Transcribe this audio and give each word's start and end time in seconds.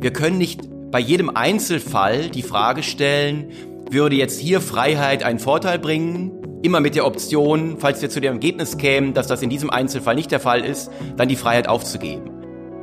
Wir 0.00 0.12
können 0.12 0.38
nicht 0.38 0.60
bei 0.92 1.00
jedem 1.00 1.28
Einzelfall 1.30 2.28
die 2.30 2.42
Frage 2.42 2.84
stellen, 2.84 3.50
würde 3.90 4.14
jetzt 4.14 4.38
hier 4.38 4.60
Freiheit 4.60 5.24
einen 5.24 5.40
Vorteil 5.40 5.80
bringen? 5.80 6.32
Immer 6.62 6.78
mit 6.80 6.94
der 6.94 7.04
Option, 7.04 7.78
falls 7.78 8.00
wir 8.00 8.08
zu 8.08 8.20
dem 8.20 8.34
Ergebnis 8.34 8.78
kämen, 8.78 9.12
dass 9.12 9.26
das 9.26 9.42
in 9.42 9.50
diesem 9.50 9.70
Einzelfall 9.70 10.14
nicht 10.14 10.30
der 10.30 10.38
Fall 10.38 10.64
ist, 10.64 10.90
dann 11.16 11.28
die 11.28 11.36
Freiheit 11.36 11.68
aufzugeben. 11.68 12.30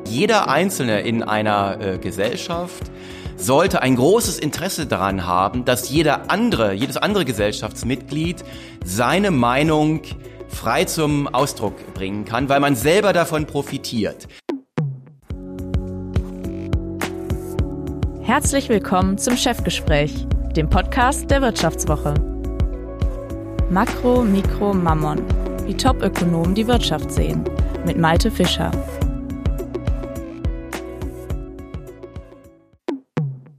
Jeder 0.07 0.49
Einzelne 0.49 1.01
in 1.01 1.23
einer 1.23 1.79
äh, 1.79 1.97
Gesellschaft 1.99 2.83
sollte 3.37 3.81
ein 3.81 3.95
großes 3.95 4.37
Interesse 4.37 4.85
daran 4.85 5.25
haben, 5.25 5.63
dass 5.63 5.89
jeder 5.89 6.29
andere, 6.29 6.73
jedes 6.73 6.97
andere 6.97 7.23
Gesellschaftsmitglied 7.23 8.43
seine 8.83 9.31
Meinung 9.31 10.01
frei 10.47 10.83
zum 10.83 11.27
Ausdruck 11.27 11.93
bringen 11.93 12.25
kann, 12.25 12.49
weil 12.49 12.59
man 12.59 12.75
selber 12.75 13.13
davon 13.13 13.45
profitiert. 13.45 14.27
Herzlich 18.25 18.69
willkommen 18.69 19.19
zum 19.19 19.37
Chefgespräch, 19.37 20.25
dem 20.55 20.67
Podcast 20.67 21.29
der 21.29 21.43
Wirtschaftswoche. 21.43 22.15
Makro, 23.69 24.23
Mikro, 24.23 24.73
Mammon. 24.73 25.19
Wie 25.67 25.77
Top-Ökonomen 25.77 26.55
die 26.55 26.65
Wirtschaft 26.65 27.11
sehen. 27.11 27.43
Mit 27.85 27.99
Malte 27.99 28.31
Fischer. 28.31 28.71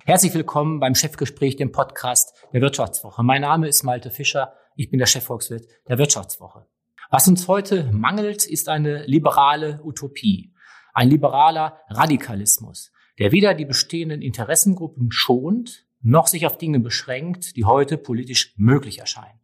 Herzlich 0.05 0.35
willkommen 0.35 0.81
beim 0.81 0.97
Chefgespräch, 0.97 1.55
dem 1.55 1.71
Podcast 1.71 2.35
der 2.53 2.61
Wirtschaftswoche. 2.61 3.23
Mein 3.23 3.43
Name 3.43 3.69
ist 3.69 3.85
Malte 3.85 4.11
Fischer. 4.11 4.53
Ich 4.75 4.91
bin 4.91 4.99
der 4.99 5.07
Chefvolkswirt 5.07 5.69
der 5.89 5.99
Wirtschaftswoche. 5.99 6.67
Was 7.09 7.29
uns 7.29 7.47
heute 7.47 7.93
mangelt, 7.93 8.45
ist 8.45 8.69
eine 8.69 9.07
liberale 9.07 9.81
Utopie, 9.85 10.53
ein 10.93 11.09
liberaler 11.09 11.79
Radikalismus, 11.89 12.91
der 13.19 13.33
weder 13.33 13.55
die 13.55 13.65
bestehenden 13.65 14.23
Interessengruppen 14.23 15.11
schont, 15.11 15.87
noch 16.03 16.27
sich 16.27 16.47
auf 16.47 16.59
Dinge 16.59 16.81
beschränkt, 16.81 17.57
die 17.57 17.65
heute 17.65 17.99
politisch 17.99 18.55
möglich 18.57 18.99
erscheinen. 18.99 19.41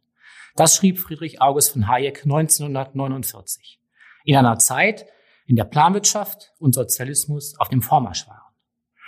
Das 0.55 0.75
schrieb 0.75 0.99
Friedrich 0.99 1.41
August 1.41 1.71
von 1.71 1.87
Hayek 1.87 2.23
1949. 2.23 3.79
In 4.23 4.35
einer 4.35 4.59
Zeit, 4.59 5.07
in 5.45 5.55
der 5.55 5.65
Planwirtschaft 5.65 6.53
und 6.59 6.73
Sozialismus 6.73 7.59
auf 7.59 7.69
dem 7.69 7.81
Vormarsch 7.81 8.27
waren. 8.27 8.39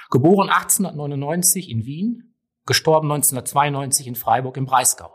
Geboren 0.10 0.50
1899 0.50 1.70
in 1.70 1.86
Wien, 1.86 2.36
gestorben 2.66 3.12
1992 3.12 4.08
in 4.08 4.16
Freiburg 4.16 4.58
im 4.58 4.66
Breisgau. 4.66 5.12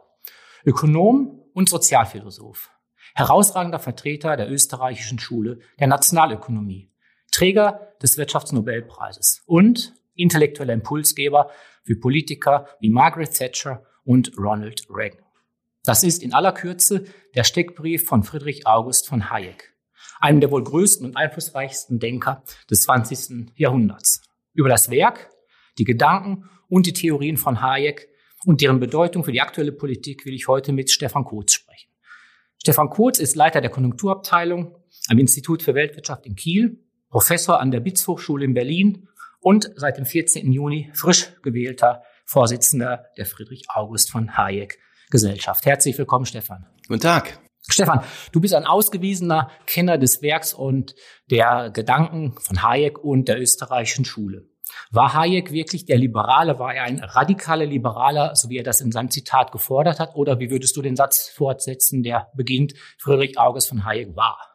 Ökonom 0.64 1.42
und 1.53 1.69
Sozialphilosoph. 1.69 2.70
Herausragender 3.14 3.81
Vertreter 3.81 4.37
der 4.37 4.51
österreichischen 4.51 5.19
Schule 5.19 5.59
der 5.79 5.89
Nationalökonomie. 5.89 6.89
Träger 7.31 7.95
des 8.03 8.17
Wirtschaftsnobelpreises 8.19 9.42
und 9.47 9.95
intellektueller 10.14 10.75
Impulsgeber 10.75 11.50
für 11.84 11.97
Politiker 11.97 12.69
wie 12.81 12.91
Margaret 12.91 13.33
Thatcher 13.33 13.84
und 14.05 14.33
Ronald 14.36 14.86
Reagan. 14.91 15.25
Das 15.84 16.03
ist 16.03 16.23
in 16.23 16.34
aller 16.34 16.53
Kürze 16.53 17.05
der 17.34 17.45
Steckbrief 17.45 18.06
von 18.06 18.23
Friedrich 18.23 18.67
August 18.67 19.08
von 19.08 19.31
Hayek, 19.31 19.75
einem 20.20 20.41
der 20.41 20.51
wohl 20.51 20.62
größten 20.62 21.06
und 21.06 21.17
einflussreichsten 21.17 21.98
Denker 21.98 22.42
des 22.70 22.83
20. 22.83 23.53
Jahrhunderts. 23.56 24.23
Über 24.53 24.69
das 24.69 24.91
Werk, 24.91 25.31
die 25.78 25.84
Gedanken 25.84 26.51
und 26.69 26.86
die 26.86 26.92
Theorien 26.92 27.36
von 27.36 27.62
Hayek 27.62 28.08
und 28.45 28.61
deren 28.61 28.81
Bedeutung 28.81 29.25
für 29.25 29.33
die 29.33 29.41
aktuelle 29.41 29.73
Politik 29.73 30.27
will 30.27 30.34
ich 30.34 30.48
heute 30.48 30.73
mit 30.73 30.91
Stefan 30.91 31.25
Kotz 31.25 31.53
sprechen. 31.53 31.91
Stefan 32.58 32.91
Kotz 32.91 33.19
ist 33.19 33.36
Leiter 33.36 33.61
der 33.61 33.70
Konjunkturabteilung 33.70 34.77
am 35.08 35.19
Institut 35.19 35.62
für 35.62 35.75
Weltwirtschaft 35.75 36.27
in 36.27 36.36
Kiel, 36.36 36.78
Professor 37.11 37.61
an 37.61 37.72
der 37.72 37.80
BITS 37.80 38.06
Hochschule 38.06 38.44
in 38.44 38.55
Berlin 38.55 39.08
und 39.41 39.72
seit 39.75 39.98
dem 39.98 40.06
14. 40.06 40.53
Juni 40.53 40.91
frisch 40.94 41.33
gewählter 41.42 42.05
Vorsitzender 42.25 43.06
der 43.19 43.27
Friedrich 43.27 43.64
August 43.75 44.12
von 44.12 44.36
Hayek 44.36 44.78
Gesellschaft. 45.11 45.67
Herzlich 45.67 45.98
willkommen, 45.98 46.24
Stefan. 46.24 46.67
Guten 46.86 47.01
Tag. 47.01 47.40
Stefan, 47.68 48.05
du 48.30 48.40
bist 48.40 48.55
ein 48.55 48.64
ausgewiesener 48.64 49.51
Kenner 49.67 49.98
des 49.98 50.23
Werks 50.23 50.55
und 50.55 50.95
der 51.30 51.70
Gedanken 51.70 52.36
von 52.39 52.62
Hayek 52.62 52.98
und 52.98 53.27
der 53.27 53.40
österreichischen 53.40 54.05
Schule. 54.05 54.48
War 54.92 55.12
Hayek 55.12 55.51
wirklich 55.51 55.86
der 55.86 55.98
Liberale? 55.98 56.61
War 56.61 56.74
er 56.74 56.85
ein 56.85 57.01
radikaler 57.01 57.67
Liberaler, 57.67 58.36
so 58.36 58.51
wie 58.51 58.58
er 58.58 58.62
das 58.62 58.80
in 58.80 58.92
seinem 58.92 59.11
Zitat 59.11 59.51
gefordert 59.51 59.98
hat? 59.98 60.14
Oder 60.14 60.39
wie 60.39 60.51
würdest 60.51 60.77
du 60.77 60.83
den 60.83 60.95
Satz 60.95 61.29
fortsetzen, 61.29 62.05
der 62.05 62.29
beginnt, 62.36 62.74
Friedrich 62.98 63.36
August 63.36 63.68
von 63.68 63.85
Hayek 63.85 64.14
war? 64.14 64.49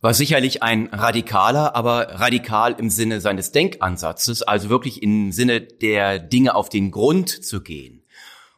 War 0.00 0.14
sicherlich 0.14 0.62
ein 0.62 0.86
radikaler, 0.92 1.74
aber 1.74 2.20
radikal 2.20 2.76
im 2.78 2.88
Sinne 2.88 3.20
seines 3.20 3.50
Denkansatzes, 3.50 4.42
also 4.42 4.68
wirklich 4.68 5.02
im 5.02 5.32
Sinne 5.32 5.60
der 5.60 6.20
Dinge 6.20 6.54
auf 6.54 6.68
den 6.68 6.92
Grund 6.92 7.28
zu 7.28 7.62
gehen. 7.62 8.04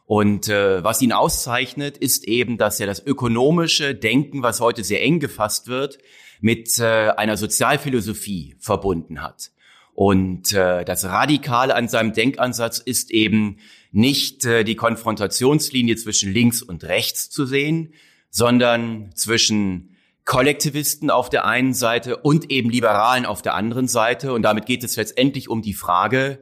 Und 0.05 0.49
äh, 0.49 0.83
was 0.83 1.01
ihn 1.01 1.13
auszeichnet, 1.13 1.97
ist 1.97 2.27
eben, 2.27 2.59
dass 2.59 2.79
er 2.79 2.85
das 2.85 3.03
ökonomische 3.03 3.95
Denken, 3.95 4.43
was 4.43 4.59
heute 4.59 4.83
sehr 4.83 5.01
eng 5.01 5.19
gefasst 5.19 5.67
wird, 5.67 5.97
mit 6.41 6.77
äh, 6.77 7.09
einer 7.09 7.37
Sozialphilosophie 7.37 8.55
verbunden 8.59 9.23
hat. 9.23 9.51
Und 9.93 10.53
äh, 10.53 10.85
das 10.85 11.05
Radikale 11.05 11.73
an 11.73 11.87
seinem 11.87 12.13
Denkansatz 12.13 12.77
ist 12.77 13.09
eben 13.09 13.57
nicht 13.91 14.45
äh, 14.45 14.63
die 14.63 14.75
Konfrontationslinie 14.75 15.95
zwischen 15.95 16.31
links 16.31 16.61
und 16.61 16.83
rechts 16.83 17.31
zu 17.31 17.47
sehen, 17.47 17.93
sondern 18.29 19.11
zwischen 19.15 19.90
Kollektivisten 20.31 21.09
auf 21.09 21.29
der 21.29 21.43
einen 21.43 21.73
Seite 21.73 22.15
und 22.15 22.49
eben 22.51 22.69
Liberalen 22.69 23.25
auf 23.25 23.41
der 23.41 23.53
anderen 23.53 23.89
Seite. 23.89 24.31
Und 24.31 24.43
damit 24.43 24.65
geht 24.65 24.81
es 24.81 24.95
letztendlich 24.95 25.49
um 25.49 25.61
die 25.61 25.73
Frage, 25.73 26.39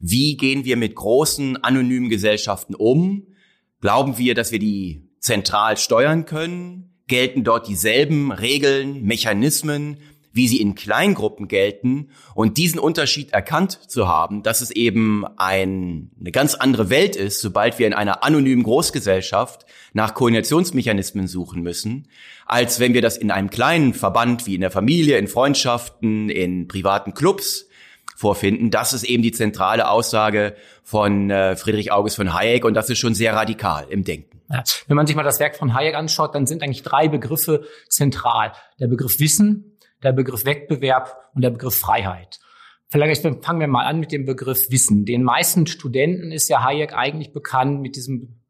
wie 0.00 0.36
gehen 0.36 0.64
wir 0.64 0.76
mit 0.76 0.96
großen 0.96 1.62
anonymen 1.62 2.08
Gesellschaften 2.08 2.74
um? 2.74 3.28
Glauben 3.80 4.18
wir, 4.18 4.34
dass 4.34 4.50
wir 4.50 4.58
die 4.58 5.08
zentral 5.20 5.76
steuern 5.76 6.24
können? 6.24 6.90
Gelten 7.06 7.44
dort 7.44 7.68
dieselben 7.68 8.32
Regeln, 8.32 9.04
Mechanismen, 9.04 9.98
wie 10.32 10.48
sie 10.48 10.60
in 10.60 10.74
Kleingruppen 10.74 11.48
gelten? 11.48 12.10
Und 12.34 12.56
diesen 12.56 12.78
Unterschied 12.78 13.32
erkannt 13.32 13.90
zu 13.90 14.08
haben, 14.08 14.42
dass 14.42 14.60
es 14.60 14.70
eben 14.70 15.24
ein, 15.36 16.10
eine 16.20 16.32
ganz 16.32 16.54
andere 16.54 16.90
Welt 16.90 17.16
ist, 17.16 17.40
sobald 17.40 17.78
wir 17.78 17.86
in 17.86 17.94
einer 17.94 18.22
anonymen 18.24 18.62
Großgesellschaft 18.62 19.66
nach 19.92 20.14
Koordinationsmechanismen 20.14 21.26
suchen 21.26 21.62
müssen, 21.62 22.08
als 22.46 22.80
wenn 22.80 22.94
wir 22.94 23.02
das 23.02 23.16
in 23.16 23.30
einem 23.30 23.50
kleinen 23.50 23.94
Verband 23.94 24.46
wie 24.46 24.54
in 24.54 24.60
der 24.60 24.70
Familie, 24.70 25.18
in 25.18 25.28
Freundschaften, 25.28 26.28
in 26.28 26.68
privaten 26.68 27.14
Clubs 27.14 27.68
vorfinden. 28.18 28.70
Das 28.70 28.92
ist 28.92 29.04
eben 29.04 29.22
die 29.22 29.30
zentrale 29.30 29.88
Aussage 29.88 30.56
von 30.82 31.30
äh, 31.30 31.54
Friedrich 31.54 31.92
August 31.92 32.16
von 32.16 32.34
Hayek 32.34 32.64
und 32.64 32.74
das 32.74 32.90
ist 32.90 32.98
schon 32.98 33.14
sehr 33.14 33.34
radikal 33.34 33.86
im 33.90 34.02
Denken. 34.02 34.40
Ja. 34.50 34.64
Wenn 34.88 34.96
man 34.96 35.06
sich 35.06 35.14
mal 35.14 35.22
das 35.22 35.38
Werk 35.38 35.56
von 35.56 35.74
Hayek 35.74 35.94
anschaut, 35.94 36.34
dann 36.34 36.46
sind 36.46 36.62
eigentlich 36.62 36.82
drei 36.82 37.08
Begriffe 37.08 37.64
zentral. 37.88 38.52
Der 38.80 38.88
Begriff 38.88 39.20
Wissen, 39.20 39.77
der 40.02 40.12
Begriff 40.12 40.44
Wettbewerb 40.44 41.30
und 41.34 41.42
der 41.42 41.50
Begriff 41.50 41.78
Freiheit. 41.78 42.40
Vielleicht 42.90 43.22
fangen 43.22 43.60
wir 43.60 43.68
mal 43.68 43.84
an 43.84 44.00
mit 44.00 44.12
dem 44.12 44.24
Begriff 44.24 44.70
Wissen. 44.70 45.04
Den 45.04 45.22
meisten 45.22 45.66
Studenten 45.66 46.32
ist 46.32 46.48
ja 46.48 46.64
Hayek 46.64 46.94
eigentlich 46.94 47.32
bekannt 47.32 47.82
mit 47.82 47.96
diesem, 47.96 48.40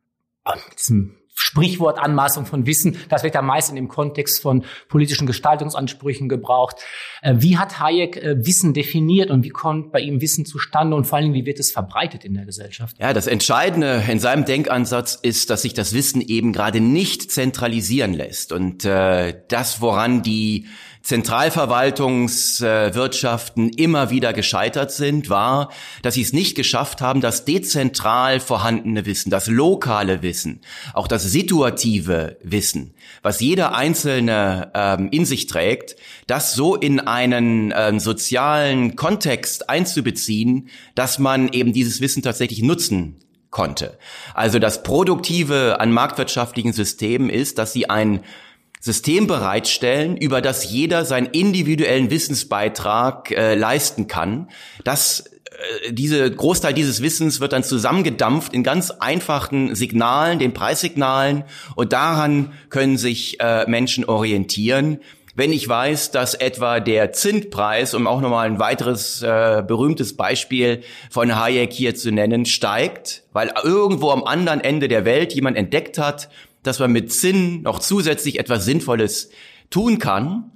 mit 0.44 0.78
diesem 0.78 1.18
Sprichwort 1.40 1.98
Anmaßung 1.98 2.46
von 2.46 2.66
Wissen, 2.66 2.96
das 3.08 3.22
wird 3.22 3.34
ja 3.34 3.42
meist 3.42 3.70
in 3.70 3.76
dem 3.76 3.88
Kontext 3.88 4.42
von 4.42 4.64
politischen 4.88 5.26
Gestaltungsansprüchen 5.26 6.28
gebraucht. 6.28 6.76
Äh, 7.22 7.36
wie 7.38 7.56
hat 7.56 7.78
Hayek 7.78 8.16
äh, 8.16 8.44
Wissen 8.44 8.74
definiert 8.74 9.30
und 9.30 9.44
wie 9.44 9.50
kommt 9.50 9.92
bei 9.92 10.00
ihm 10.00 10.20
Wissen 10.20 10.44
zustande 10.44 10.96
und 10.96 11.04
vor 11.04 11.18
allem, 11.18 11.34
wie 11.34 11.46
wird 11.46 11.60
es 11.60 11.70
verbreitet 11.70 12.24
in 12.24 12.34
der 12.34 12.44
Gesellschaft? 12.44 12.96
Ja, 12.98 13.12
das 13.12 13.28
Entscheidende 13.28 14.02
in 14.08 14.18
seinem 14.18 14.44
Denkansatz 14.44 15.14
ist, 15.14 15.50
dass 15.50 15.62
sich 15.62 15.74
das 15.74 15.92
Wissen 15.94 16.20
eben 16.20 16.52
gerade 16.52 16.80
nicht 16.80 17.30
zentralisieren 17.30 18.14
lässt 18.14 18.52
und 18.52 18.84
äh, 18.84 19.40
das, 19.48 19.80
woran 19.80 20.22
die 20.22 20.66
Zentralverwaltungswirtschaften 21.02 23.70
immer 23.70 24.10
wieder 24.10 24.32
gescheitert 24.32 24.92
sind, 24.92 25.28
war, 25.30 25.70
dass 26.02 26.14
sie 26.14 26.22
es 26.22 26.32
nicht 26.32 26.54
geschafft 26.54 27.00
haben, 27.00 27.20
das 27.20 27.44
dezentral 27.44 28.38
vorhandene 28.40 29.06
Wissen, 29.06 29.30
das 29.30 29.46
lokale 29.46 30.22
Wissen, 30.22 30.60
auch 30.94 31.08
das 31.08 31.24
situative 31.24 32.36
Wissen, 32.42 32.94
was 33.22 33.40
jeder 33.40 33.74
Einzelne 33.74 34.70
ähm, 34.74 35.08
in 35.10 35.24
sich 35.24 35.46
trägt, 35.46 35.96
das 36.26 36.54
so 36.54 36.76
in 36.76 37.00
einen 37.00 37.72
ähm, 37.76 38.00
sozialen 38.00 38.96
Kontext 38.96 39.70
einzubeziehen, 39.70 40.68
dass 40.94 41.18
man 41.18 41.48
eben 41.48 41.72
dieses 41.72 42.00
Wissen 42.00 42.22
tatsächlich 42.22 42.62
nutzen 42.62 43.16
konnte. 43.50 43.98
Also 44.34 44.58
das 44.58 44.82
Produktive 44.82 45.80
an 45.80 45.92
marktwirtschaftlichen 45.92 46.72
Systemen 46.72 47.30
ist, 47.30 47.58
dass 47.58 47.72
sie 47.72 47.88
ein 47.88 48.20
System 48.80 49.26
bereitstellen, 49.26 50.16
über 50.16 50.40
das 50.40 50.70
jeder 50.70 51.04
seinen 51.04 51.26
individuellen 51.26 52.10
Wissensbeitrag 52.10 53.30
äh, 53.30 53.54
leisten 53.54 54.06
kann. 54.06 54.48
Das 54.84 55.24
äh, 55.58 55.92
diese 55.92 56.30
Großteil 56.30 56.74
dieses 56.74 57.02
Wissens 57.02 57.40
wird 57.40 57.52
dann 57.52 57.64
zusammengedampft 57.64 58.54
in 58.54 58.62
ganz 58.62 58.90
einfachen 58.90 59.74
Signalen, 59.74 60.38
den 60.38 60.54
Preissignalen, 60.54 61.44
und 61.74 61.92
daran 61.92 62.52
können 62.70 62.96
sich 62.96 63.40
äh, 63.40 63.68
Menschen 63.68 64.04
orientieren. 64.04 65.00
wenn 65.34 65.52
ich 65.52 65.68
weiß, 65.68 66.10
dass 66.10 66.34
etwa 66.34 66.80
der 66.80 67.12
Zinspreis, 67.12 67.94
um 67.94 68.08
auch 68.08 68.20
nochmal 68.20 68.48
ein 68.48 68.58
weiteres 68.58 69.22
äh, 69.22 69.62
berühmtes 69.64 70.16
Beispiel 70.16 70.82
von 71.10 71.38
Hayek 71.38 71.72
hier 71.72 71.94
zu 71.94 72.10
nennen, 72.10 72.44
steigt, 72.44 73.22
weil 73.32 73.52
irgendwo 73.62 74.10
am 74.10 74.24
anderen 74.24 74.60
Ende 74.60 74.88
der 74.88 75.04
Welt 75.04 75.32
jemand 75.32 75.56
entdeckt 75.56 75.96
hat, 75.96 76.28
dass 76.68 76.78
man 76.78 76.92
mit 76.92 77.12
Zinn 77.12 77.62
noch 77.62 77.80
zusätzlich 77.80 78.38
etwas 78.38 78.64
Sinnvolles 78.64 79.30
tun 79.70 79.98
kann, 79.98 80.52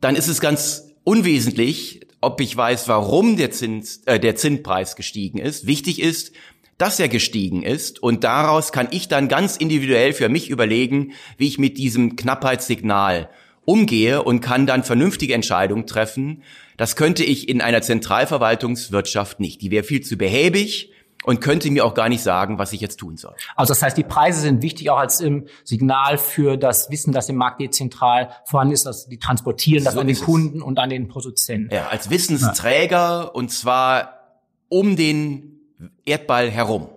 dann 0.00 0.16
ist 0.16 0.28
es 0.28 0.40
ganz 0.40 0.94
unwesentlich, 1.04 2.00
ob 2.20 2.40
ich 2.40 2.56
weiß, 2.56 2.88
warum 2.88 3.36
der 3.36 3.50
Zins, 3.50 4.02
äh, 4.06 4.18
der 4.18 4.36
Zinspreis 4.36 4.96
gestiegen 4.96 5.38
ist. 5.38 5.66
Wichtig 5.66 6.00
ist, 6.00 6.32
dass 6.78 6.98
er 6.98 7.08
gestiegen 7.08 7.62
ist 7.62 8.02
und 8.02 8.24
daraus 8.24 8.72
kann 8.72 8.88
ich 8.90 9.08
dann 9.08 9.28
ganz 9.28 9.56
individuell 9.56 10.14
für 10.14 10.30
mich 10.30 10.48
überlegen, 10.48 11.12
wie 11.36 11.46
ich 11.46 11.58
mit 11.58 11.76
diesem 11.76 12.16
Knappheitssignal 12.16 13.28
umgehe 13.66 14.22
und 14.22 14.40
kann 14.40 14.66
dann 14.66 14.82
vernünftige 14.82 15.34
Entscheidungen 15.34 15.86
treffen. 15.86 16.42
Das 16.78 16.96
könnte 16.96 17.22
ich 17.22 17.50
in 17.50 17.60
einer 17.60 17.82
Zentralverwaltungswirtschaft 17.82 19.40
nicht. 19.40 19.60
Die 19.60 19.70
wäre 19.70 19.84
viel 19.84 20.00
zu 20.00 20.16
behäbig 20.16 20.90
und 21.24 21.40
könnte 21.40 21.70
mir 21.70 21.84
auch 21.84 21.94
gar 21.94 22.08
nicht 22.08 22.22
sagen, 22.22 22.58
was 22.58 22.72
ich 22.72 22.80
jetzt 22.80 22.98
tun 22.98 23.16
soll. 23.16 23.34
Also 23.56 23.72
das 23.72 23.82
heißt, 23.82 23.96
die 23.96 24.04
Preise 24.04 24.40
sind 24.40 24.62
wichtig 24.62 24.90
auch 24.90 24.98
als 24.98 25.20
im 25.20 25.46
Signal 25.64 26.18
für 26.18 26.56
das 26.56 26.90
Wissen, 26.90 27.12
das 27.12 27.28
im 27.28 27.36
Markt 27.36 27.60
dezentral 27.60 28.30
vorhanden 28.44 28.74
ist, 28.74 28.86
dass 28.86 29.06
die 29.06 29.18
transportieren 29.18 29.84
das 29.84 29.94
so 29.94 30.00
an 30.00 30.06
den 30.06 30.18
Kunden 30.18 30.62
und 30.62 30.78
an 30.78 30.90
den 30.90 31.08
Produzenten. 31.08 31.74
Ja, 31.74 31.88
als 31.88 32.10
Wissensträger 32.10 32.96
ja. 32.96 33.22
und 33.24 33.50
zwar 33.50 34.20
um 34.68 34.96
den 34.96 35.60
Erdball 36.04 36.50
herum. 36.50 36.88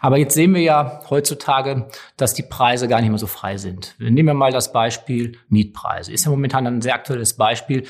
Aber 0.00 0.18
jetzt 0.18 0.34
sehen 0.34 0.54
wir 0.54 0.62
ja 0.62 1.00
heutzutage, 1.10 1.88
dass 2.16 2.34
die 2.34 2.42
Preise 2.42 2.86
gar 2.86 3.00
nicht 3.00 3.10
mehr 3.10 3.18
so 3.18 3.26
frei 3.26 3.56
sind. 3.56 3.94
Nehmen 3.98 4.26
wir 4.26 4.34
mal 4.34 4.52
das 4.52 4.72
Beispiel 4.72 5.38
Mietpreise. 5.48 6.12
Ist 6.12 6.26
ja 6.26 6.30
momentan 6.30 6.66
ein 6.66 6.82
sehr 6.82 6.94
aktuelles 6.94 7.34
Beispiel. 7.34 7.84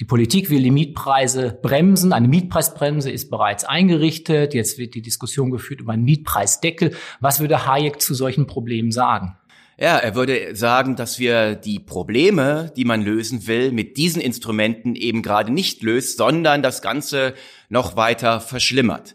Die 0.00 0.04
Politik 0.04 0.50
will 0.50 0.60
die 0.60 0.72
Mietpreise 0.72 1.56
bremsen. 1.62 2.12
Eine 2.12 2.26
Mietpreisbremse 2.26 3.12
ist 3.12 3.30
bereits 3.30 3.62
eingerichtet. 3.62 4.52
Jetzt 4.52 4.76
wird 4.76 4.94
die 4.94 5.02
Diskussion 5.02 5.52
geführt 5.52 5.80
über 5.80 5.92
einen 5.92 6.02
Mietpreisdeckel. 6.02 6.96
Was 7.20 7.38
würde 7.38 7.66
Hayek 7.66 8.00
zu 8.00 8.12
solchen 8.12 8.48
Problemen 8.48 8.90
sagen? 8.90 9.36
Ja, 9.78 9.96
er 9.96 10.16
würde 10.16 10.56
sagen, 10.56 10.96
dass 10.96 11.20
wir 11.20 11.54
die 11.54 11.78
Probleme, 11.78 12.72
die 12.76 12.84
man 12.84 13.02
lösen 13.02 13.46
will, 13.46 13.70
mit 13.70 13.96
diesen 13.96 14.20
Instrumenten 14.20 14.96
eben 14.96 15.22
gerade 15.22 15.52
nicht 15.52 15.82
löst, 15.82 16.16
sondern 16.16 16.62
das 16.62 16.82
Ganze 16.82 17.34
noch 17.68 17.96
weiter 17.96 18.40
verschlimmert. 18.40 19.14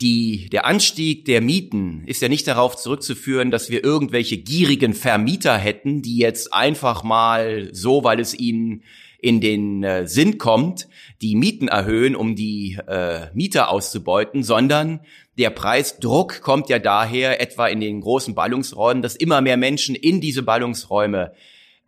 Die, 0.00 0.48
der 0.50 0.66
Anstieg 0.66 1.24
der 1.24 1.40
Mieten 1.40 2.04
ist 2.06 2.22
ja 2.22 2.28
nicht 2.28 2.46
darauf 2.46 2.76
zurückzuführen, 2.76 3.50
dass 3.50 3.70
wir 3.70 3.84
irgendwelche 3.84 4.38
gierigen 4.38 4.94
Vermieter 4.94 5.56
hätten, 5.56 6.02
die 6.02 6.18
jetzt 6.18 6.52
einfach 6.52 7.02
mal 7.02 7.70
so, 7.72 8.02
weil 8.02 8.18
es 8.18 8.34
ihnen 8.34 8.82
in 9.22 9.40
den 9.40 9.84
äh, 9.84 10.06
Sinn 10.06 10.36
kommt, 10.36 10.88
die 11.22 11.36
Mieten 11.36 11.68
erhöhen, 11.68 12.16
um 12.16 12.34
die 12.34 12.76
äh, 12.88 13.28
Mieter 13.32 13.70
auszubeuten, 13.70 14.42
sondern 14.42 15.00
der 15.38 15.50
Preisdruck 15.50 16.42
kommt 16.42 16.68
ja 16.68 16.80
daher 16.80 17.40
etwa 17.40 17.68
in 17.68 17.80
den 17.80 18.00
großen 18.00 18.34
Ballungsräumen, 18.34 19.00
dass 19.00 19.14
immer 19.14 19.40
mehr 19.40 19.56
Menschen 19.56 19.94
in 19.94 20.20
diese 20.20 20.42
Ballungsräume 20.42 21.32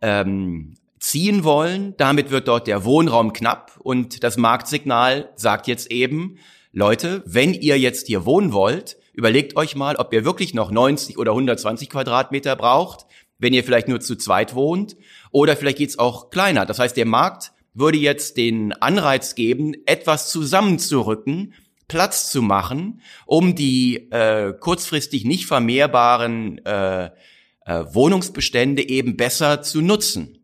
ähm, 0.01 0.75
ziehen 0.97 1.43
wollen. 1.43 1.93
Damit 1.97 2.31
wird 2.31 2.47
dort 2.47 2.67
der 2.67 2.85
Wohnraum 2.85 3.33
knapp 3.33 3.73
und 3.79 4.23
das 4.23 4.37
Marktsignal 4.37 5.29
sagt 5.35 5.67
jetzt 5.67 5.91
eben, 5.91 6.37
Leute, 6.71 7.21
wenn 7.25 7.53
ihr 7.53 7.77
jetzt 7.77 8.07
hier 8.07 8.25
wohnen 8.25 8.53
wollt, 8.53 8.97
überlegt 9.13 9.57
euch 9.57 9.75
mal, 9.75 9.97
ob 9.97 10.13
ihr 10.13 10.23
wirklich 10.23 10.53
noch 10.53 10.71
90 10.71 11.17
oder 11.17 11.31
120 11.31 11.89
Quadratmeter 11.89 12.55
braucht, 12.55 13.05
wenn 13.39 13.53
ihr 13.53 13.63
vielleicht 13.65 13.89
nur 13.89 13.99
zu 13.99 14.15
zweit 14.15 14.55
wohnt, 14.55 14.95
oder 15.35 15.57
vielleicht 15.57 15.79
geht's 15.79 15.99
auch 15.99 16.29
kleiner. 16.29 16.65
Das 16.65 16.79
heißt, 16.79 16.95
der 16.95 17.05
Markt 17.05 17.51
würde 17.73 17.97
jetzt 17.97 18.37
den 18.37 18.71
Anreiz 18.71 19.35
geben, 19.35 19.73
etwas 19.85 20.29
zusammenzurücken, 20.29 21.53
Platz 21.89 22.31
zu 22.31 22.41
machen, 22.41 23.01
um 23.25 23.53
die 23.53 24.09
äh, 24.11 24.53
kurzfristig 24.57 25.25
nicht 25.25 25.45
vermehrbaren 25.45 26.65
äh, 26.65 27.07
äh, 27.07 27.09
Wohnungsbestände 27.65 28.87
eben 28.87 29.17
besser 29.17 29.61
zu 29.61 29.81
nutzen. 29.81 30.39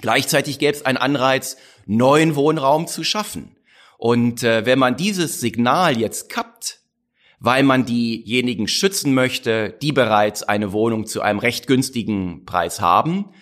Gleichzeitig 0.00 0.58
gäbe 0.58 0.72
es 0.72 0.84
einen 0.84 0.98
Anreiz, 0.98 1.56
neuen 1.86 2.34
Wohnraum 2.34 2.88
zu 2.88 3.04
schaffen. 3.04 3.56
Und 3.96 4.42
äh, 4.42 4.66
wenn 4.66 4.80
man 4.80 4.96
dieses 4.96 5.40
Signal 5.40 6.00
jetzt 6.00 6.28
kappt, 6.28 6.80
weil 7.38 7.62
man 7.62 7.84
diejenigen 7.84 8.66
schützen 8.66 9.14
möchte, 9.14 9.78
die 9.80 9.92
bereits 9.92 10.42
eine 10.42 10.72
Wohnung 10.72 11.06
zu 11.06 11.22
einem 11.22 11.38
recht 11.38 11.68
günstigen 11.68 12.44
Preis 12.44 12.80
haben, 12.80 13.32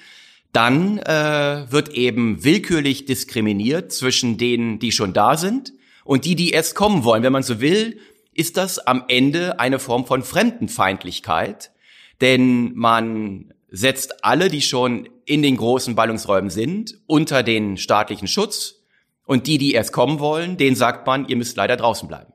dann 0.52 0.99
äh, 0.99 1.67
wird 1.70 1.91
eben 1.91 2.43
willkürlich 2.44 3.05
diskriminiert 3.05 3.93
zwischen 3.93 4.37
denen, 4.37 4.79
die 4.79 4.93
schon 4.93 5.12
da 5.12 5.37
sind 5.37 5.73
und 6.05 6.25
die, 6.25 6.35
die 6.35 6.50
erst 6.50 6.75
kommen 6.75 7.05
wollen. 7.05 7.23
Wenn 7.23 7.32
man 7.32 7.43
so 7.43 7.61
will, 7.61 7.99
ist 8.35 8.56
das 8.56 8.79
am 8.79 9.05
Ende 9.08 9.61
eine 9.61 9.79
Form 9.79 10.06
von 10.06 10.23
Fremdenfeindlichkeit, 10.23 11.70
denn 12.20 12.75
man 12.75 13.55
setzt 13.70 14.25
alle, 14.25 14.49
die 14.49 14.62
schon 14.62 15.08
in 15.25 15.43
den 15.43 15.56
großen 15.56 15.94
Ballungsräumen 15.94 16.50
sind, 16.50 16.99
unter 17.06 17.43
den 17.43 17.76
staatlichen 17.76 18.26
Schutz 18.26 18.82
und 19.25 19.47
die, 19.47 19.58
die 19.58 19.73
erst 19.73 19.93
kommen 19.93 20.19
wollen, 20.19 20.56
denen 20.56 20.75
sagt 20.75 21.06
man, 21.06 21.29
ihr 21.29 21.37
müsst 21.37 21.56
leider 21.56 21.76
draußen 21.76 22.08
bleiben. 22.08 22.32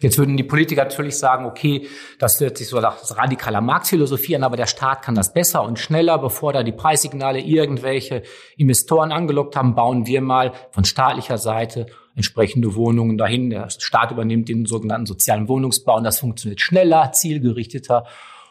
Jetzt 0.00 0.18
würden 0.18 0.36
die 0.36 0.44
Politiker 0.44 0.84
natürlich 0.84 1.18
sagen, 1.18 1.44
okay, 1.44 1.88
das 2.18 2.40
hört 2.40 2.58
sich 2.58 2.68
so 2.68 2.80
nach 2.80 2.98
radikaler 3.16 3.60
Marktphilosophie 3.60 4.36
an, 4.36 4.44
aber 4.44 4.56
der 4.56 4.66
Staat 4.66 5.02
kann 5.02 5.14
das 5.14 5.32
besser 5.32 5.62
und 5.62 5.78
schneller, 5.78 6.18
bevor 6.18 6.52
da 6.52 6.62
die 6.62 6.72
Preissignale 6.72 7.40
irgendwelche 7.40 8.22
Investoren 8.56 9.12
angelockt 9.12 9.56
haben, 9.56 9.74
bauen 9.74 10.06
wir 10.06 10.20
mal 10.20 10.52
von 10.70 10.84
staatlicher 10.84 11.38
Seite 11.38 11.86
entsprechende 12.14 12.74
Wohnungen 12.74 13.16
dahin. 13.16 13.50
Der 13.50 13.70
Staat 13.70 14.10
übernimmt 14.10 14.48
den 14.48 14.66
sogenannten 14.66 15.06
sozialen 15.06 15.48
Wohnungsbau 15.48 15.96
und 15.96 16.04
das 16.04 16.20
funktioniert 16.20 16.60
schneller, 16.60 17.12
zielgerichteter 17.12 18.04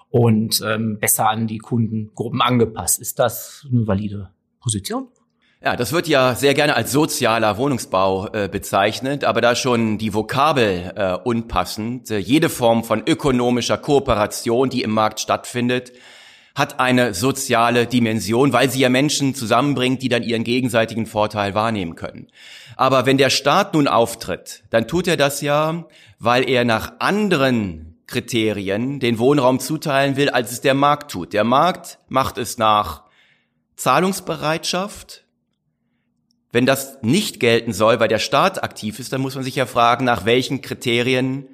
und 0.10 0.62
ähm, 0.66 0.98
besser 1.00 1.30
an 1.30 1.48
die 1.48 1.58
Kundengruppen 1.58 2.42
angepasst. 2.42 3.00
Ist 3.00 3.20
das 3.20 3.68
eine 3.70 3.86
valide 3.86 4.30
Position? 4.62 5.10
Ja, 5.60 5.76
das 5.76 5.92
wird 5.92 6.08
ja 6.08 6.36
sehr 6.36 6.54
gerne 6.54 6.76
als 6.76 6.92
sozialer 6.92 7.58
Wohnungsbau 7.58 8.28
äh, 8.32 8.48
bezeichnet, 8.48 9.24
aber 9.24 9.42
da 9.42 9.56
schon 9.56 9.98
die 9.98 10.14
Vokabel 10.14 10.94
äh, 10.96 11.14
unpassend. 11.14 12.12
Äh, 12.12 12.20
jede 12.20 12.50
Form 12.50 12.84
von 12.84 13.02
ökonomischer 13.08 13.80
Kooperation, 13.80 14.70
die 14.70 14.84
im 14.84 14.92
Markt 14.92 15.20
stattfindet, 15.20 15.94
hat 16.54 16.80
eine 16.80 17.16
soziale 17.16 17.88
Dimension, 17.88 18.54
weil 18.54 18.70
sie 18.70 18.82
ja 18.82 18.90
Menschen 18.90 19.34
zusammenbringt, 19.34 20.04
die 20.04 20.10
dann 20.10 20.22
ihren 20.22 20.44
gegenseitigen 20.44 21.08
Vorteil 21.08 21.56
wahrnehmen 21.56 21.96
können. 21.96 22.28
Aber 22.76 23.08
wenn 23.08 23.18
der 23.18 23.32
Staat 23.32 23.74
nun 23.74 23.88
auftritt, 23.88 24.64
dann 24.70 24.88
tut 24.88 25.08
er 25.08 25.18
das 25.18 25.42
ja, 25.42 25.86
weil 26.20 26.48
er 26.48 26.66
nach 26.66 26.94
anderen 27.00 27.98
Kriterien 28.06 29.00
den 29.00 29.18
Wohnraum 29.18 29.60
zuteilen 29.60 30.18
will, 30.18 30.30
als 30.30 30.52
es 30.52 30.62
der 30.62 30.76
Markt 30.76 31.12
tut. 31.12 31.34
Der 31.34 31.44
Markt 31.44 31.98
macht 32.10 32.38
es 32.38 32.60
nach 32.60 33.04
Zahlungsbereitschaft, 33.76 35.27
wenn 36.58 36.66
das 36.66 36.98
nicht 37.04 37.40
gelten 37.40 37.72
soll, 37.72 38.00
weil 38.00 38.08
der 38.08 38.18
Staat 38.18 38.64
aktiv 38.64 38.98
ist, 38.98 39.14
dann 39.14 39.22
muss 39.22 39.36
man 39.36 39.44
sich 39.44 39.56
ja 39.56 39.68
fragen, 39.68 40.06
nach 40.06 40.26
welchen 40.26 40.62
Kriterien 40.62 41.46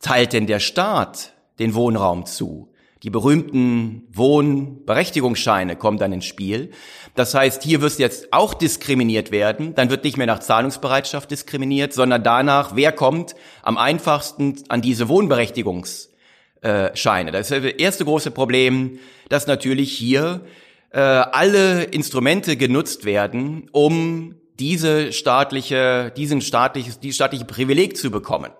teilt 0.00 0.32
denn 0.32 0.46
der 0.46 0.60
Staat 0.60 1.32
den 1.58 1.74
Wohnraum 1.74 2.24
zu? 2.24 2.72
Die 3.02 3.10
berühmten 3.10 4.06
Wohnberechtigungsscheine 4.12 5.74
kommen 5.74 5.98
dann 5.98 6.12
ins 6.12 6.26
Spiel. 6.26 6.70
Das 7.16 7.34
heißt, 7.34 7.64
hier 7.64 7.80
wird 7.80 7.98
jetzt 7.98 8.32
auch 8.32 8.54
diskriminiert 8.54 9.32
werden. 9.32 9.74
Dann 9.74 9.90
wird 9.90 10.04
nicht 10.04 10.16
mehr 10.16 10.28
nach 10.28 10.38
Zahlungsbereitschaft 10.38 11.28
diskriminiert, 11.28 11.92
sondern 11.92 12.22
danach, 12.22 12.76
wer 12.76 12.92
kommt 12.92 13.34
am 13.64 13.76
einfachsten 13.76 14.54
an 14.68 14.82
diese 14.82 15.08
Wohnberechtigungsscheine. 15.08 17.32
Das 17.32 17.50
ist 17.50 17.64
das 17.64 17.72
erste 17.72 18.04
große 18.04 18.30
Problem, 18.30 19.00
dass 19.28 19.48
natürlich 19.48 19.90
hier 19.90 20.42
äh, 20.90 20.98
alle 21.00 21.84
Instrumente 21.84 22.56
genutzt 22.56 23.04
werden, 23.04 23.68
um 23.72 24.34
diese 24.58 25.12
staatliche, 25.12 26.12
diesen 26.16 26.40
staatliches, 26.40 27.00
die 27.00 27.12
staatliche 27.12 27.44
Privileg 27.44 27.96
zu 27.96 28.10
bekommen. 28.10 28.50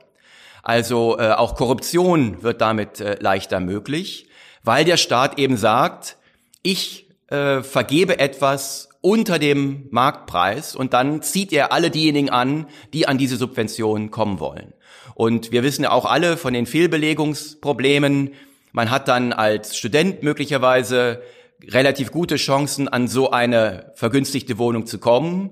Also 0.63 1.19
äh, 1.19 1.31
auch 1.33 1.55
Korruption 1.55 2.43
wird 2.43 2.61
damit 2.61 3.01
äh, 3.01 3.17
leichter 3.21 3.61
möglich, 3.61 4.29
weil 4.63 4.85
der 4.85 4.97
Staat 4.97 5.39
eben 5.39 5.57
sagt, 5.57 6.17
ich 6.63 7.09
äh, 7.29 7.63
vergebe 7.63 8.19
etwas 8.19 8.89
unter 9.01 9.39
dem 9.39 9.89
Marktpreis 9.91 10.77
und 10.77 10.93
dann 10.93 11.23
zieht 11.23 11.53
er 11.53 11.73
alle 11.73 11.91
diejenigen 11.91 12.31
an, 12.31 12.67
die 12.93 13.09
an 13.09 13.17
diese 13.17 13.37
Subventionen 13.37 14.11
kommen 14.11 14.41
wollen. 14.41 14.75
Und 15.15 15.53
wir 15.53 15.63
wissen 15.63 15.85
ja 15.85 15.91
auch 15.91 16.05
alle 16.05 16.37
von 16.37 16.53
den 16.53 16.67
Fehlbelegungsproblemen, 16.67 18.35
man 18.73 18.91
hat 18.91 19.09
dann 19.09 19.33
als 19.33 19.77
Student 19.77 20.23
möglicherweise 20.23 21.23
relativ 21.69 22.11
gute 22.13 22.37
Chancen, 22.37 22.89
an 22.89 23.09
so 23.09 23.31
eine 23.31 23.93
vergünstigte 23.95 24.59
Wohnung 24.59 24.87
zu 24.87 24.99
kommen. 24.99 25.51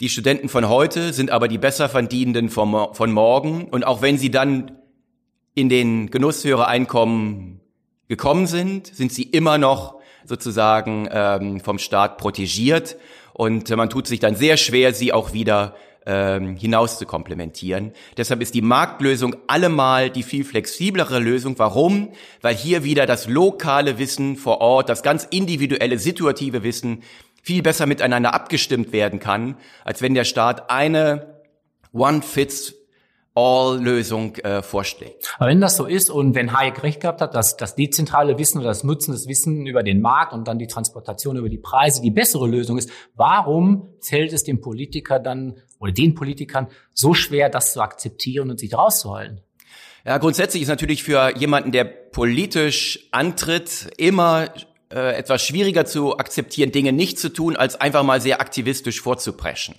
Die 0.00 0.08
Studenten 0.08 0.48
von 0.48 0.68
heute 0.68 1.12
sind 1.12 1.30
aber 1.30 1.48
die 1.48 1.58
besser 1.58 1.88
verdienenden 1.88 2.48
von 2.48 3.12
morgen. 3.12 3.64
Und 3.64 3.84
auch 3.86 4.02
wenn 4.02 4.18
sie 4.18 4.30
dann 4.30 4.72
in 5.54 5.68
den 5.68 6.10
Genuss 6.10 6.44
höherer 6.44 6.68
Einkommen 6.68 7.60
gekommen 8.08 8.46
sind, 8.46 8.86
sind 8.86 9.12
sie 9.12 9.22
immer 9.22 9.58
noch 9.58 10.00
sozusagen 10.24 11.08
ähm, 11.10 11.60
vom 11.60 11.78
Staat 11.78 12.18
protegiert. 12.18 12.96
und 13.32 13.68
man 13.74 13.90
tut 13.90 14.06
sich 14.06 14.20
dann 14.20 14.34
sehr 14.34 14.56
schwer, 14.56 14.94
sie 14.94 15.12
auch 15.12 15.32
wieder 15.32 15.74
ähm, 16.06 16.56
hinaus 16.56 16.98
zu 16.98 17.06
komplementieren. 17.06 17.92
Deshalb 18.16 18.40
ist 18.42 18.54
die 18.54 18.62
Marktlösung 18.62 19.36
allemal 19.46 20.10
die 20.10 20.22
viel 20.22 20.44
flexiblere 20.44 21.18
Lösung. 21.18 21.58
Warum? 21.58 22.10
Weil 22.40 22.54
hier 22.54 22.84
wieder 22.84 23.06
das 23.06 23.28
lokale 23.28 23.98
Wissen 23.98 24.36
vor 24.36 24.60
Ort, 24.60 24.88
das 24.88 25.02
ganz 25.02 25.24
individuelle, 25.30 25.98
situative 25.98 26.62
Wissen 26.62 27.02
viel 27.42 27.62
besser 27.62 27.86
miteinander 27.86 28.34
abgestimmt 28.34 28.92
werden 28.92 29.18
kann, 29.18 29.56
als 29.84 30.00
wenn 30.00 30.14
der 30.14 30.24
Staat 30.24 30.70
eine 30.70 31.40
One-Fits 31.92 32.74
All-Lösung 33.34 34.36
äh, 34.36 34.60
vorschlägt. 34.60 35.34
Aber 35.38 35.48
wenn 35.48 35.60
das 35.60 35.76
so 35.76 35.86
ist 35.86 36.10
und 36.10 36.34
wenn 36.34 36.52
Hayek 36.52 36.82
recht 36.82 37.00
gehabt 37.00 37.22
hat, 37.22 37.34
dass 37.34 37.56
das 37.56 37.74
dezentrale 37.74 38.38
Wissen 38.38 38.58
oder 38.58 38.68
das 38.68 38.84
Nutzen 38.84 39.12
des 39.12 39.26
Wissen 39.26 39.66
über 39.66 39.82
den 39.82 40.02
Markt 40.02 40.34
und 40.34 40.46
dann 40.48 40.58
die 40.58 40.66
Transportation 40.66 41.36
über 41.36 41.48
die 41.48 41.58
Preise 41.58 42.02
die 42.02 42.10
bessere 42.10 42.46
Lösung 42.46 42.76
ist, 42.76 42.90
warum 43.14 43.88
fällt 44.00 44.34
es 44.34 44.44
dem 44.44 44.60
Politiker 44.60 45.18
dann 45.18 45.56
oder 45.82 45.92
den 45.92 46.14
Politikern 46.14 46.68
so 46.94 47.12
schwer, 47.12 47.50
das 47.50 47.72
zu 47.72 47.82
akzeptieren 47.82 48.50
und 48.50 48.60
sich 48.60 48.72
rauszuholen? 48.72 49.40
Ja, 50.06 50.18
grundsätzlich 50.18 50.62
ist 50.62 50.68
natürlich 50.68 51.02
für 51.02 51.36
jemanden, 51.36 51.72
der 51.72 51.84
politisch 51.84 53.08
antritt, 53.10 53.90
immer 53.96 54.48
äh, 54.92 55.16
etwas 55.16 55.44
schwieriger 55.44 55.84
zu 55.84 56.18
akzeptieren, 56.18 56.70
Dinge 56.70 56.92
nicht 56.92 57.18
zu 57.18 57.32
tun, 57.32 57.56
als 57.56 57.80
einfach 57.80 58.04
mal 58.04 58.20
sehr 58.20 58.40
aktivistisch 58.40 59.00
vorzupreschen. 59.00 59.74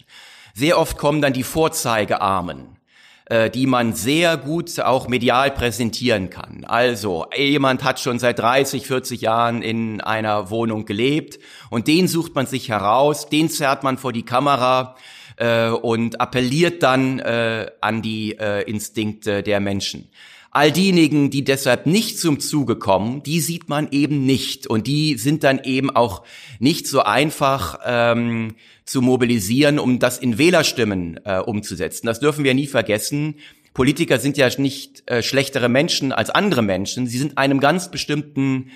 Sehr 0.54 0.78
oft 0.78 0.98
kommen 0.98 1.22
dann 1.22 1.34
die 1.34 1.44
Vorzeigearmen 1.44 2.78
äh, 3.26 3.50
die 3.50 3.68
man 3.68 3.94
sehr 3.94 4.36
gut 4.36 4.80
auch 4.80 5.08
medial 5.08 5.52
präsentieren 5.52 6.30
kann. 6.30 6.66
Also 6.66 7.26
jemand 7.36 7.84
hat 7.84 8.00
schon 8.00 8.20
seit 8.20 8.40
30, 8.40 8.86
40 8.86 9.22
Jahren 9.22 9.62
in 9.62 10.02
einer 10.02 10.50
Wohnung 10.50 10.86
gelebt 10.86 11.40
und 11.70 11.88
den 11.88 12.08
sucht 12.10 12.36
man 12.36 12.48
sich 12.48 12.70
heraus, 12.70 13.30
den 13.30 13.50
zerrt 13.50 13.84
man 13.84 13.98
vor 13.98 14.12
die 14.12 14.26
Kamera 14.26 14.96
äh, 15.44 15.70
und 15.70 16.22
appelliert 16.22 16.84
dann 16.84 17.20
äh, 17.20 17.70
an 17.82 18.02
die 18.02 18.38
äh, 18.40 18.62
Instinkte 18.62 19.44
der 19.44 19.60
Menschen. 19.60 20.10
All 20.52 20.72
diejenigen, 20.72 21.32
die 21.32 21.44
deshalb 21.44 21.86
nicht 21.86 22.18
zum 22.20 22.40
Zuge 22.40 22.76
kommen, 22.78 23.24
die 23.24 23.42
sieht 23.42 23.68
man 23.68 23.90
eben 23.92 24.26
nicht. 24.26 24.68
Und 24.68 24.88
die 24.88 25.18
sind 25.18 25.44
dann 25.44 25.60
eben 25.64 25.90
auch 25.90 26.24
nicht 26.60 26.88
so 26.88 27.02
einfach 27.02 27.80
ähm, 27.86 28.56
zu 28.86 29.02
mobilisieren, 29.02 29.80
um 29.80 30.00
das 30.00 30.18
in 30.20 30.38
Wählerstimmen 30.38 31.20
äh, 31.26 31.40
umzusetzen. 31.40 32.06
Das 32.06 32.20
dürfen 32.20 32.44
wir 32.44 32.54
nie 32.54 32.68
vergessen. 32.68 33.36
Politiker 33.74 34.20
sind 34.20 34.38
ja 34.38 34.48
nicht 34.58 35.04
äh, 35.10 35.24
schlechtere 35.24 35.70
Menschen 35.70 36.12
als 36.12 36.30
andere 36.30 36.62
Menschen. 36.62 37.08
Sie 37.08 37.18
sind 37.18 37.38
einem 37.40 37.60
ganz 37.60 37.90
bestimmten 37.90 38.70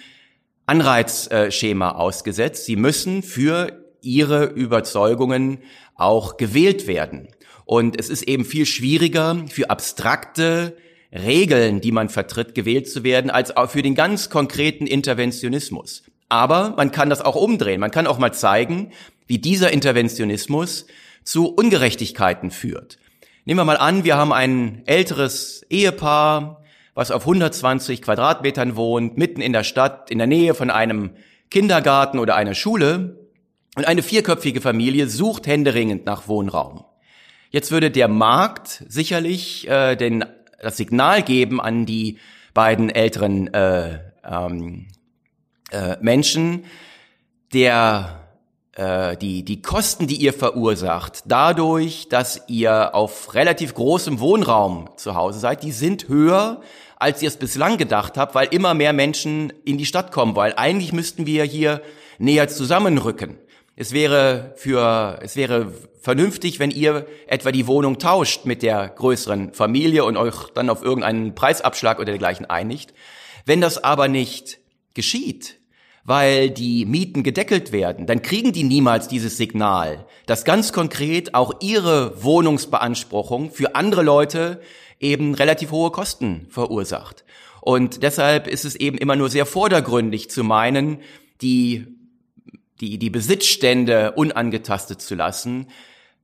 Anreizschema 0.65 1.91
ausgesetzt. 1.91 2.65
Sie 2.65 2.75
müssen 2.75 3.21
für 3.21 3.85
ihre 4.01 4.45
Überzeugungen 4.45 5.59
auch 5.97 6.37
gewählt 6.37 6.87
werden. 6.87 7.29
Und 7.65 7.99
es 7.99 8.09
ist 8.09 8.23
eben 8.23 8.45
viel 8.45 8.65
schwieriger 8.65 9.43
für 9.49 9.69
abstrakte 9.69 10.77
Regeln, 11.11 11.81
die 11.81 11.91
man 11.91 12.09
vertritt, 12.09 12.55
gewählt 12.55 12.89
zu 12.89 13.03
werden, 13.03 13.29
als 13.29 13.55
auch 13.55 13.69
für 13.69 13.81
den 13.81 13.95
ganz 13.95 14.29
konkreten 14.29 14.87
Interventionismus. 14.87 16.03
Aber 16.29 16.73
man 16.77 16.91
kann 16.91 17.09
das 17.09 17.21
auch 17.21 17.35
umdrehen. 17.35 17.79
Man 17.79 17.91
kann 17.91 18.07
auch 18.07 18.19
mal 18.19 18.33
zeigen, 18.33 18.91
wie 19.25 19.39
dieser 19.39 19.71
Interventionismus 19.71 20.85
zu 21.23 21.47
Ungerechtigkeiten 21.47 22.51
führt. 22.51 22.97
Nehmen 23.45 23.59
wir 23.59 23.65
mal 23.65 23.77
an, 23.77 24.03
wir 24.03 24.17
haben 24.17 24.33
ein 24.33 24.83
älteres 24.85 25.65
Ehepaar, 25.69 26.63
was 26.93 27.11
auf 27.11 27.21
120 27.21 28.01
Quadratmetern 28.01 28.75
wohnt, 28.75 29.17
mitten 29.17 29.41
in 29.41 29.53
der 29.53 29.63
Stadt, 29.63 30.09
in 30.09 30.17
der 30.17 30.27
Nähe 30.27 30.53
von 30.53 30.69
einem 30.69 31.11
Kindergarten 31.49 32.19
oder 32.19 32.35
einer 32.35 32.55
Schule. 32.55 33.26
Und 33.77 33.85
eine 33.85 34.01
vierköpfige 34.01 34.59
Familie 34.59 35.07
sucht 35.07 35.45
händeringend 35.45 36.03
nach 36.07 36.27
Wohnraum. 36.27 36.83
Jetzt 37.51 37.69
würde 37.69 37.91
der 37.91 38.07
Markt 38.07 38.83
sicherlich 38.87 39.69
äh, 39.69 39.95
den 39.95 40.25
das 40.59 40.77
Signal 40.77 41.21
geben 41.21 41.61
an 41.61 41.85
die 41.85 42.17
beiden 42.55 42.89
älteren 42.89 43.53
äh, 43.53 43.99
ähm, 44.25 44.87
äh, 45.69 45.95
Menschen, 46.01 46.65
der 47.53 48.27
äh, 48.71 49.15
die, 49.15 49.45
die 49.45 49.61
Kosten, 49.61 50.07
die 50.07 50.15
ihr 50.15 50.33
verursacht, 50.33 51.25
dadurch, 51.27 52.09
dass 52.09 52.41
ihr 52.47 52.95
auf 52.95 53.35
relativ 53.35 53.75
großem 53.75 54.19
Wohnraum 54.19 54.89
zu 54.97 55.13
Hause 55.13 55.37
seid, 55.37 55.61
die 55.61 55.71
sind 55.71 56.07
höher, 56.07 56.61
als 56.95 57.21
ihr 57.21 57.27
es 57.27 57.37
bislang 57.37 57.77
gedacht 57.77 58.17
habt, 58.17 58.33
weil 58.33 58.47
immer 58.47 58.73
mehr 58.73 58.93
Menschen 58.93 59.53
in 59.65 59.77
die 59.77 59.85
Stadt 59.85 60.11
kommen 60.11 60.35
wollen. 60.35 60.53
Eigentlich 60.53 60.93
müssten 60.93 61.27
wir 61.27 61.43
hier 61.43 61.83
näher 62.17 62.47
zusammenrücken. 62.47 63.37
Es 63.79 63.91
wäre 63.91 64.53
für, 64.55 65.19
es 65.21 65.35
wäre 65.35 65.71
vernünftig, 66.01 66.57
wenn 66.57 66.71
ihr 66.71 67.05
etwa 67.27 67.51
die 67.51 67.67
Wohnung 67.67 67.99
tauscht 67.99 68.45
mit 68.45 68.63
der 68.63 68.89
größeren 68.89 69.53
Familie 69.53 70.03
und 70.03 70.17
euch 70.17 70.49
dann 70.55 70.71
auf 70.71 70.81
irgendeinen 70.81 71.35
Preisabschlag 71.35 71.97
oder 71.99 72.07
dergleichen 72.11 72.47
einigt. 72.47 72.95
Wenn 73.45 73.61
das 73.61 73.83
aber 73.83 74.07
nicht 74.07 74.57
geschieht, 74.95 75.59
weil 76.03 76.49
die 76.49 76.87
Mieten 76.87 77.21
gedeckelt 77.21 77.71
werden, 77.71 78.07
dann 78.07 78.23
kriegen 78.23 78.51
die 78.51 78.63
niemals 78.63 79.09
dieses 79.09 79.37
Signal, 79.37 80.07
dass 80.25 80.43
ganz 80.43 80.73
konkret 80.73 81.35
auch 81.35 81.61
ihre 81.61 82.23
Wohnungsbeanspruchung 82.23 83.51
für 83.51 83.75
andere 83.75 84.01
Leute 84.01 84.59
eben 84.99 85.35
relativ 85.35 85.69
hohe 85.69 85.91
Kosten 85.91 86.47
verursacht. 86.49 87.25
Und 87.61 88.01
deshalb 88.01 88.47
ist 88.47 88.65
es 88.65 88.75
eben 88.75 88.97
immer 88.97 89.15
nur 89.15 89.29
sehr 89.29 89.45
vordergründig 89.45 90.31
zu 90.31 90.43
meinen, 90.43 90.97
die 91.43 91.96
die, 92.81 92.97
die 92.97 93.09
Besitzstände 93.09 94.11
unangetastet 94.13 95.01
zu 95.01 95.15
lassen. 95.15 95.67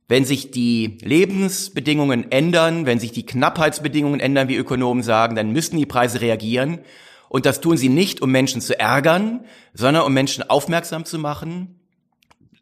Wenn 0.06 0.24
sich 0.24 0.50
die 0.50 0.98
Lebensbedingungen 1.00 2.30
ändern, 2.30 2.86
wenn 2.86 2.98
sich 2.98 3.12
die 3.12 3.24
Knappheitsbedingungen 3.24 4.20
ändern, 4.20 4.48
wie 4.48 4.56
Ökonomen 4.56 5.02
sagen, 5.02 5.34
dann 5.34 5.50
müssen 5.50 5.78
die 5.78 5.86
Preise 5.86 6.20
reagieren. 6.20 6.80
Und 7.28 7.46
das 7.46 7.60
tun 7.60 7.76
sie 7.76 7.88
nicht, 7.88 8.20
um 8.20 8.30
Menschen 8.30 8.60
zu 8.60 8.78
ärgern, 8.78 9.44
sondern 9.72 10.04
um 10.04 10.12
Menschen 10.12 10.48
aufmerksam 10.48 11.04
zu 11.04 11.18
machen, 11.18 11.80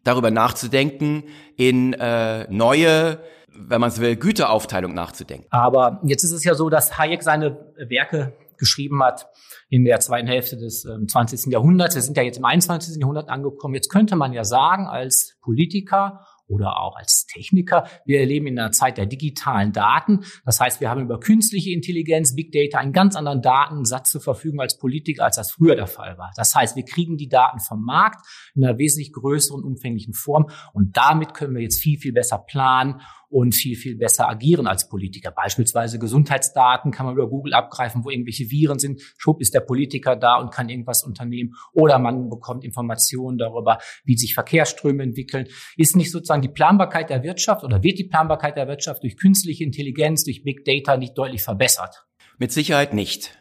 darüber 0.05 0.31
nachzudenken, 0.31 1.25
in 1.57 1.93
äh, 1.95 2.47
neue, 2.49 3.19
wenn 3.55 3.81
man 3.81 3.91
es 3.91 4.01
will, 4.01 4.17
Güteraufteilung 4.17 4.95
nachzudenken. 4.95 5.47
Aber 5.51 6.01
jetzt 6.05 6.23
ist 6.25 6.33
es 6.33 6.45
ja 6.45 6.55
so, 6.55 6.71
dass 6.71 6.97
Hayek 6.97 7.23
seine 7.23 7.59
Werke 7.77 8.33
geschrieben 8.63 9.03
hat 9.03 9.27
in 9.69 9.85
der 9.85 9.99
zweiten 9.99 10.29
Hälfte 10.29 10.57
des 10.57 10.85
äh, 10.85 11.05
20. 11.05 11.53
Jahrhunderts. 11.53 11.97
Wir 11.97 12.03
sind 12.03 12.17
ja 12.17 12.23
jetzt 12.23 12.39
im 12.39 12.45
21. 12.45 13.01
Jahrhundert 13.01 13.29
angekommen. 13.29 13.75
Jetzt 13.75 13.89
könnte 13.89 14.15
man 14.15 14.33
ja 14.33 14.45
sagen, 14.45 14.87
als 14.87 15.37
Politiker 15.41 16.21
oder 16.47 16.79
auch 16.79 16.97
als 16.97 17.27
Techniker. 17.27 17.89
Wir 18.05 18.21
erleben 18.21 18.47
in 18.47 18.59
einer 18.59 18.71
Zeit 18.71 18.99
der 18.99 19.07
digitalen 19.07 19.73
Daten. 19.73 20.25
Das 20.45 20.61
heißt, 20.61 20.81
wir 20.81 20.91
haben 20.91 21.01
über 21.01 21.19
künstliche 21.19 21.71
Intelligenz, 21.71 22.37
Big 22.37 22.53
Data 22.53 22.79
einen 22.79 22.93
ganz 22.93 23.17
anderen 23.17 23.43
Datensatz 23.43 24.11
zur 24.11 24.21
Verfügung 24.21 24.61
als 24.61 24.79
Politiker, 24.79 25.25
als 25.25 25.37
das 25.37 25.51
früher 25.51 25.75
der 25.75 25.87
Fall 25.87 26.19
war. 26.19 26.31
Das 26.37 26.55
heißt, 26.55 26.77
wir 26.77 26.85
kriegen 26.85 27.17
die 27.17 27.29
Daten 27.29 27.59
vom 27.59 27.83
Markt 27.83 28.25
in 28.55 28.65
einer 28.65 28.79
wesentlich 28.79 29.13
größeren, 29.13 29.65
umfänglichen 29.65 30.15
Form 30.15 30.51
und 30.73 30.97
damit 30.97 31.35
können 31.35 31.55
wir 31.55 31.63
jetzt 31.63 31.81
viel, 31.81 31.99
viel 31.99 32.13
besser 32.13 32.39
planen 32.39 33.01
und 33.33 33.55
viel, 33.55 33.77
viel 33.77 33.97
besser 33.97 34.29
agieren 34.29 34.67
als 34.67 34.89
Politiker. 34.89 35.31
Beispielsweise 35.31 35.99
Gesundheitsdaten 35.99 36.93
kann 36.93 37.07
man 37.07 37.15
über 37.15 37.29
Google 37.29 37.55
abgreifen, 37.55 38.05
wo 38.05 38.11
irgendwelche 38.11 38.51
Viren 38.51 38.79
sind. 38.79 39.01
Schub 39.17 39.41
ist 39.41 39.55
der 39.55 39.61
Politiker 39.61 40.17
da 40.17 40.37
und 40.37 40.53
kann 40.53 40.69
irgendwas 40.69 41.03
unternehmen. 41.03 41.55
Oder 41.73 41.99
man 41.99 42.29
bekommt 42.29 42.63
Informationen 42.63 43.39
darüber, 43.39 43.79
wie 44.05 44.17
sich 44.17 44.35
Verkehrsströme 44.35 45.03
entwickeln. 45.03 45.49
Ist 45.77 45.97
nicht 45.97 46.11
sozusagen 46.11 46.43
die 46.43 46.49
Planbarkeit 46.49 47.09
der 47.09 47.23
Wirtschaft 47.23 47.65
oder 47.65 47.83
wird 47.83 47.99
die 47.99 48.05
Planbarkeit 48.05 48.57
der 48.57 48.69
Wirtschaft 48.69 49.03
durch 49.03 49.17
künstliche 49.17 49.65
Intelligenz, 49.65 50.25
durch 50.25 50.45
Big 50.45 50.65
Data 50.65 50.99
nicht 50.99 51.17
deutlich 51.17 51.43
verbessert? 51.43 52.05
Mit 52.39 52.53
Sicherheit 52.53 52.93
nicht. 52.93 53.39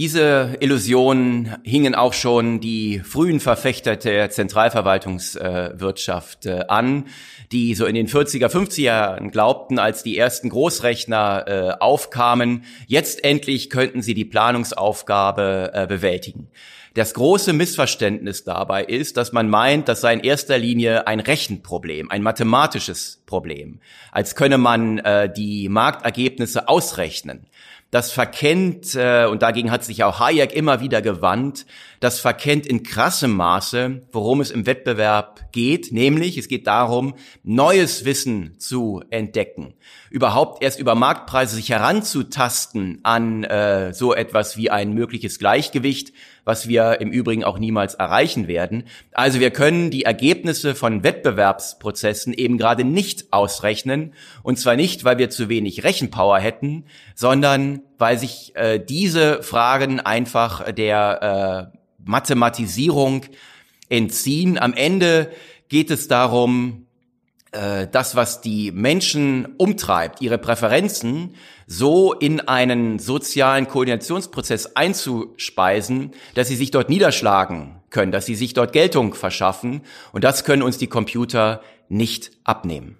Diese 0.00 0.56
Illusionen 0.60 1.58
hingen 1.62 1.94
auch 1.94 2.14
schon 2.14 2.58
die 2.58 3.00
frühen 3.00 3.38
Verfechter 3.38 3.96
der 3.96 4.30
Zentralverwaltungswirtschaft 4.30 6.46
äh, 6.46 6.64
an, 6.68 7.04
die 7.52 7.74
so 7.74 7.84
in 7.84 7.94
den 7.94 8.08
40er, 8.08 8.46
50er 8.46 8.80
Jahren 8.80 9.30
glaubten, 9.30 9.78
als 9.78 10.02
die 10.02 10.16
ersten 10.16 10.48
Großrechner 10.48 11.44
äh, 11.46 11.72
aufkamen, 11.80 12.64
jetzt 12.86 13.22
endlich 13.24 13.68
könnten 13.68 14.00
sie 14.00 14.14
die 14.14 14.24
Planungsaufgabe 14.24 15.72
äh, 15.74 15.86
bewältigen. 15.86 16.48
Das 16.94 17.14
große 17.14 17.52
Missverständnis 17.52 18.42
dabei 18.42 18.84
ist, 18.84 19.16
dass 19.16 19.32
man 19.32 19.48
meint, 19.48 19.88
das 19.88 20.00
sei 20.00 20.12
in 20.14 20.20
erster 20.20 20.58
Linie 20.58 21.06
ein 21.06 21.20
Rechenproblem, 21.20 22.10
ein 22.10 22.22
mathematisches 22.22 23.22
Problem, 23.26 23.80
als 24.10 24.34
könne 24.34 24.58
man 24.58 24.98
äh, 24.98 25.32
die 25.32 25.68
Marktergebnisse 25.68 26.68
ausrechnen. 26.68 27.46
Das 27.90 28.12
verkennt, 28.12 28.94
äh, 28.94 29.26
und 29.26 29.42
dagegen 29.42 29.72
hat 29.72 29.82
sich 29.82 30.04
auch 30.04 30.20
Hayek 30.20 30.52
immer 30.52 30.80
wieder 30.80 31.02
gewandt, 31.02 31.66
das 31.98 32.20
verkennt 32.20 32.64
in 32.64 32.84
krassem 32.84 33.32
Maße, 33.32 34.02
worum 34.12 34.40
es 34.40 34.52
im 34.52 34.64
Wettbewerb 34.64 35.52
geht, 35.52 35.90
nämlich 35.90 36.38
es 36.38 36.46
geht 36.46 36.68
darum, 36.68 37.14
neues 37.42 38.04
Wissen 38.04 38.54
zu 38.58 39.02
entdecken, 39.10 39.74
überhaupt 40.08 40.62
erst 40.62 40.78
über 40.78 40.94
Marktpreise 40.94 41.56
sich 41.56 41.70
heranzutasten 41.70 43.00
an 43.02 43.42
äh, 43.42 43.92
so 43.92 44.14
etwas 44.14 44.56
wie 44.56 44.70
ein 44.70 44.92
mögliches 44.92 45.40
Gleichgewicht, 45.40 46.12
was 46.50 46.66
wir 46.66 47.00
im 47.00 47.12
Übrigen 47.12 47.44
auch 47.44 47.60
niemals 47.60 47.94
erreichen 47.94 48.48
werden. 48.48 48.82
Also 49.12 49.38
wir 49.38 49.52
können 49.52 49.92
die 49.92 50.02
Ergebnisse 50.02 50.74
von 50.74 51.04
Wettbewerbsprozessen 51.04 52.34
eben 52.34 52.58
gerade 52.58 52.82
nicht 52.82 53.32
ausrechnen. 53.32 54.14
Und 54.42 54.58
zwar 54.58 54.74
nicht, 54.74 55.04
weil 55.04 55.18
wir 55.18 55.30
zu 55.30 55.48
wenig 55.48 55.84
Rechenpower 55.84 56.40
hätten, 56.40 56.86
sondern 57.14 57.82
weil 57.98 58.18
sich 58.18 58.56
äh, 58.56 58.80
diese 58.80 59.44
Fragen 59.44 60.00
einfach 60.00 60.72
der 60.72 61.70
äh, 61.72 61.78
Mathematisierung 62.04 63.26
entziehen. 63.88 64.58
Am 64.58 64.74
Ende 64.74 65.30
geht 65.68 65.92
es 65.92 66.08
darum, 66.08 66.88
äh, 67.52 67.86
das, 67.86 68.16
was 68.16 68.40
die 68.40 68.72
Menschen 68.72 69.54
umtreibt, 69.56 70.20
ihre 70.20 70.38
Präferenzen, 70.38 71.36
so 71.70 72.12
in 72.12 72.40
einen 72.40 72.98
sozialen 72.98 73.68
Koordinationsprozess 73.68 74.74
einzuspeisen, 74.74 76.10
dass 76.34 76.48
sie 76.48 76.56
sich 76.56 76.72
dort 76.72 76.88
niederschlagen 76.88 77.76
können, 77.90 78.10
dass 78.10 78.26
sie 78.26 78.34
sich 78.34 78.54
dort 78.54 78.72
Geltung 78.72 79.14
verschaffen. 79.14 79.82
Und 80.12 80.24
das 80.24 80.44
können 80.44 80.62
uns 80.62 80.78
die 80.78 80.88
Computer 80.88 81.60
nicht 81.88 82.32
abnehmen. 82.42 82.98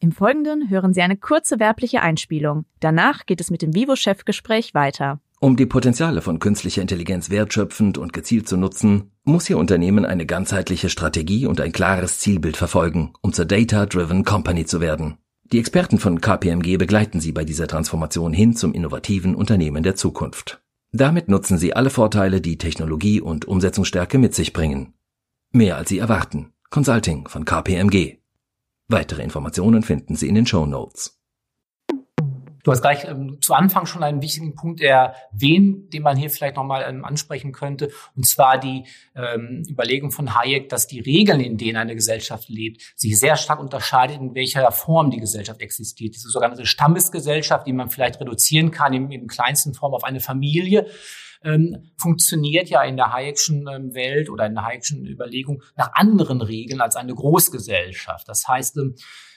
Im 0.00 0.10
Folgenden 0.10 0.68
hören 0.68 0.92
Sie 0.92 1.02
eine 1.02 1.16
kurze 1.16 1.60
werbliche 1.60 2.02
Einspielung. 2.02 2.66
Danach 2.80 3.26
geht 3.26 3.40
es 3.40 3.50
mit 3.50 3.62
dem 3.62 3.74
Vivo-Chefgespräch 3.74 4.74
weiter. 4.74 5.20
Um 5.38 5.56
die 5.56 5.66
Potenziale 5.66 6.20
von 6.20 6.40
künstlicher 6.40 6.82
Intelligenz 6.82 7.30
wertschöpfend 7.30 7.96
und 7.96 8.12
gezielt 8.12 8.48
zu 8.48 8.56
nutzen, 8.56 9.12
muss 9.22 9.48
Ihr 9.48 9.56
Unternehmen 9.56 10.04
eine 10.04 10.26
ganzheitliche 10.26 10.90
Strategie 10.90 11.46
und 11.46 11.60
ein 11.60 11.72
klares 11.72 12.18
Zielbild 12.18 12.56
verfolgen, 12.56 13.12
um 13.22 13.32
zur 13.32 13.44
Data-Driven 13.44 14.24
Company 14.24 14.66
zu 14.66 14.80
werden. 14.80 15.16
Die 15.52 15.58
Experten 15.58 15.98
von 15.98 16.20
KPMG 16.20 16.78
begleiten 16.78 17.20
Sie 17.20 17.32
bei 17.32 17.44
dieser 17.44 17.66
Transformation 17.66 18.32
hin 18.32 18.56
zum 18.56 18.72
innovativen 18.72 19.34
Unternehmen 19.34 19.82
der 19.82 19.94
Zukunft. 19.94 20.62
Damit 20.92 21.28
nutzen 21.28 21.58
Sie 21.58 21.74
alle 21.74 21.90
Vorteile, 21.90 22.40
die 22.40 22.56
Technologie 22.56 23.20
und 23.20 23.46
Umsetzungsstärke 23.46 24.18
mit 24.18 24.34
sich 24.34 24.52
bringen. 24.52 24.94
Mehr 25.50 25.76
als 25.76 25.90
Sie 25.90 25.98
erwarten. 25.98 26.52
Consulting 26.70 27.28
von 27.28 27.44
KPMG. 27.44 28.18
Weitere 28.88 29.22
Informationen 29.22 29.82
finden 29.82 30.16
Sie 30.16 30.28
in 30.28 30.34
den 30.34 30.46
Show 30.46 30.66
Notes. 30.66 31.20
Du 32.64 32.72
hast 32.72 32.80
gleich 32.80 33.04
ähm, 33.04 33.38
zu 33.42 33.52
Anfang 33.52 33.84
schon 33.84 34.02
einen 34.02 34.22
wichtigen 34.22 34.54
Punkt 34.54 34.80
erwähnt, 34.80 35.92
den 35.92 36.02
man 36.02 36.16
hier 36.16 36.30
vielleicht 36.30 36.56
nochmal 36.56 36.86
ähm, 36.88 37.04
ansprechen 37.04 37.52
könnte, 37.52 37.90
und 38.16 38.26
zwar 38.26 38.58
die 38.58 38.84
ähm, 39.14 39.62
Überlegung 39.68 40.10
von 40.10 40.34
Hayek, 40.34 40.70
dass 40.70 40.86
die 40.86 41.00
Regeln, 41.00 41.40
in 41.40 41.58
denen 41.58 41.76
eine 41.76 41.94
Gesellschaft 41.94 42.48
lebt, 42.48 42.80
sich 42.96 43.20
sehr 43.20 43.36
stark 43.36 43.60
unterscheidet, 43.60 44.16
in 44.16 44.34
welcher 44.34 44.72
Form 44.72 45.10
die 45.10 45.20
Gesellschaft 45.20 45.60
existiert. 45.60 46.14
Diese 46.14 46.30
sogenannte 46.30 46.64
Stammesgesellschaft, 46.64 47.66
die 47.66 47.74
man 47.74 47.90
vielleicht 47.90 48.18
reduzieren 48.18 48.70
kann, 48.70 48.94
im, 48.94 49.10
im 49.10 49.26
kleinsten 49.26 49.74
Form 49.74 49.92
auf 49.92 50.04
eine 50.04 50.20
Familie, 50.20 50.86
ähm, 51.42 51.90
funktioniert 51.98 52.70
ja 52.70 52.82
in 52.82 52.96
der 52.96 53.12
Hayekschen 53.12 53.68
ähm, 53.68 53.92
Welt 53.92 54.30
oder 54.30 54.46
in 54.46 54.54
der 54.54 54.64
Hayekschen 54.64 55.04
Überlegung 55.04 55.62
nach 55.76 55.90
anderen 55.92 56.40
Regeln 56.40 56.80
als 56.80 56.96
eine 56.96 57.14
Großgesellschaft. 57.14 58.26
Das 58.26 58.48
heißt, 58.48 58.78
ähm, 58.78 58.94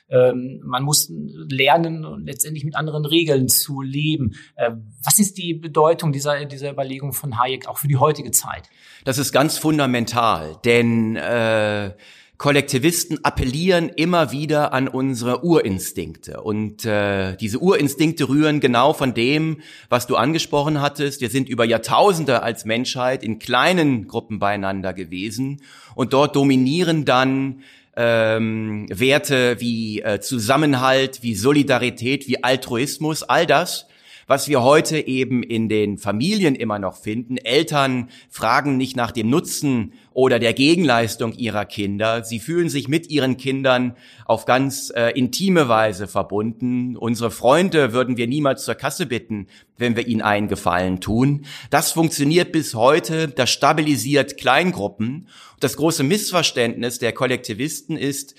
ähm, 0.09 0.61
man 0.63 0.83
muss 0.83 1.11
lernen, 1.11 2.23
letztendlich 2.23 2.63
mit 2.63 2.75
anderen 2.75 3.05
Regeln 3.05 3.47
zu 3.47 3.81
leben. 3.81 4.35
Äh, 4.55 4.71
was 5.03 5.19
ist 5.19 5.37
die 5.37 5.53
Bedeutung 5.53 6.11
dieser, 6.11 6.45
dieser 6.45 6.71
Überlegung 6.71 7.13
von 7.13 7.39
Hayek 7.39 7.67
auch 7.67 7.77
für 7.77 7.87
die 7.87 7.97
heutige 7.97 8.31
Zeit? 8.31 8.69
Das 9.03 9.17
ist 9.17 9.31
ganz 9.31 9.57
fundamental, 9.57 10.57
denn 10.63 11.15
äh, 11.15 11.91
Kollektivisten 12.37 13.25
appellieren 13.25 13.89
immer 13.89 14.31
wieder 14.31 14.71
an 14.71 14.87
unsere 14.87 15.43
Urinstinkte. 15.43 16.41
Und 16.41 16.85
äh, 16.85 17.35
diese 17.35 17.57
Urinstinkte 17.57 18.29
rühren 18.29 18.59
genau 18.59 18.93
von 18.93 19.15
dem, 19.15 19.61
was 19.89 20.05
du 20.05 20.15
angesprochen 20.15 20.79
hattest. 20.79 21.19
Wir 21.21 21.31
sind 21.31 21.49
über 21.49 21.65
Jahrtausende 21.65 22.43
als 22.43 22.63
Menschheit 22.63 23.23
in 23.23 23.39
kleinen 23.39 24.07
Gruppen 24.07 24.37
beieinander 24.37 24.93
gewesen. 24.93 25.63
Und 25.95 26.13
dort 26.13 26.35
dominieren 26.35 27.05
dann 27.05 27.63
ähm, 27.97 28.85
Werte 28.89 29.59
wie 29.59 30.01
äh, 30.01 30.19
Zusammenhalt, 30.19 31.23
wie 31.23 31.35
Solidarität, 31.35 32.27
wie 32.27 32.43
Altruismus, 32.43 33.23
all 33.23 33.47
das, 33.47 33.87
was 34.27 34.49
wir 34.49 34.61
heute 34.61 35.07
eben 35.07 35.41
in 35.41 35.69
den 35.69 35.97
Familien 35.97 36.53
immer 36.53 36.79
noch 36.79 36.97
finden. 36.97 37.37
Eltern 37.37 38.09
fragen 38.29 38.77
nicht 38.77 38.97
nach 38.97 39.11
dem 39.11 39.29
Nutzen 39.29 39.93
oder 40.13 40.37
der 40.37 40.53
Gegenleistung 40.53 41.33
ihrer 41.33 41.65
Kinder. 41.65 42.23
Sie 42.23 42.39
fühlen 42.39 42.69
sich 42.69 42.87
mit 42.89 43.09
ihren 43.09 43.37
Kindern 43.37 43.95
auf 44.25 44.45
ganz 44.45 44.91
äh, 44.95 45.11
intime 45.11 45.69
Weise 45.69 46.07
verbunden. 46.07 46.97
Unsere 46.97 47.31
Freunde 47.31 47.93
würden 47.93 48.17
wir 48.17 48.27
niemals 48.27 48.65
zur 48.65 48.75
Kasse 48.75 49.05
bitten, 49.05 49.47
wenn 49.77 49.95
wir 49.95 50.07
ihnen 50.07 50.21
einen 50.21 50.49
Gefallen 50.49 50.99
tun. 50.99 51.45
Das 51.69 51.93
funktioniert 51.93 52.51
bis 52.51 52.75
heute. 52.75 53.29
Das 53.29 53.49
stabilisiert 53.49 54.37
Kleingruppen. 54.37 55.27
Das 55.59 55.77
große 55.77 56.03
Missverständnis 56.03 56.99
der 56.99 57.13
Kollektivisten 57.13 57.95
ist, 57.95 58.35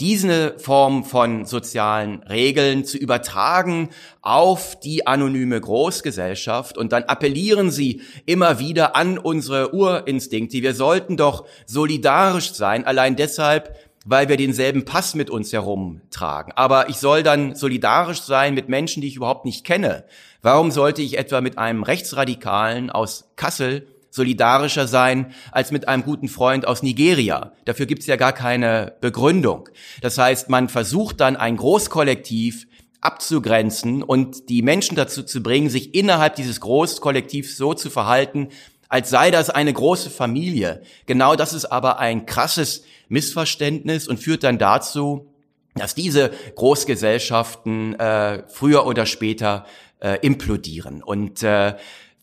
diese 0.00 0.58
Form 0.58 1.04
von 1.04 1.44
sozialen 1.44 2.22
Regeln 2.22 2.84
zu 2.84 2.96
übertragen 2.96 3.90
auf 4.22 4.80
die 4.80 5.06
anonyme 5.06 5.60
Großgesellschaft 5.60 6.78
und 6.78 6.92
dann 6.92 7.04
appellieren 7.04 7.70
sie 7.70 8.00
immer 8.24 8.58
wieder 8.58 8.96
an 8.96 9.18
unsere 9.18 9.74
Urinstinkte. 9.74 10.62
Wir 10.62 10.74
sollten 10.74 11.16
doch 11.16 11.46
solidarisch 11.66 12.52
sein, 12.52 12.84
allein 12.86 13.14
deshalb, 13.14 13.76
weil 14.06 14.28
wir 14.30 14.38
denselben 14.38 14.86
Pass 14.86 15.14
mit 15.14 15.28
uns 15.28 15.52
herumtragen. 15.52 16.52
Aber 16.56 16.88
ich 16.88 16.96
soll 16.96 17.22
dann 17.22 17.54
solidarisch 17.54 18.22
sein 18.22 18.54
mit 18.54 18.70
Menschen, 18.70 19.02
die 19.02 19.08
ich 19.08 19.16
überhaupt 19.16 19.44
nicht 19.44 19.64
kenne. 19.64 20.04
Warum 20.40 20.70
sollte 20.70 21.02
ich 21.02 21.18
etwa 21.18 21.42
mit 21.42 21.58
einem 21.58 21.82
Rechtsradikalen 21.82 22.88
aus 22.88 23.30
Kassel 23.36 23.86
solidarischer 24.10 24.86
sein 24.86 25.32
als 25.52 25.70
mit 25.70 25.88
einem 25.88 26.02
guten 26.02 26.28
Freund 26.28 26.66
aus 26.66 26.82
Nigeria. 26.82 27.52
Dafür 27.64 27.86
gibt 27.86 28.02
es 28.02 28.06
ja 28.06 28.16
gar 28.16 28.32
keine 28.32 28.94
Begründung. 29.00 29.68
Das 30.02 30.18
heißt, 30.18 30.50
man 30.50 30.68
versucht 30.68 31.20
dann 31.20 31.36
ein 31.36 31.56
Großkollektiv 31.56 32.66
abzugrenzen 33.00 34.02
und 34.02 34.48
die 34.48 34.62
Menschen 34.62 34.96
dazu 34.96 35.22
zu 35.22 35.42
bringen, 35.42 35.70
sich 35.70 35.94
innerhalb 35.94 36.34
dieses 36.34 36.60
Großkollektivs 36.60 37.56
so 37.56 37.72
zu 37.72 37.88
verhalten, 37.88 38.48
als 38.88 39.08
sei 39.08 39.30
das 39.30 39.48
eine 39.48 39.72
große 39.72 40.10
Familie. 40.10 40.82
Genau 41.06 41.36
das 41.36 41.52
ist 41.52 41.66
aber 41.66 41.98
ein 41.98 42.26
krasses 42.26 42.82
Missverständnis 43.08 44.08
und 44.08 44.18
führt 44.18 44.42
dann 44.42 44.58
dazu, 44.58 45.32
dass 45.76 45.94
diese 45.94 46.32
Großgesellschaften 46.56 47.98
äh, 47.98 48.42
früher 48.48 48.86
oder 48.86 49.06
später 49.06 49.64
äh, 50.00 50.18
implodieren. 50.20 51.02
Und 51.02 51.42
äh, 51.42 51.76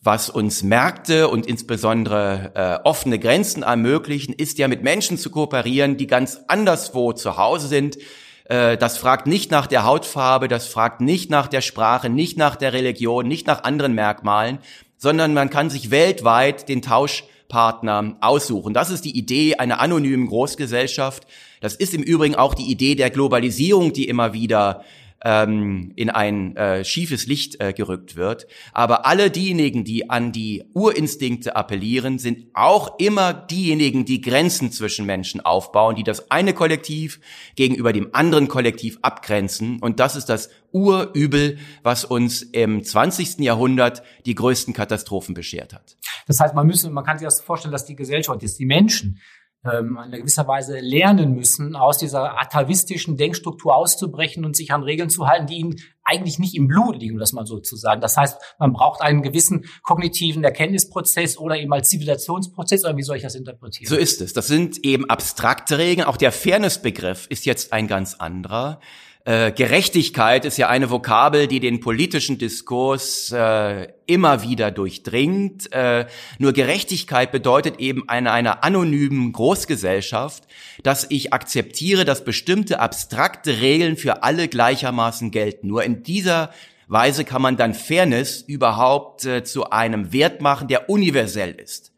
was 0.08 0.30
uns 0.30 0.64
Märkte 0.64 1.28
und 1.28 1.46
insbesondere 1.46 2.52
äh, 2.56 2.88
offene 2.88 3.20
Grenzen 3.20 3.62
ermöglichen, 3.62 4.34
ist 4.34 4.58
ja 4.58 4.70
mit 4.70 4.82
Menschen 4.82 5.18
zu 5.18 5.30
kooperieren, 5.30 5.98
die 5.98 6.08
ganz 6.08 6.40
anderswo 6.48 7.12
zu 7.12 7.36
Hause 7.36 7.68
sind. 7.68 7.98
Äh, 8.46 8.78
das 8.78 8.98
fragt 8.98 9.28
nicht 9.28 9.52
nach 9.52 9.68
der 9.68 9.84
Hautfarbe, 9.84 10.48
das 10.48 10.68
fragt 10.68 11.02
nicht 11.02 11.30
nach 11.30 11.48
der 11.48 11.60
Sprache, 11.60 12.08
nicht 12.08 12.38
nach 12.38 12.56
der 12.56 12.72
Religion, 12.72 13.28
nicht 13.28 13.48
nach 13.48 13.66
anderen 13.66 13.96
Merkmalen, 13.96 14.60
sondern 14.96 15.34
man 15.34 15.50
kann 15.50 15.70
sich 15.70 15.92
weltweit 15.92 16.70
den 16.70 16.82
Tauschpartner 16.82 18.16
aussuchen. 18.22 18.74
Das 18.74 18.90
ist 18.90 19.04
die 19.04 19.18
Idee 19.18 19.56
einer 19.56 19.82
anonymen 19.82 20.28
Großgesellschaft. 20.28 21.28
Das 21.60 21.76
ist 21.76 21.94
im 21.94 22.02
Übrigen 22.02 22.36
auch 22.36 22.54
die 22.54 22.72
Idee 22.72 22.96
der 22.96 23.10
Globalisierung, 23.10 23.92
die 23.92 24.08
immer 24.08 24.32
wieder 24.32 24.86
ähm, 25.28 25.92
in 25.98 26.10
ein 26.10 26.56
äh, 26.56 26.86
schiefes 26.86 27.28
Licht 27.28 27.60
äh, 27.60 27.74
gerückt 27.74 28.16
wird. 28.16 28.48
Aber 28.72 29.06
alle 29.06 29.30
diejenigen, 29.30 29.84
die 29.84 30.10
an 30.10 30.32
die 30.32 30.64
Urinstinkte 30.74 31.58
appellieren, 31.58 32.18
sind 32.18 32.48
auch 32.54 32.98
immer 32.98 33.34
diejenigen, 33.34 34.06
die 34.06 34.22
Grenzen 34.22 34.72
zwischen 34.72 35.06
Menschen 35.06 35.42
aufbauen, 35.42 35.98
die 35.98 36.04
das 36.04 36.32
eine 36.32 36.54
Kollektiv 36.54 37.20
gegenüber 37.58 37.92
dem 37.92 38.16
anderen 38.16 38.48
Kollektiv 38.48 39.00
abgrenzen. 39.02 39.80
Und 39.82 40.00
das 40.00 40.16
ist 40.16 40.30
das 40.30 40.50
Urübel, 40.72 41.58
was 41.84 42.06
uns 42.06 42.42
im 42.42 42.86
20. 42.86 43.40
Jahrhundert 43.40 44.04
die 44.26 44.36
größten 44.36 44.74
Katastrophen 44.74 45.34
beschert 45.34 45.74
hat. 45.74 45.98
Das 46.28 46.40
heißt, 46.40 46.56
man 46.56 46.68
müsse, 46.68 46.90
man 46.90 47.04
kann 47.04 47.18
sich 47.18 47.26
das 47.26 47.42
vorstellen, 47.42 47.74
dass 47.74 47.86
die 47.86 47.98
Gesellschaft 47.98 48.44
ist, 48.44 48.60
die 48.60 48.66
Menschen, 48.66 49.20
ähm, 49.66 49.98
in 50.06 50.12
gewisser 50.12 50.48
Weise 50.48 50.80
lernen 50.80 51.34
müssen, 51.34 51.76
aus 51.76 51.98
dieser 51.98 52.40
atavistischen 52.40 53.18
Denkstruktur 53.18 53.76
auszubrechen 53.76 54.46
und 54.46 54.56
sich 54.56 54.72
an 54.72 54.84
Regeln 54.84 55.10
zu 55.10 55.28
halten, 55.28 55.48
die 55.48 55.56
ihnen 55.56 55.76
eigentlich 56.04 56.40
nicht 56.40 56.56
im 56.56 56.68
Blut 56.68 57.02
liegen, 57.02 57.18
das 57.18 57.34
mal 57.34 57.46
so 57.46 57.60
zu 57.60 57.76
sagen. 57.76 58.00
Das 58.00 58.16
heißt, 58.16 58.38
man 58.60 58.72
braucht 58.72 59.02
einen 59.02 59.22
gewissen 59.22 59.66
kognitiven 59.84 60.44
Erkenntnisprozess 60.44 61.38
oder 61.38 61.58
eben 61.58 61.74
als 61.74 61.90
Zivilisationsprozess, 61.90 62.86
oder 62.86 62.96
wie 62.96 63.04
soll 63.04 63.18
ich 63.18 63.24
das 63.24 63.36
interpretieren? 63.36 63.90
So 63.90 63.98
ist 63.98 64.22
es. 64.22 64.34
Das 64.34 64.48
sind 64.48 64.84
eben 64.86 65.10
abstrakte 65.10 65.78
Regeln. 65.78 66.08
Auch 66.08 66.18
der 66.18 66.32
Fairnessbegriff 66.32 67.28
ist 67.28 67.46
jetzt 67.46 67.74
ein 67.74 67.88
ganz 67.88 68.16
anderer. 68.16 68.80
Äh, 69.28 69.52
Gerechtigkeit 69.52 70.46
ist 70.46 70.56
ja 70.56 70.70
eine 70.70 70.90
Vokabel, 70.90 71.48
die 71.48 71.60
den 71.60 71.82
politischen 71.82 72.38
Diskurs 72.38 73.30
äh, 73.34 73.90
immer 74.06 74.42
wieder 74.42 74.72
durchdringt. 74.72 75.70
Äh, 75.74 76.06
nur 76.40 76.54
Gerechtigkeit 76.54 77.34
bedeutet 77.34 77.78
eben 77.82 78.04
in 78.04 78.28
einer 78.28 78.64
anonymen 78.64 79.34
Großgesellschaft, 79.34 80.44
dass 80.82 81.08
ich 81.10 81.34
akzeptiere, 81.34 82.06
dass 82.06 82.24
bestimmte 82.24 82.80
abstrakte 82.80 83.60
Regeln 83.60 83.98
für 83.98 84.24
alle 84.24 84.48
gleichermaßen 84.48 85.30
gelten. 85.32 85.68
Nur 85.68 85.84
in 85.84 86.04
dieser 86.04 86.50
Weise 86.88 87.26
kann 87.26 87.42
man 87.42 87.58
dann 87.58 87.74
Fairness 87.74 88.42
überhaupt 88.42 89.26
äh, 89.26 89.44
zu 89.44 89.72
einem 89.72 90.14
Wert 90.14 90.40
machen, 90.40 90.70
der 90.70 90.90
universell 90.90 91.52
ist. 91.52 91.92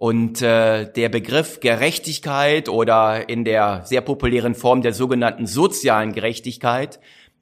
Und 0.00 0.40
äh, 0.40 0.90
der 0.90 1.10
Begriff 1.10 1.60
Gerechtigkeit 1.60 2.70
oder 2.70 3.28
in 3.28 3.44
der 3.44 3.82
sehr 3.84 4.00
populären 4.00 4.54
Form 4.54 4.80
der 4.80 4.94
sogenannten 4.94 5.46
sozialen 5.46 6.14
Gerechtigkeit, 6.14 7.00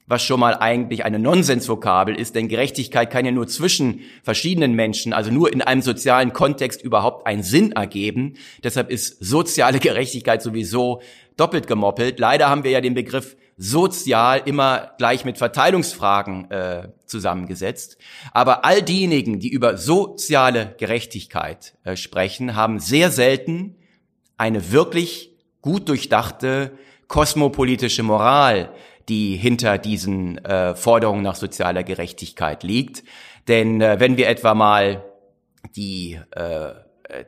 was 0.08 0.24
schon 0.24 0.40
mal 0.40 0.56
eigentlich 0.56 1.04
eine 1.04 1.20
Nonsensvokabel 1.20 2.16
ist, 2.16 2.34
denn 2.34 2.48
Gerechtigkeit 2.48 3.12
kann 3.12 3.24
ja 3.24 3.30
nur 3.30 3.46
zwischen 3.46 4.00
verschiedenen 4.24 4.72
Menschen, 4.72 5.12
also 5.12 5.30
nur 5.30 5.52
in 5.52 5.62
einem 5.62 5.82
sozialen 5.82 6.32
Kontext 6.32 6.82
überhaupt 6.82 7.28
einen 7.28 7.44
Sinn 7.44 7.70
ergeben. 7.70 8.34
Deshalb 8.64 8.90
ist 8.90 9.24
soziale 9.24 9.78
Gerechtigkeit 9.78 10.42
sowieso 10.42 11.00
doppelt 11.36 11.68
gemoppelt. 11.68 12.18
Leider 12.18 12.50
haben 12.50 12.64
wir 12.64 12.72
ja 12.72 12.80
den 12.80 12.94
Begriff 12.94 13.36
sozial 13.58 14.42
immer 14.44 14.92
gleich 14.98 15.24
mit 15.24 15.36
Verteilungsfragen 15.36 16.50
äh, 16.50 16.88
zusammengesetzt. 17.06 17.98
Aber 18.32 18.64
all 18.64 18.82
diejenigen, 18.82 19.40
die 19.40 19.50
über 19.50 19.76
soziale 19.76 20.76
Gerechtigkeit 20.78 21.76
äh, 21.82 21.96
sprechen, 21.96 22.54
haben 22.54 22.78
sehr 22.78 23.10
selten 23.10 23.74
eine 24.36 24.70
wirklich 24.70 25.32
gut 25.60 25.88
durchdachte 25.88 26.78
kosmopolitische 27.08 28.04
Moral, 28.04 28.72
die 29.08 29.36
hinter 29.36 29.78
diesen 29.78 30.38
äh, 30.44 30.76
Forderungen 30.76 31.22
nach 31.22 31.34
sozialer 31.34 31.82
Gerechtigkeit 31.82 32.62
liegt. 32.62 33.02
Denn 33.48 33.80
äh, 33.80 33.98
wenn 33.98 34.16
wir 34.16 34.28
etwa 34.28 34.54
mal 34.54 35.04
die 35.74 36.20
äh, 36.30 36.74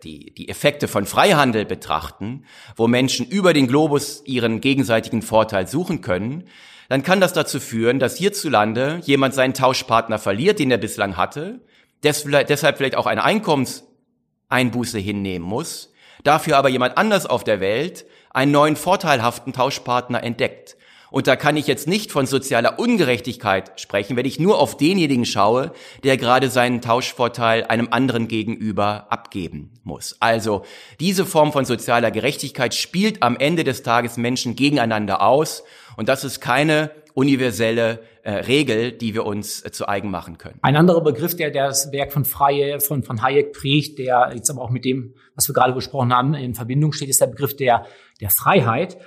die, 0.02 0.32
die 0.34 0.48
Effekte 0.48 0.88
von 0.88 1.06
Freihandel 1.06 1.64
betrachten, 1.64 2.44
wo 2.76 2.86
Menschen 2.86 3.26
über 3.26 3.52
den 3.52 3.66
Globus 3.66 4.22
ihren 4.26 4.60
gegenseitigen 4.60 5.22
Vorteil 5.22 5.66
suchen 5.66 6.00
können, 6.00 6.44
dann 6.88 7.02
kann 7.02 7.20
das 7.20 7.32
dazu 7.32 7.60
führen, 7.60 7.98
dass 7.98 8.16
hierzulande 8.16 9.00
jemand 9.04 9.34
seinen 9.34 9.54
Tauschpartner 9.54 10.18
verliert, 10.18 10.58
den 10.58 10.70
er 10.70 10.78
bislang 10.78 11.16
hatte, 11.16 11.60
deshalb 12.02 12.76
vielleicht 12.76 12.96
auch 12.96 13.06
eine 13.06 13.24
Einkommenseinbuße 13.24 14.98
hinnehmen 14.98 15.46
muss, 15.46 15.92
dafür 16.24 16.56
aber 16.56 16.68
jemand 16.68 16.98
anders 16.98 17.26
auf 17.26 17.44
der 17.44 17.60
Welt 17.60 18.06
einen 18.30 18.52
neuen 18.52 18.76
vorteilhaften 18.76 19.52
Tauschpartner 19.52 20.22
entdeckt. 20.22 20.76
Und 21.10 21.26
da 21.26 21.36
kann 21.36 21.56
ich 21.56 21.66
jetzt 21.66 21.88
nicht 21.88 22.12
von 22.12 22.26
sozialer 22.26 22.78
Ungerechtigkeit 22.78 23.78
sprechen, 23.80 24.16
wenn 24.16 24.26
ich 24.26 24.38
nur 24.38 24.58
auf 24.58 24.76
denjenigen 24.76 25.24
schaue, 25.24 25.72
der 26.04 26.16
gerade 26.16 26.50
seinen 26.50 26.80
Tauschvorteil 26.80 27.64
einem 27.64 27.88
anderen 27.90 28.28
gegenüber 28.28 29.06
abgeben 29.10 29.72
muss. 29.82 30.16
Also 30.20 30.62
diese 31.00 31.26
Form 31.26 31.52
von 31.52 31.64
sozialer 31.64 32.10
Gerechtigkeit 32.10 32.74
spielt 32.74 33.22
am 33.22 33.36
Ende 33.36 33.64
des 33.64 33.82
Tages 33.82 34.16
Menschen 34.16 34.56
gegeneinander 34.56 35.22
aus. 35.22 35.64
Und 35.96 36.08
das 36.08 36.24
ist 36.24 36.40
keine 36.40 36.90
universelle 37.14 38.00
äh, 38.22 38.32
Regel, 38.32 38.92
die 38.92 39.14
wir 39.14 39.24
uns 39.26 39.64
äh, 39.64 39.70
zu 39.72 39.88
eigen 39.88 40.10
machen 40.10 40.38
können. 40.38 40.58
Ein 40.62 40.76
anderer 40.76 41.02
Begriff, 41.02 41.36
der, 41.36 41.50
das 41.50 41.90
Werk 41.92 42.12
von 42.12 42.24
Freie, 42.24 42.80
von, 42.80 43.02
von 43.02 43.22
Hayek 43.22 43.52
prägt, 43.52 43.98
der 43.98 44.32
jetzt 44.34 44.50
aber 44.50 44.62
auch 44.62 44.70
mit 44.70 44.84
dem, 44.84 45.14
was 45.34 45.48
wir 45.48 45.54
gerade 45.54 45.72
besprochen 45.72 46.14
haben, 46.14 46.34
in 46.34 46.54
Verbindung 46.54 46.92
steht, 46.92 47.08
ist 47.08 47.20
der 47.20 47.26
Begriff 47.26 47.56
der, 47.56 47.86
der 48.20 48.30
Freiheit. 48.30 48.98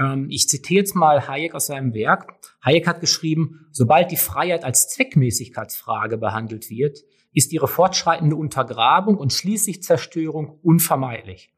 Ähm, 0.00 0.26
ich 0.30 0.48
zitiere 0.48 0.80
jetzt 0.80 0.96
mal 0.96 1.28
Hayek 1.28 1.54
aus 1.54 1.66
seinem 1.66 1.94
Werk. 1.94 2.34
Hayek 2.64 2.86
hat 2.86 3.00
geschrieben, 3.00 3.66
sobald 3.70 4.10
die 4.10 4.16
Freiheit 4.16 4.64
als 4.64 4.88
Zweckmäßigkeitsfrage 4.88 6.16
behandelt 6.16 6.70
wird, 6.70 6.98
ist 7.32 7.52
ihre 7.52 7.68
fortschreitende 7.68 8.34
Untergrabung 8.34 9.16
und 9.16 9.32
schließlich 9.32 9.82
Zerstörung 9.82 10.58
unvermeidlich. 10.62 11.52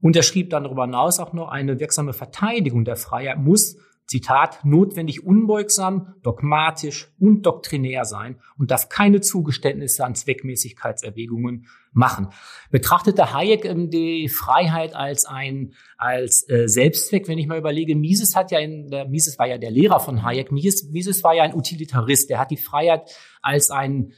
Und 0.00 0.14
er 0.14 0.22
schrieb 0.22 0.50
dann 0.50 0.62
darüber 0.62 0.84
hinaus 0.84 1.18
auch 1.18 1.32
noch, 1.32 1.48
eine 1.48 1.80
wirksame 1.80 2.12
Verteidigung 2.12 2.84
der 2.84 2.96
Freiheit 2.96 3.38
muss 3.38 3.76
Zitat, 4.08 4.64
notwendig 4.64 5.26
unbeugsam, 5.26 6.14
dogmatisch 6.22 7.12
und 7.20 7.42
doktrinär 7.42 8.06
sein 8.06 8.36
und 8.56 8.70
darf 8.70 8.88
keine 8.88 9.20
Zugeständnisse 9.20 10.02
an 10.02 10.14
Zweckmäßigkeitserwägungen 10.14 11.66
machen. 11.92 12.28
Betrachtete 12.70 13.34
Hayek 13.34 13.66
ähm, 13.66 13.90
die 13.90 14.30
Freiheit 14.30 14.94
als 14.94 15.26
ein 15.26 15.74
als 15.98 16.48
äh, 16.48 16.68
Selbstzweck, 16.68 17.28
wenn 17.28 17.36
ich 17.36 17.46
mal 17.46 17.58
überlege, 17.58 17.96
Mises 17.96 18.34
hat 18.34 18.50
ja 18.50 18.60
in 18.60 18.88
der 18.88 19.06
Mises 19.06 19.38
war 19.38 19.46
ja 19.46 19.58
der 19.58 19.70
Lehrer 19.70 20.00
von 20.00 20.22
Hayek, 20.22 20.52
Mises, 20.52 20.88
Mises 20.90 21.22
war 21.22 21.34
ja 21.34 21.42
ein 21.42 21.54
Utilitarist, 21.54 22.30
der 22.30 22.38
hat 22.38 22.50
die 22.50 22.56
Freiheit 22.56 23.14
als 23.42 23.70
ein 23.70 24.12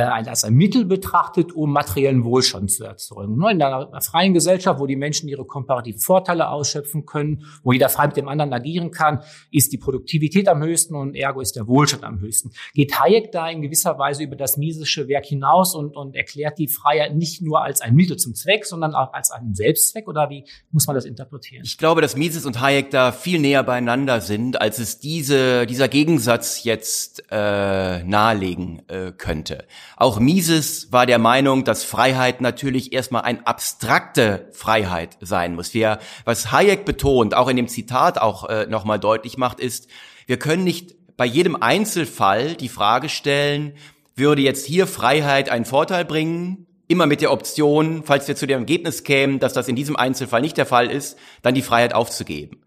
als 0.00 0.44
ein 0.44 0.54
Mittel 0.54 0.84
betrachtet, 0.84 1.52
um 1.52 1.72
materiellen 1.72 2.24
Wohlstand 2.24 2.70
zu 2.70 2.84
erzeugen. 2.84 3.34
In 3.34 3.62
einer 3.62 4.00
freien 4.00 4.34
Gesellschaft, 4.34 4.80
wo 4.80 4.86
die 4.86 4.96
Menschen 4.96 5.28
ihre 5.28 5.44
komparativen 5.44 6.00
Vorteile 6.00 6.48
ausschöpfen 6.48 7.06
können, 7.06 7.44
wo 7.62 7.72
jeder 7.72 7.88
frei 7.88 8.06
mit 8.08 8.16
dem 8.16 8.28
anderen 8.28 8.52
agieren 8.52 8.90
kann, 8.90 9.22
ist 9.50 9.72
die 9.72 9.78
Produktivität 9.78 10.48
am 10.48 10.62
höchsten 10.62 10.94
und 10.94 11.14
ergo 11.14 11.40
ist 11.40 11.56
der 11.56 11.66
Wohlstand 11.66 12.04
am 12.04 12.20
höchsten. 12.20 12.52
Geht 12.74 12.98
Hayek 12.98 13.30
da 13.32 13.48
in 13.48 13.62
gewisser 13.62 13.98
Weise 13.98 14.24
über 14.24 14.36
das 14.36 14.56
Misesische 14.56 15.08
Werk 15.08 15.26
hinaus 15.26 15.74
und, 15.74 15.96
und 15.96 16.16
erklärt 16.16 16.58
die 16.58 16.68
Freiheit 16.68 17.14
nicht 17.14 17.42
nur 17.42 17.62
als 17.62 17.80
ein 17.80 17.94
Mittel 17.94 18.16
zum 18.16 18.34
Zweck, 18.34 18.66
sondern 18.66 18.94
auch 18.94 19.12
als 19.12 19.30
einen 19.30 19.54
Selbstzweck 19.54 20.08
oder 20.08 20.30
wie 20.30 20.44
muss 20.72 20.86
man 20.86 20.96
das 20.96 21.04
interpretieren? 21.04 21.62
Ich 21.64 21.78
glaube, 21.78 22.00
dass 22.00 22.16
Mises 22.16 22.46
und 22.46 22.60
Hayek 22.60 22.90
da 22.90 23.12
viel 23.12 23.38
näher 23.38 23.62
beieinander 23.62 24.20
sind, 24.20 24.60
als 24.60 24.78
es 24.78 24.98
diese, 24.98 25.66
dieser 25.66 25.88
Gegensatz 25.88 26.64
jetzt 26.64 27.24
äh, 27.30 28.02
nahelegen 28.04 28.82
äh, 28.88 29.12
könnte. 29.12 29.64
Auch 29.96 30.18
Mises 30.18 30.92
war 30.92 31.06
der 31.06 31.18
Meinung, 31.18 31.64
dass 31.64 31.84
Freiheit 31.84 32.40
natürlich 32.40 32.92
erstmal 32.92 33.22
eine 33.22 33.46
abstrakte 33.46 34.48
Freiheit 34.52 35.16
sein 35.20 35.54
muss. 35.54 35.74
Wir, 35.74 35.98
was 36.24 36.50
Hayek 36.50 36.84
betont, 36.84 37.34
auch 37.34 37.48
in 37.48 37.56
dem 37.56 37.68
Zitat 37.68 38.18
auch 38.18 38.48
äh, 38.48 38.66
nochmal 38.66 38.98
deutlich 38.98 39.38
macht, 39.38 39.60
ist, 39.60 39.88
wir 40.26 40.38
können 40.38 40.64
nicht 40.64 40.94
bei 41.16 41.26
jedem 41.26 41.56
Einzelfall 41.56 42.54
die 42.54 42.68
Frage 42.68 43.08
stellen, 43.08 43.74
würde 44.16 44.42
jetzt 44.42 44.66
hier 44.66 44.86
Freiheit 44.86 45.48
einen 45.48 45.64
Vorteil 45.64 46.04
bringen? 46.04 46.66
Immer 46.86 47.06
mit 47.06 47.20
der 47.20 47.32
Option, 47.32 48.02
falls 48.04 48.28
wir 48.28 48.36
zu 48.36 48.46
dem 48.46 48.60
Ergebnis 48.60 49.04
kämen, 49.04 49.38
dass 49.40 49.52
das 49.52 49.68
in 49.68 49.76
diesem 49.76 49.96
Einzelfall 49.96 50.40
nicht 50.40 50.56
der 50.56 50.66
Fall 50.66 50.90
ist, 50.90 51.18
dann 51.42 51.54
die 51.54 51.62
Freiheit 51.62 51.94
aufzugeben. 51.94 52.60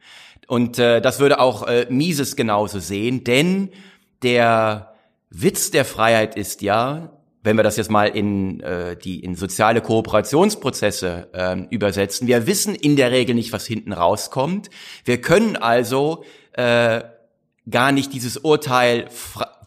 Und 0.47 0.80
äh, 0.80 1.01
das 1.01 1.19
würde 1.19 1.39
auch 1.39 1.67
äh, 1.67 1.86
Mises 1.89 2.36
genauso 2.36 2.80
sehen, 2.80 3.23
denn 3.23 3.69
der 4.23 4.93
Witz 5.30 5.72
der 5.72 5.86
Freiheit 5.86 6.36
ist 6.36 6.62
ja, 6.62 7.12
wenn 7.44 7.58
wir 7.58 7.63
das 7.63 7.78
jetzt 7.78 7.92
mal 7.92 8.08
in 8.08 8.60
äh, 8.62 8.98
die 8.98 9.20
in 9.20 9.36
soziale 9.36 9.82
Kooperationsprozesse 9.82 11.30
äh, 11.34 11.58
übersetzen, 11.70 12.28
wir 12.28 12.48
wissen 12.48 12.76
in 12.76 12.96
der 12.96 13.12
Regel 13.12 13.36
nicht, 13.36 13.54
was 13.54 13.66
hinten 13.66 13.94
rauskommt. 13.94 14.70
Wir 15.06 15.22
können 15.22 15.56
also 15.56 16.24
äh, 16.54 17.02
gar 17.70 17.92
nicht 17.92 18.13
dieses 18.13 18.38
Urteil 18.38 19.08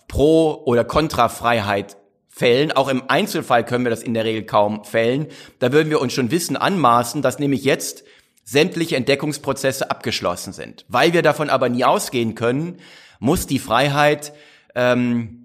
pro 0.09 0.62
oder 0.64 0.85
kontra 0.85 1.29
Freiheit 1.29 1.96
fällen. 2.29 2.73
Auch 2.73 2.88
im 2.88 3.03
Einzelfall 3.09 3.64
können 3.64 3.85
wir 3.85 3.90
das 3.90 4.03
in 4.03 4.14
der 4.14 4.25
Regel 4.25 4.44
kaum 4.44 4.85
fällen. 4.85 5.27
Da 5.59 5.73
würden 5.73 5.90
wir 5.90 6.01
uns 6.01 6.12
schon 6.12 6.31
Wissen 6.31 6.57
anmaßen, 6.57 7.23
dass 7.23 7.38
nämlich 7.38 7.64
jetzt 7.64 8.05
sämtliche 8.44 8.96
Entdeckungsprozesse 8.96 9.90
abgeschlossen 9.90 10.53
sind. 10.53 10.85
Weil 10.88 11.12
wir 11.12 11.23
davon 11.23 11.51
aber 11.51 11.68
nie 11.68 11.85
ausgehen 11.85 12.35
können, 12.35 12.79
muss 13.20 13.46
die 13.46 13.59
Freiheit 13.59 14.33
ähm, 14.75 15.39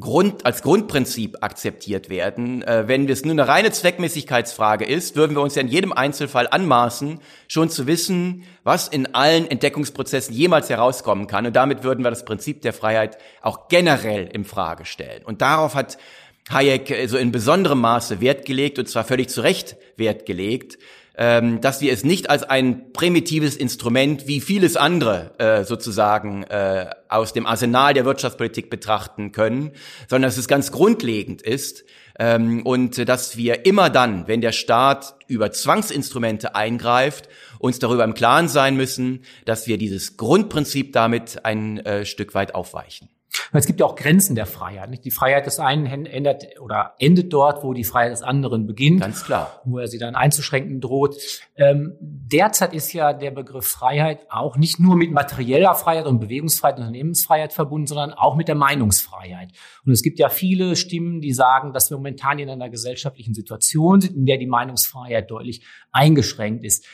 Grund, 0.00 0.46
als 0.46 0.62
Grundprinzip 0.62 1.38
akzeptiert 1.42 2.08
werden. 2.08 2.62
Äh, 2.62 2.88
wenn 2.88 3.06
es 3.08 3.24
nur 3.24 3.32
eine 3.32 3.46
reine 3.46 3.72
Zweckmäßigkeitsfrage 3.72 4.86
ist, 4.86 5.16
würden 5.16 5.36
wir 5.36 5.42
uns 5.42 5.54
ja 5.54 5.60
in 5.60 5.68
jedem 5.68 5.92
Einzelfall 5.92 6.48
anmaßen, 6.50 7.20
schon 7.46 7.68
zu 7.68 7.86
wissen, 7.86 8.44
was 8.64 8.88
in 8.88 9.14
allen 9.14 9.46
Entdeckungsprozessen 9.50 10.34
jemals 10.34 10.70
herauskommen 10.70 11.26
kann. 11.26 11.44
Und 11.44 11.54
damit 11.54 11.84
würden 11.84 12.04
wir 12.04 12.10
das 12.10 12.24
Prinzip 12.24 12.62
der 12.62 12.72
Freiheit 12.72 13.18
auch 13.42 13.68
generell 13.68 14.26
in 14.32 14.44
Frage 14.44 14.86
stellen. 14.86 15.24
Und 15.24 15.42
darauf 15.42 15.74
hat 15.74 15.98
Hayek 16.50 16.90
äh, 16.90 17.06
so 17.06 17.18
in 17.18 17.30
besonderem 17.30 17.80
Maße 17.80 18.22
Wert 18.22 18.46
gelegt, 18.46 18.78
und 18.78 18.88
zwar 18.88 19.04
völlig 19.04 19.28
zu 19.28 19.42
Recht 19.42 19.76
Wert 19.96 20.24
gelegt, 20.24 20.78
ähm, 21.16 21.60
dass 21.60 21.80
wir 21.80 21.92
es 21.92 22.04
nicht 22.04 22.30
als 22.30 22.42
ein 22.42 22.92
primitives 22.92 23.56
Instrument 23.56 24.26
wie 24.26 24.40
vieles 24.40 24.76
andere 24.76 25.38
äh, 25.38 25.64
sozusagen 25.64 26.44
äh, 26.44 26.90
aus 27.08 27.32
dem 27.32 27.46
Arsenal 27.46 27.94
der 27.94 28.04
Wirtschaftspolitik 28.04 28.70
betrachten 28.70 29.32
können, 29.32 29.72
sondern 30.08 30.28
dass 30.28 30.38
es 30.38 30.48
ganz 30.48 30.72
grundlegend 30.72 31.42
ist 31.42 31.84
ähm, 32.18 32.64
und 32.64 33.08
dass 33.08 33.36
wir 33.36 33.66
immer 33.66 33.90
dann, 33.90 34.26
wenn 34.28 34.40
der 34.40 34.52
Staat 34.52 35.14
über 35.26 35.52
Zwangsinstrumente 35.52 36.54
eingreift, 36.54 37.28
uns 37.58 37.78
darüber 37.78 38.04
im 38.04 38.14
Klaren 38.14 38.48
sein 38.48 38.76
müssen, 38.76 39.24
dass 39.44 39.66
wir 39.66 39.78
dieses 39.78 40.16
Grundprinzip 40.16 40.92
damit 40.92 41.44
ein 41.44 41.78
äh, 41.78 42.04
Stück 42.04 42.34
weit 42.34 42.54
aufweichen. 42.54 43.08
Es 43.52 43.66
gibt 43.66 43.80
ja 43.80 43.86
auch 43.86 43.96
Grenzen 43.96 44.34
der 44.34 44.46
Freiheit. 44.46 44.90
Nicht? 44.90 45.04
Die 45.04 45.10
Freiheit 45.10 45.46
des 45.46 45.58
einen 45.58 46.06
ändert 46.06 46.44
oder 46.60 46.94
endet 46.98 47.32
dort, 47.32 47.62
wo 47.62 47.74
die 47.74 47.84
Freiheit 47.84 48.12
des 48.12 48.22
anderen 48.22 48.66
beginnt. 48.66 49.00
Ganz 49.00 49.24
klar. 49.24 49.60
Wo 49.64 49.78
er 49.78 49.88
sie 49.88 49.98
dann 49.98 50.14
einzuschränken 50.14 50.80
droht. 50.80 51.16
Ähm, 51.56 51.96
derzeit 52.00 52.72
ist 52.72 52.92
ja 52.92 53.12
der 53.12 53.30
Begriff 53.30 53.66
Freiheit 53.66 54.26
auch 54.30 54.56
nicht 54.56 54.80
nur 54.80 54.96
mit 54.96 55.12
materieller 55.12 55.74
Freiheit 55.74 56.06
und 56.06 56.20
Bewegungsfreiheit 56.20 56.76
und 56.76 56.82
Unternehmensfreiheit 56.82 57.52
verbunden, 57.52 57.86
sondern 57.86 58.12
auch 58.12 58.36
mit 58.36 58.48
der 58.48 58.54
Meinungsfreiheit. 58.54 59.50
Und 59.84 59.92
es 59.92 60.02
gibt 60.02 60.18
ja 60.18 60.28
viele 60.28 60.76
Stimmen, 60.76 61.20
die 61.20 61.32
sagen, 61.32 61.72
dass 61.72 61.90
wir 61.90 61.96
momentan 61.96 62.38
in 62.38 62.48
einer 62.48 62.70
gesellschaftlichen 62.70 63.34
Situation 63.34 64.00
sind, 64.00 64.16
in 64.16 64.26
der 64.26 64.38
die 64.38 64.46
Meinungsfreiheit 64.46 65.30
deutlich 65.30 65.64
eingeschränkt 65.90 66.64
ist. 66.64 66.86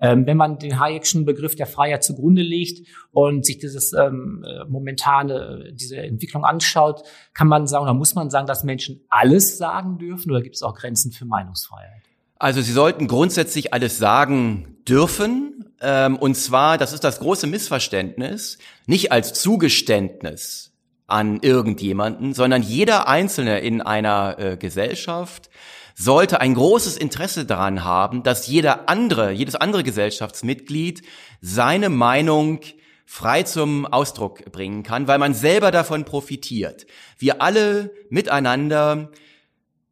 Ähm, 0.00 0.26
wenn 0.26 0.36
man 0.36 0.58
den 0.58 0.78
Hayekschen 0.80 1.24
Begriff 1.24 1.54
der 1.54 1.66
Freiheit 1.66 2.04
zugrunde 2.04 2.42
legt 2.42 2.86
und 3.12 3.46
sich 3.46 3.58
dieses 3.58 3.92
ähm, 3.92 4.44
äh, 4.46 4.64
momentane, 4.64 5.72
diese 5.72 5.98
Entwicklung 5.98 6.44
anschaut, 6.44 7.02
kann 7.32 7.48
man 7.48 7.66
sagen 7.66 7.84
oder 7.84 7.94
muss 7.94 8.14
man 8.14 8.30
sagen, 8.30 8.46
dass 8.46 8.64
Menschen 8.64 9.04
alles 9.08 9.56
sagen 9.56 9.98
dürfen 9.98 10.30
oder 10.30 10.42
gibt 10.42 10.56
es 10.56 10.62
auch 10.62 10.74
Grenzen 10.74 11.12
für 11.12 11.24
Meinungsfreiheit? 11.24 12.02
Also 12.38 12.60
Sie 12.60 12.72
sollten 12.72 13.06
grundsätzlich 13.06 13.72
alles 13.72 13.98
sagen 13.98 14.76
dürfen. 14.88 15.72
Ähm, 15.80 16.16
und 16.16 16.34
zwar, 16.34 16.78
das 16.78 16.92
ist 16.92 17.04
das 17.04 17.20
große 17.20 17.46
Missverständnis, 17.46 18.58
nicht 18.86 19.12
als 19.12 19.34
Zugeständnis 19.34 20.72
an 21.06 21.40
irgendjemanden, 21.40 22.34
sondern 22.34 22.62
jeder 22.62 23.08
Einzelne 23.08 23.60
in 23.60 23.80
einer 23.82 24.38
äh, 24.38 24.56
Gesellschaft 24.56 25.50
sollte 25.94 26.40
ein 26.40 26.54
großes 26.54 26.96
Interesse 26.96 27.46
daran 27.46 27.84
haben, 27.84 28.22
dass 28.22 28.46
jeder 28.46 28.88
andere, 28.88 29.30
jedes 29.30 29.54
andere 29.54 29.84
Gesellschaftsmitglied 29.84 31.02
seine 31.40 31.88
Meinung 31.88 32.60
frei 33.06 33.44
zum 33.44 33.86
Ausdruck 33.86 34.50
bringen 34.50 34.82
kann, 34.82 35.06
weil 35.06 35.18
man 35.18 35.34
selber 35.34 35.70
davon 35.70 36.04
profitiert. 36.04 36.86
Wir 37.18 37.40
alle 37.42 37.92
miteinander 38.08 39.10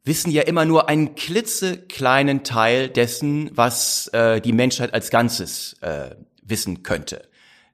wissen 0.03 0.31
ja 0.31 0.41
immer 0.41 0.65
nur 0.65 0.89
einen 0.89 1.15
klitzekleinen 1.15 2.43
Teil 2.43 2.89
dessen, 2.89 3.49
was 3.53 4.07
äh, 4.09 4.41
die 4.41 4.51
Menschheit 4.51 4.93
als 4.93 5.09
Ganzes 5.09 5.77
äh, 5.81 6.15
wissen 6.41 6.83
könnte. 6.83 7.29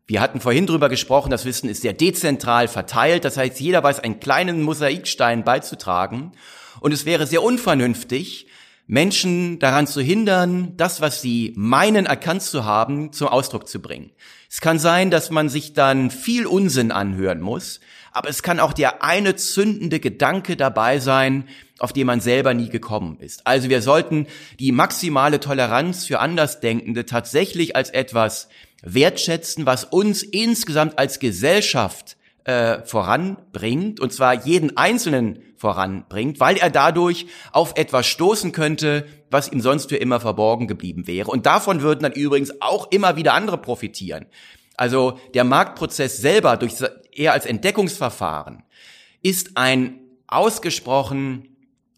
Wir 0.05 0.21
hatten 0.21 0.39
vorhin 0.39 0.67
drüber 0.67 0.89
gesprochen, 0.89 1.31
das 1.31 1.45
Wissen 1.45 1.69
ist 1.69 1.81
sehr 1.81 1.93
dezentral 1.93 2.67
verteilt, 2.67 3.25
das 3.25 3.37
heißt, 3.37 3.59
jeder 3.59 3.83
weiß 3.83 3.99
einen 3.99 4.19
kleinen 4.19 4.61
Mosaikstein 4.61 5.43
beizutragen 5.43 6.33
und 6.81 6.91
es 6.91 7.05
wäre 7.05 7.27
sehr 7.27 7.43
unvernünftig, 7.43 8.47
Menschen 8.87 9.59
daran 9.59 9.85
zu 9.85 10.01
hindern, 10.01 10.73
das, 10.75 10.99
was 10.99 11.21
sie 11.21 11.53
meinen 11.55 12.07
erkannt 12.07 12.41
zu 12.41 12.65
haben, 12.65 13.13
zum 13.13 13.27
Ausdruck 13.27 13.67
zu 13.67 13.79
bringen. 13.81 14.11
Es 14.49 14.61
kann 14.61 14.79
sein, 14.79 15.11
dass 15.11 15.29
man 15.29 15.47
sich 15.47 15.73
dann 15.73 16.09
viel 16.09 16.47
Unsinn 16.47 16.91
anhören 16.91 17.39
muss, 17.39 17.81
aber 18.11 18.29
es 18.29 18.41
kann 18.41 18.59
auch 18.59 18.73
der 18.73 19.03
eine 19.03 19.35
zündende 19.35 19.99
Gedanke 19.99 20.57
dabei 20.57 20.99
sein, 20.99 21.47
auf 21.77 21.93
den 21.93 22.07
man 22.07 22.19
selber 22.19 22.55
nie 22.55 22.69
gekommen 22.69 23.17
ist. 23.19 23.45
Also 23.45 23.69
wir 23.69 23.83
sollten 23.83 24.25
die 24.59 24.71
maximale 24.71 25.39
Toleranz 25.39 26.05
für 26.05 26.19
Andersdenkende 26.19 27.05
tatsächlich 27.05 27.75
als 27.75 27.91
etwas 27.91 28.49
wertschätzen, 28.81 29.67
was 29.67 29.83
uns 29.83 30.23
insgesamt 30.23 30.97
als 30.97 31.19
Gesellschaft 31.19 32.17
äh, 32.45 32.83
voranbringt, 32.85 33.99
und 33.99 34.11
zwar 34.11 34.33
jeden 34.45 34.77
Einzelnen 34.77 35.43
voranbringt, 35.59 36.39
weil 36.39 36.57
er 36.57 36.69
dadurch 36.69 37.27
auf 37.51 37.73
etwas 37.75 38.07
stoßen 38.07 38.51
könnte, 38.53 39.05
was 39.29 39.51
ihm 39.51 39.59
sonst 39.59 39.89
für 39.89 39.97
immer 39.97 40.19
verborgen 40.19 40.67
geblieben 40.67 41.05
wäre. 41.05 41.29
Und 41.29 41.45
davon 41.45 41.81
würden 41.81 42.03
dann 42.03 42.13
übrigens 42.13 42.61
auch 42.61 42.89
immer 42.91 43.17
wieder 43.17 43.33
andere 43.33 43.57
profitieren. 43.57 44.25
Also 44.77 45.19
der 45.33 45.43
Marktprozess 45.43 46.17
selber 46.17 46.55
durch 46.55 46.75
eher 47.11 47.33
als 47.33 47.45
Entdeckungsverfahren 47.45 48.63
ist 49.21 49.57
ein 49.57 49.99
ausgesprochen 50.27 51.48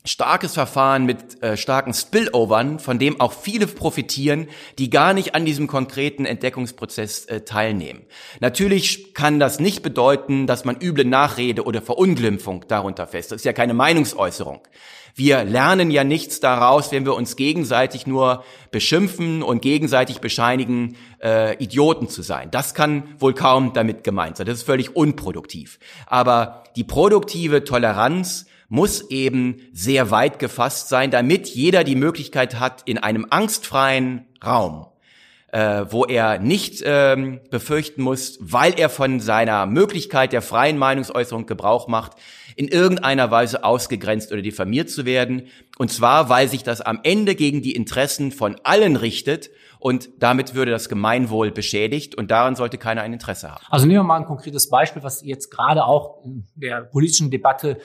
starkes 0.03 0.53
Verfahren 0.53 1.05
mit 1.05 1.41
äh, 1.43 1.57
starken 1.57 1.93
Spillovern, 1.93 2.79
von 2.79 2.97
dem 2.97 3.19
auch 3.19 3.33
viele 3.33 3.67
profitieren, 3.67 4.47
die 4.79 4.89
gar 4.89 5.13
nicht 5.13 5.35
an 5.35 5.45
diesem 5.45 5.67
konkreten 5.67 6.25
Entdeckungsprozess 6.25 7.25
äh, 7.25 7.41
teilnehmen. 7.41 8.01
Natürlich 8.39 9.13
kann 9.13 9.39
das 9.39 9.59
nicht 9.59 9.83
bedeuten, 9.83 10.47
dass 10.47 10.65
man 10.65 10.77
üble 10.81 11.05
Nachrede 11.05 11.63
oder 11.65 11.81
Verunglimpfung 11.81 12.65
darunter 12.67 13.05
fest. 13.05 13.31
Das 13.31 13.37
ist 13.37 13.45
ja 13.45 13.53
keine 13.53 13.73
Meinungsäußerung. 13.73 14.61
Wir 15.13 15.43
lernen 15.43 15.91
ja 15.91 16.03
nichts 16.03 16.39
daraus, 16.39 16.91
wenn 16.91 17.05
wir 17.05 17.15
uns 17.15 17.35
gegenseitig 17.35 18.07
nur 18.07 18.43
beschimpfen 18.71 19.43
und 19.43 19.61
gegenseitig 19.61 20.19
bescheinigen, 20.19 20.95
äh, 21.21 21.61
Idioten 21.61 22.07
zu 22.07 22.21
sein. 22.21 22.49
Das 22.49 22.73
kann 22.73 23.15
wohl 23.19 23.33
kaum 23.33 23.73
damit 23.73 24.03
gemeint 24.03 24.37
sein. 24.37 24.47
Das 24.47 24.59
ist 24.59 24.63
völlig 24.63 24.95
unproduktiv. 24.95 25.79
Aber 26.05 26.63
die 26.75 26.85
produktive 26.85 27.63
Toleranz 27.65 28.45
muss 28.71 29.09
eben 29.09 29.67
sehr 29.73 30.11
weit 30.11 30.39
gefasst 30.39 30.87
sein, 30.87 31.11
damit 31.11 31.49
jeder 31.49 31.83
die 31.83 31.97
Möglichkeit 31.97 32.57
hat, 32.57 32.83
in 32.85 32.97
einem 32.97 33.27
angstfreien 33.29 34.25
Raum, 34.43 34.87
äh, 35.51 35.83
wo 35.89 36.05
er 36.05 36.39
nicht 36.39 36.81
ähm, 36.85 37.41
befürchten 37.49 38.01
muss, 38.01 38.37
weil 38.39 38.79
er 38.79 38.87
von 38.87 39.19
seiner 39.19 39.65
Möglichkeit 39.65 40.31
der 40.31 40.41
freien 40.41 40.77
Meinungsäußerung 40.77 41.47
Gebrauch 41.47 41.89
macht, 41.89 42.13
in 42.55 42.69
irgendeiner 42.69 43.29
Weise 43.29 43.65
ausgegrenzt 43.65 44.31
oder 44.31 44.41
diffamiert 44.41 44.89
zu 44.89 45.05
werden. 45.05 45.47
Und 45.77 45.91
zwar, 45.91 46.29
weil 46.29 46.47
sich 46.47 46.63
das 46.63 46.79
am 46.79 47.01
Ende 47.03 47.35
gegen 47.35 47.61
die 47.61 47.75
Interessen 47.75 48.31
von 48.31 48.55
allen 48.63 48.95
richtet 48.95 49.49
und 49.79 50.09
damit 50.19 50.55
würde 50.55 50.71
das 50.71 50.87
Gemeinwohl 50.87 51.51
beschädigt 51.51 52.15
und 52.15 52.31
daran 52.31 52.55
sollte 52.55 52.77
keiner 52.77 53.01
ein 53.01 53.11
Interesse 53.11 53.51
haben. 53.51 53.65
Also 53.69 53.85
nehmen 53.85 53.99
wir 53.99 54.03
mal 54.03 54.21
ein 54.21 54.25
konkretes 54.25 54.69
Beispiel, 54.69 55.03
was 55.03 55.25
jetzt 55.25 55.51
gerade 55.51 55.83
auch 55.83 56.23
in 56.23 56.47
der 56.55 56.83
politischen 56.83 57.31
Debatte 57.31 57.77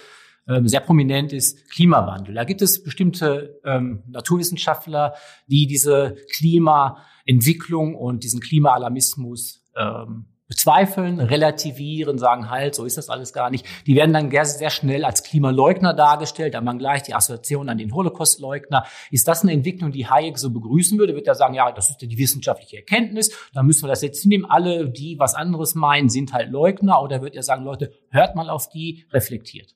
sehr 0.65 0.81
prominent 0.81 1.33
ist 1.33 1.69
Klimawandel. 1.71 2.35
Da 2.35 2.45
gibt 2.45 2.63
es 2.63 2.83
bestimmte 2.83 3.61
ähm, 3.65 4.03
Naturwissenschaftler, 4.07 5.15
die 5.47 5.67
diese 5.67 6.17
Klimaentwicklung 6.37 7.95
und 7.97 8.23
diesen 8.23 8.41
Klimaalarmismus 8.41 9.65
ähm, 9.77 10.27
bezweifeln, 10.49 11.19
relativieren, 11.19 12.19
sagen 12.19 12.51
halt, 12.51 12.75
so 12.75 12.85
ist 12.85 12.97
das 12.97 13.09
alles 13.09 13.33
gar 13.33 13.51
nicht. 13.51 13.67
Die 13.87 13.97
werden 13.97 14.13
dann 14.13 14.31
sehr 14.45 14.71
schnell 14.71 15.05
als 15.05 15.25
Klimaleugner 15.25 15.93
dargestellt, 15.93 16.55
da 16.55 16.61
man 16.61 16.79
gleich 16.79 17.03
die 17.03 17.15
Assoziation 17.15 17.69
an 17.69 17.79
den 17.79 17.93
Holocaustleugner. 17.93 18.85
Ist 19.11 19.27
das 19.27 19.43
eine 19.43 19.53
Entwicklung, 19.53 19.91
die 19.91 20.07
Hayek 20.07 20.39
so 20.39 20.51
begrüßen 20.51 20.99
würde? 20.99 21.15
Wird 21.15 21.27
er 21.27 21.35
sagen, 21.35 21.55
ja, 21.55 21.73
das 21.73 21.91
ist 21.91 22.01
die 22.01 22.17
wissenschaftliche 22.17 22.77
Erkenntnis, 22.77 23.33
da 23.53 23.63
müssen 23.65 23.83
wir 23.85 23.89
das 23.89 24.03
jetzt 24.03 24.23
hinnehmen. 24.23 24.47
Alle, 24.49 24.89
die 24.89 25.19
was 25.19 25.35
anderes 25.35 25.75
meinen, 25.75 26.09
sind 26.09 26.33
halt 26.33 26.51
Leugner. 26.51 27.03
Oder 27.03 27.23
wird 27.23 27.35
er 27.35 27.43
sagen, 27.43 27.65
Leute, 27.65 27.93
hört 28.11 28.37
mal 28.37 28.49
auf 28.49 28.69
die, 28.69 29.05
reflektiert? 29.11 29.75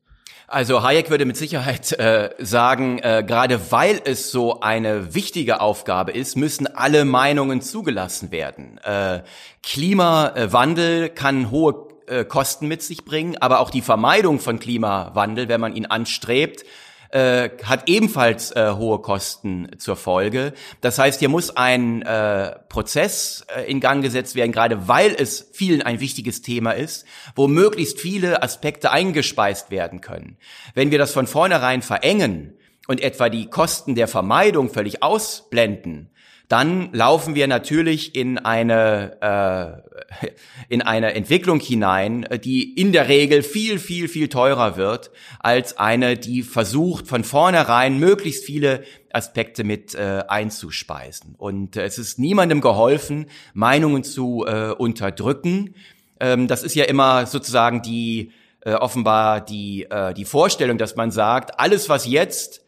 Also 0.53 0.83
Hayek 0.83 1.11
würde 1.11 1.27
mit 1.27 1.37
Sicherheit 1.37 1.93
äh, 1.93 2.31
sagen, 2.39 2.99
äh, 2.99 3.23
gerade 3.25 3.71
weil 3.71 4.01
es 4.05 4.33
so 4.33 4.59
eine 4.59 5.15
wichtige 5.15 5.61
Aufgabe 5.61 6.11
ist, 6.11 6.37
müssen 6.37 6.67
alle 6.67 7.05
Meinungen 7.05 7.61
zugelassen 7.61 8.33
werden. 8.33 8.79
Äh, 8.79 9.23
Klimawandel 9.63 11.09
kann 11.11 11.53
hohe 11.53 11.87
äh, 12.09 12.25
Kosten 12.25 12.67
mit 12.67 12.83
sich 12.83 13.05
bringen, 13.05 13.37
aber 13.39 13.61
auch 13.61 13.71
die 13.71 13.81
Vermeidung 13.81 14.41
von 14.41 14.59
Klimawandel, 14.59 15.49
wenn 15.49 15.61
man 15.61 15.77
ihn 15.77 15.87
anstrebt, 15.87 16.65
äh, 17.13 17.51
hat 17.65 17.89
ebenfalls 17.89 18.53
äh, 18.53 18.73
hohe 18.77 19.01
Kosten 19.01 19.69
zur 19.79 19.97
Folge. 19.97 20.53
Das 20.81 20.99
heißt, 20.99 21.19
hier 21.19 21.29
muss 21.29 21.57
ein 21.57 22.03
äh, 22.03 22.57
Prozess 22.69 23.45
äh, 23.55 23.71
in 23.71 23.81
Gang 23.81 24.03
gesetzt 24.03 24.35
werden, 24.35 24.53
gerade 24.53 24.89
weil 24.89 25.15
es 25.19 25.51
vielen 25.53 25.83
ein 25.83 26.01
wichtiges 26.01 26.43
Thema 26.43 26.73
ist, 26.73 27.07
wo 27.35 27.49
möglichst 27.49 28.01
viele 28.01 28.43
Aspekte 28.43 28.91
eingespeist 28.91 29.71
werden 29.71 30.01
können. 30.01 30.37
Wenn 30.75 30.91
wir 30.91 30.99
das 30.99 31.13
von 31.13 31.27
vornherein 31.27 31.83
verengen 31.83 32.55
und 32.87 33.01
etwa 33.01 33.29
die 33.29 33.47
Kosten 33.47 33.95
der 33.95 34.09
Vermeidung 34.09 34.71
völlig 34.71 35.03
ausblenden, 35.03 36.11
dann 36.51 36.93
laufen 36.93 37.37
wir 37.37 37.47
natürlich 37.47 38.17
in 38.17 38.37
eine 38.37 39.85
äh, 40.21 40.27
in 40.69 40.83
eine 40.83 41.15
Entwicklung 41.15 41.61
hinein, 41.61 42.27
die 42.43 42.75
in 42.75 42.91
der 42.91 43.09
Regel 43.09 43.45
viel 43.45 43.79
viel 43.79 44.09
viel 44.09 44.29
teurer 44.29 44.77
wird 44.77 45.13
als 45.39 45.79
eine, 45.79 46.17
die 46.17 46.43
versucht 46.43 47.07
von 47.07 47.23
vornherein 47.23 48.01
möglichst 48.01 48.45
viele 48.45 48.83
Aspekte 49.13 49.63
mit 49.63 49.95
äh, 49.95 50.25
einzuspeisen. 50.27 51.37
Und 51.39 51.77
äh, 51.77 51.85
es 51.85 51.99
ist 51.99 52.19
niemandem 52.19 52.61
geholfen, 52.61 53.27
Meinungen 53.55 54.03
zu 54.03 54.45
äh, 54.45 54.71
unterdrücken. 54.73 55.77
Ähm, 56.19 56.49
das 56.49 56.65
ist 56.65 56.75
ja 56.75 56.85
immer 56.85 57.27
sozusagen 57.27 57.81
die 57.81 58.33
äh, 58.63 58.73
offenbar 58.73 59.41
die 59.41 59.87
äh, 59.89 60.15
die 60.15 60.25
Vorstellung, 60.25 60.79
dass 60.79 60.97
man 60.97 61.13
sagt, 61.13 61.61
alles 61.61 61.89
was 61.89 62.09
jetzt 62.09 62.65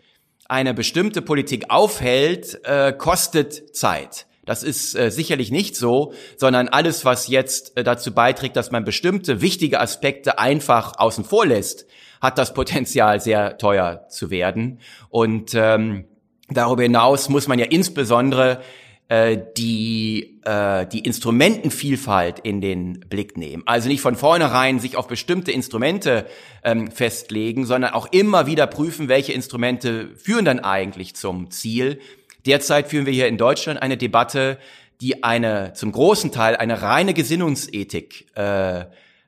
eine 0.52 0.74
bestimmte 0.74 1.22
Politik 1.22 1.70
aufhält, 1.70 2.60
äh, 2.64 2.92
kostet 2.92 3.74
Zeit. 3.74 4.26
Das 4.44 4.62
ist 4.62 4.94
äh, 4.94 5.10
sicherlich 5.10 5.50
nicht 5.50 5.76
so, 5.76 6.12
sondern 6.36 6.68
alles, 6.68 7.06
was 7.06 7.28
jetzt 7.28 7.74
äh, 7.78 7.82
dazu 7.82 8.12
beiträgt, 8.12 8.56
dass 8.56 8.70
man 8.70 8.84
bestimmte 8.84 9.40
wichtige 9.40 9.80
Aspekte 9.80 10.38
einfach 10.38 10.98
außen 10.98 11.24
vor 11.24 11.46
lässt, 11.46 11.86
hat 12.20 12.36
das 12.36 12.52
Potenzial, 12.52 13.18
sehr 13.18 13.56
teuer 13.56 14.06
zu 14.10 14.30
werden. 14.30 14.80
Und 15.08 15.54
ähm, 15.54 16.04
darüber 16.50 16.82
hinaus 16.82 17.30
muss 17.30 17.48
man 17.48 17.58
ja 17.58 17.64
insbesondere 17.64 18.60
die, 19.56 20.40
äh, 20.44 20.86
die 20.86 21.00
Instrumentenvielfalt 21.00 22.38
in 22.38 22.60
den 22.60 23.00
Blick 23.00 23.36
nehmen. 23.36 23.62
Also 23.66 23.88
nicht 23.88 24.00
von 24.00 24.16
vornherein 24.16 24.80
sich 24.80 24.96
auf 24.96 25.06
bestimmte 25.06 25.52
Instrumente 25.52 26.26
ähm, 26.64 26.90
festlegen, 26.90 27.66
sondern 27.66 27.92
auch 27.92 28.06
immer 28.10 28.46
wieder 28.46 28.66
prüfen, 28.66 29.08
welche 29.08 29.32
Instrumente 29.32 30.10
führen 30.16 30.44
dann 30.44 30.60
eigentlich 30.60 31.14
zum 31.14 31.50
Ziel. 31.50 32.00
Derzeit 32.46 32.88
führen 32.88 33.04
wir 33.04 33.12
hier 33.12 33.28
in 33.28 33.36
Deutschland 33.36 33.82
eine 33.82 33.96
Debatte, 33.96 34.58
die 35.02 35.22
eine 35.24 35.74
zum 35.74 35.92
großen 35.92 36.32
Teil 36.32 36.56
eine 36.56 36.80
reine 36.80 37.12
Gesinnungsethik 37.12 38.26
äh, 38.34 38.84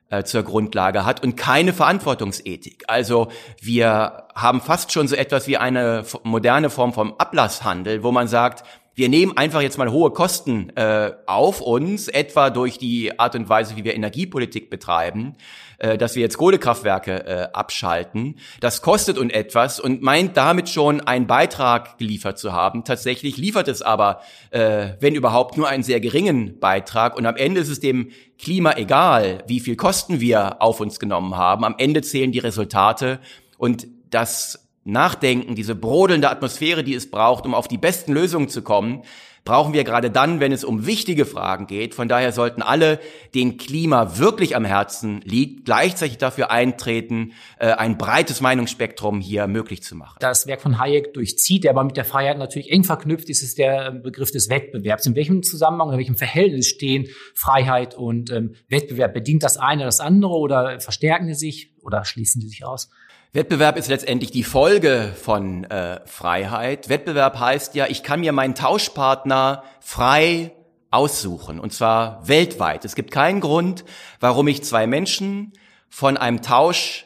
äh, 0.09 0.23
zur 0.23 0.43
Grundlage 0.43 1.05
hat 1.05 1.23
und 1.23 1.35
keine 1.35 1.73
Verantwortungsethik. 1.73 2.85
Also 2.87 3.27
wir 3.61 4.27
haben 4.33 4.61
fast 4.61 4.91
schon 4.91 5.07
so 5.07 5.15
etwas 5.15 5.47
wie 5.47 5.57
eine 5.57 6.05
moderne 6.23 6.69
Form 6.69 6.93
vom 6.93 7.13
Ablasshandel, 7.17 8.03
wo 8.03 8.11
man 8.11 8.27
sagt, 8.27 8.63
Wir 8.97 9.09
nehmen 9.09 9.35
einfach 9.35 9.59
jetzt 9.59 9.77
mal 9.77 9.91
hohe 9.91 10.11
Kosten 10.11 10.69
äh, 10.77 11.11
auf 11.25 11.59
uns, 11.59 12.07
etwa 12.07 12.49
durch 12.49 12.77
die 12.77 13.19
Art 13.19 13.35
und 13.35 13.49
Weise, 13.49 13.75
wie 13.75 13.83
wir 13.83 13.93
Energiepolitik 13.93 14.69
betreiben, 14.69 15.35
äh, 15.79 15.97
dass 15.97 16.15
wir 16.15 16.21
jetzt 16.21 16.37
Kohlekraftwerke 16.37 17.25
äh, 17.25 17.47
abschalten. 17.51 18.37
Das 18.61 18.81
kostet 18.81 19.17
uns 19.17 19.33
etwas 19.33 19.81
und 19.81 20.01
meint 20.01 20.37
damit 20.37 20.69
schon 20.69 21.01
einen 21.01 21.27
Beitrag 21.27 21.97
geliefert 21.97 22.39
zu 22.39 22.53
haben. 22.53 22.85
Tatsächlich 22.85 23.35
liefert 23.35 23.67
es 23.67 23.81
aber, 23.81 24.21
äh, 24.51 24.91
wenn 25.01 25.13
überhaupt, 25.13 25.57
nur 25.57 25.67
einen 25.67 25.83
sehr 25.83 25.99
geringen 25.99 26.61
Beitrag. 26.61 27.17
Und 27.17 27.25
am 27.25 27.35
Ende 27.35 27.59
ist 27.59 27.69
es 27.69 27.81
dem 27.81 28.11
Klima 28.39 28.77
egal, 28.77 29.43
wie 29.45 29.59
viel 29.59 29.75
Kosten 29.75 30.21
wir 30.21 30.61
auf 30.61 30.79
uns 30.79 31.01
genommen 31.01 31.35
haben. 31.35 31.65
Am 31.65 31.75
Ende 31.77 32.01
zählen 32.01 32.31
die 32.31 32.39
Resultate 32.39 33.19
und 33.57 33.87
das 34.09 34.64
Nachdenken, 34.85 35.55
diese 35.55 35.75
brodelnde 35.75 36.29
Atmosphäre, 36.29 36.83
die 36.83 36.93
es 36.93 37.09
braucht, 37.09 37.45
um 37.45 37.55
auf 37.55 37.67
die 37.67 37.79
besten 37.79 38.13
Lösungen 38.13 38.49
zu 38.49 38.61
kommen, 38.61 39.01
brauchen 39.45 39.73
wir 39.73 39.83
gerade 39.83 40.09
dann, 40.09 40.39
wenn 40.39 40.51
es 40.51 40.63
um 40.63 40.87
wichtige 40.87 41.25
Fragen 41.25 41.67
geht. 41.67 41.93
Von 41.93 42.07
daher 42.07 42.31
sollten 42.31 42.63
alle, 42.63 42.99
denen 43.35 43.57
Klima 43.57 44.17
wirklich 44.17 44.55
am 44.55 44.65
Herzen 44.65 45.21
liegt, 45.23 45.65
gleichzeitig 45.65 46.17
dafür 46.17 46.49
eintreten, 46.49 47.33
äh, 47.59 47.67
ein 47.67 47.97
breites 47.97 48.41
Meinungsspektrum 48.41 49.21
hier 49.21 49.47
möglich 49.47 49.83
zu 49.83 49.95
machen. 49.95 50.17
Das 50.19 50.47
Werk 50.47 50.61
von 50.61 50.79
Hayek 50.79 51.13
durchzieht, 51.13 51.63
der 51.63 51.71
aber 51.71 51.83
mit 51.83 51.95
der 51.95 52.05
Freiheit 52.05 52.39
natürlich 52.39 52.71
eng 52.71 52.83
verknüpft 52.83 53.29
ist, 53.29 53.43
ist 53.43 53.59
der 53.59 53.91
Begriff 53.91 54.31
des 54.31 54.49
Wettbewerbs. 54.49 55.05
In 55.05 55.15
welchem 55.15 55.43
Zusammenhang, 55.43 55.91
in 55.91 55.97
welchem 55.99 56.17
Verhältnis 56.17 56.67
stehen 56.67 57.07
Freiheit 57.35 57.93
und 57.93 58.31
ähm, 58.31 58.55
Wettbewerb? 58.67 59.13
Bedient 59.13 59.43
das 59.43 59.57
eine 59.57 59.85
das 59.85 59.99
andere 59.99 60.33
oder 60.33 60.79
verstärken 60.79 61.27
sie 61.27 61.35
sich 61.35 61.71
oder 61.83 62.03
schließen 62.03 62.41
sie 62.41 62.49
sich 62.49 62.65
aus? 62.65 62.89
Wettbewerb 63.35 63.75
ist 63.75 63.89
letztendlich 63.89 64.31
die 64.31 64.45
Folge 64.45 65.13
von 65.21 65.65
äh, 65.65 65.99
Freiheit. 66.05 66.87
Wettbewerb 66.87 67.37
heißt 67.37 67.75
ja, 67.75 67.85
ich 67.87 68.01
kann 68.01 68.21
mir 68.21 68.31
meinen 68.31 68.55
Tauschpartner 68.55 69.65
frei 69.81 70.53
aussuchen, 70.89 71.59
und 71.59 71.73
zwar 71.73 72.25
weltweit. 72.25 72.85
Es 72.85 72.95
gibt 72.95 73.11
keinen 73.11 73.41
Grund, 73.41 73.83
warum 74.21 74.47
ich 74.47 74.63
zwei 74.63 74.87
Menschen 74.87 75.51
von 75.89 76.15
einem 76.15 76.43
Tausch 76.43 77.04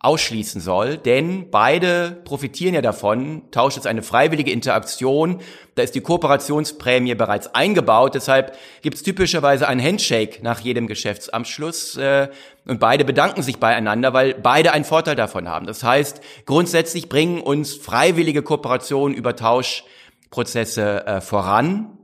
ausschließen 0.00 0.60
soll, 0.60 0.96
denn 0.96 1.50
beide 1.50 2.20
profitieren 2.24 2.74
ja 2.74 2.82
davon. 2.82 3.42
Tausch 3.50 3.76
ist 3.76 3.86
eine 3.86 4.02
freiwillige 4.02 4.52
Interaktion, 4.52 5.40
da 5.74 5.82
ist 5.82 5.96
die 5.96 6.00
Kooperationsprämie 6.00 7.16
bereits 7.16 7.52
eingebaut, 7.52 8.14
deshalb 8.14 8.56
gibt 8.82 8.96
es 8.96 9.02
typischerweise 9.02 9.66
einen 9.66 9.82
Handshake 9.82 10.38
nach 10.42 10.60
jedem 10.60 10.86
Geschäftsamschluss 10.86 11.96
äh, 11.96 12.28
und 12.64 12.78
beide 12.78 13.04
bedanken 13.04 13.42
sich 13.42 13.58
beieinander, 13.58 14.12
weil 14.12 14.34
beide 14.34 14.72
einen 14.72 14.84
Vorteil 14.84 15.16
davon 15.16 15.48
haben. 15.48 15.66
Das 15.66 15.82
heißt, 15.82 16.20
grundsätzlich 16.46 17.08
bringen 17.08 17.40
uns 17.40 17.74
freiwillige 17.74 18.42
Kooperationen 18.42 19.16
über 19.16 19.34
Tauschprozesse 19.34 21.06
äh, 21.06 21.20
voran 21.20 21.98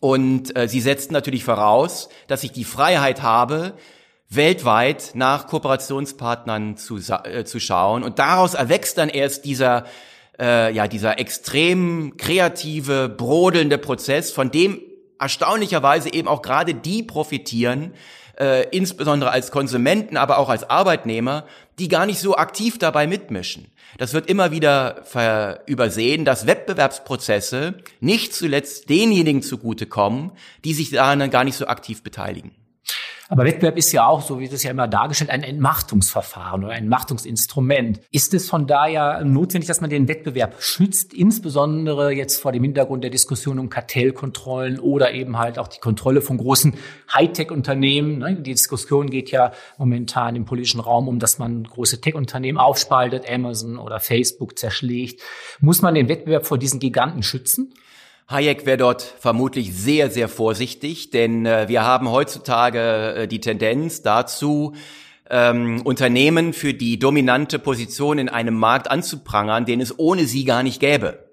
und 0.00 0.56
äh, 0.56 0.66
sie 0.66 0.80
setzen 0.80 1.12
natürlich 1.12 1.44
voraus, 1.44 2.08
dass 2.26 2.42
ich 2.42 2.50
die 2.50 2.64
Freiheit 2.64 3.22
habe, 3.22 3.74
weltweit 4.30 5.10
nach 5.14 5.48
Kooperationspartnern 5.48 6.76
zu, 6.76 6.98
äh, 6.98 7.44
zu 7.44 7.58
schauen. 7.58 8.04
Und 8.04 8.20
daraus 8.20 8.54
erwächst 8.54 8.96
dann 8.96 9.08
erst 9.08 9.44
dieser, 9.44 9.84
äh, 10.38 10.72
ja, 10.72 10.86
dieser 10.86 11.18
extrem 11.18 12.16
kreative, 12.16 13.08
brodelnde 13.08 13.76
Prozess, 13.76 14.30
von 14.30 14.52
dem 14.52 14.80
erstaunlicherweise 15.18 16.12
eben 16.12 16.28
auch 16.28 16.42
gerade 16.42 16.74
die 16.74 17.02
profitieren, 17.02 17.92
äh, 18.38 18.68
insbesondere 18.70 19.32
als 19.32 19.50
Konsumenten, 19.50 20.16
aber 20.16 20.38
auch 20.38 20.48
als 20.48 20.68
Arbeitnehmer, 20.70 21.44
die 21.80 21.88
gar 21.88 22.06
nicht 22.06 22.20
so 22.20 22.36
aktiv 22.36 22.78
dabei 22.78 23.08
mitmischen. 23.08 23.66
Das 23.98 24.14
wird 24.14 24.30
immer 24.30 24.52
wieder 24.52 25.02
übersehen, 25.66 26.24
dass 26.24 26.46
Wettbewerbsprozesse 26.46 27.74
nicht 27.98 28.32
zuletzt 28.32 28.88
denjenigen 28.88 29.42
zugutekommen, 29.42 30.30
die 30.64 30.74
sich 30.74 30.90
daran 30.90 31.28
gar 31.30 31.42
nicht 31.42 31.56
so 31.56 31.66
aktiv 31.66 32.04
beteiligen. 32.04 32.52
Aber 33.30 33.44
Wettbewerb 33.44 33.76
ist 33.76 33.92
ja 33.92 34.08
auch, 34.08 34.22
so 34.22 34.40
wie 34.40 34.48
das 34.48 34.64
ja 34.64 34.72
immer 34.72 34.88
dargestellt, 34.88 35.30
ein 35.30 35.44
Entmachtungsverfahren 35.44 36.64
oder 36.64 36.72
ein 36.72 36.82
Entmachtungsinstrument. 36.82 38.00
Ist 38.10 38.34
es 38.34 38.48
von 38.48 38.66
daher 38.66 39.22
notwendig, 39.22 39.68
dass 39.68 39.80
man 39.80 39.88
den 39.88 40.08
Wettbewerb 40.08 40.60
schützt, 40.60 41.14
insbesondere 41.14 42.10
jetzt 42.10 42.42
vor 42.42 42.50
dem 42.50 42.64
Hintergrund 42.64 43.04
der 43.04 43.12
Diskussion 43.12 43.60
um 43.60 43.70
Kartellkontrollen 43.70 44.80
oder 44.80 45.12
eben 45.14 45.38
halt 45.38 45.60
auch 45.60 45.68
die 45.68 45.78
Kontrolle 45.78 46.22
von 46.22 46.38
großen 46.38 46.74
Hightech-Unternehmen? 47.14 48.18
Ne? 48.18 48.34
Die 48.34 48.50
Diskussion 48.50 49.10
geht 49.10 49.30
ja 49.30 49.52
momentan 49.78 50.34
im 50.34 50.44
politischen 50.44 50.80
Raum 50.80 51.06
um, 51.06 51.20
dass 51.20 51.38
man 51.38 51.62
große 51.62 52.00
Tech-Unternehmen 52.00 52.58
aufspaltet, 52.58 53.30
Amazon 53.30 53.78
oder 53.78 54.00
Facebook 54.00 54.58
zerschlägt. 54.58 55.22
Muss 55.60 55.82
man 55.82 55.94
den 55.94 56.08
Wettbewerb 56.08 56.46
vor 56.46 56.58
diesen 56.58 56.80
Giganten 56.80 57.22
schützen? 57.22 57.72
Hayek 58.30 58.64
wäre 58.64 58.78
dort 58.78 59.02
vermutlich 59.02 59.74
sehr, 59.74 60.08
sehr 60.08 60.28
vorsichtig, 60.28 61.10
denn 61.10 61.46
äh, 61.46 61.66
wir 61.66 61.84
haben 61.84 62.08
heutzutage 62.08 63.14
äh, 63.14 63.28
die 63.28 63.40
Tendenz 63.40 64.02
dazu, 64.02 64.74
ähm, 65.28 65.82
Unternehmen 65.82 66.52
für 66.52 66.72
die 66.72 66.98
dominante 66.98 67.58
Position 67.58 68.18
in 68.18 68.28
einem 68.28 68.54
Markt 68.54 68.88
anzuprangern, 68.90 69.64
den 69.64 69.80
es 69.80 69.98
ohne 69.98 70.26
sie 70.26 70.44
gar 70.44 70.62
nicht 70.62 70.78
gäbe. 70.78 71.30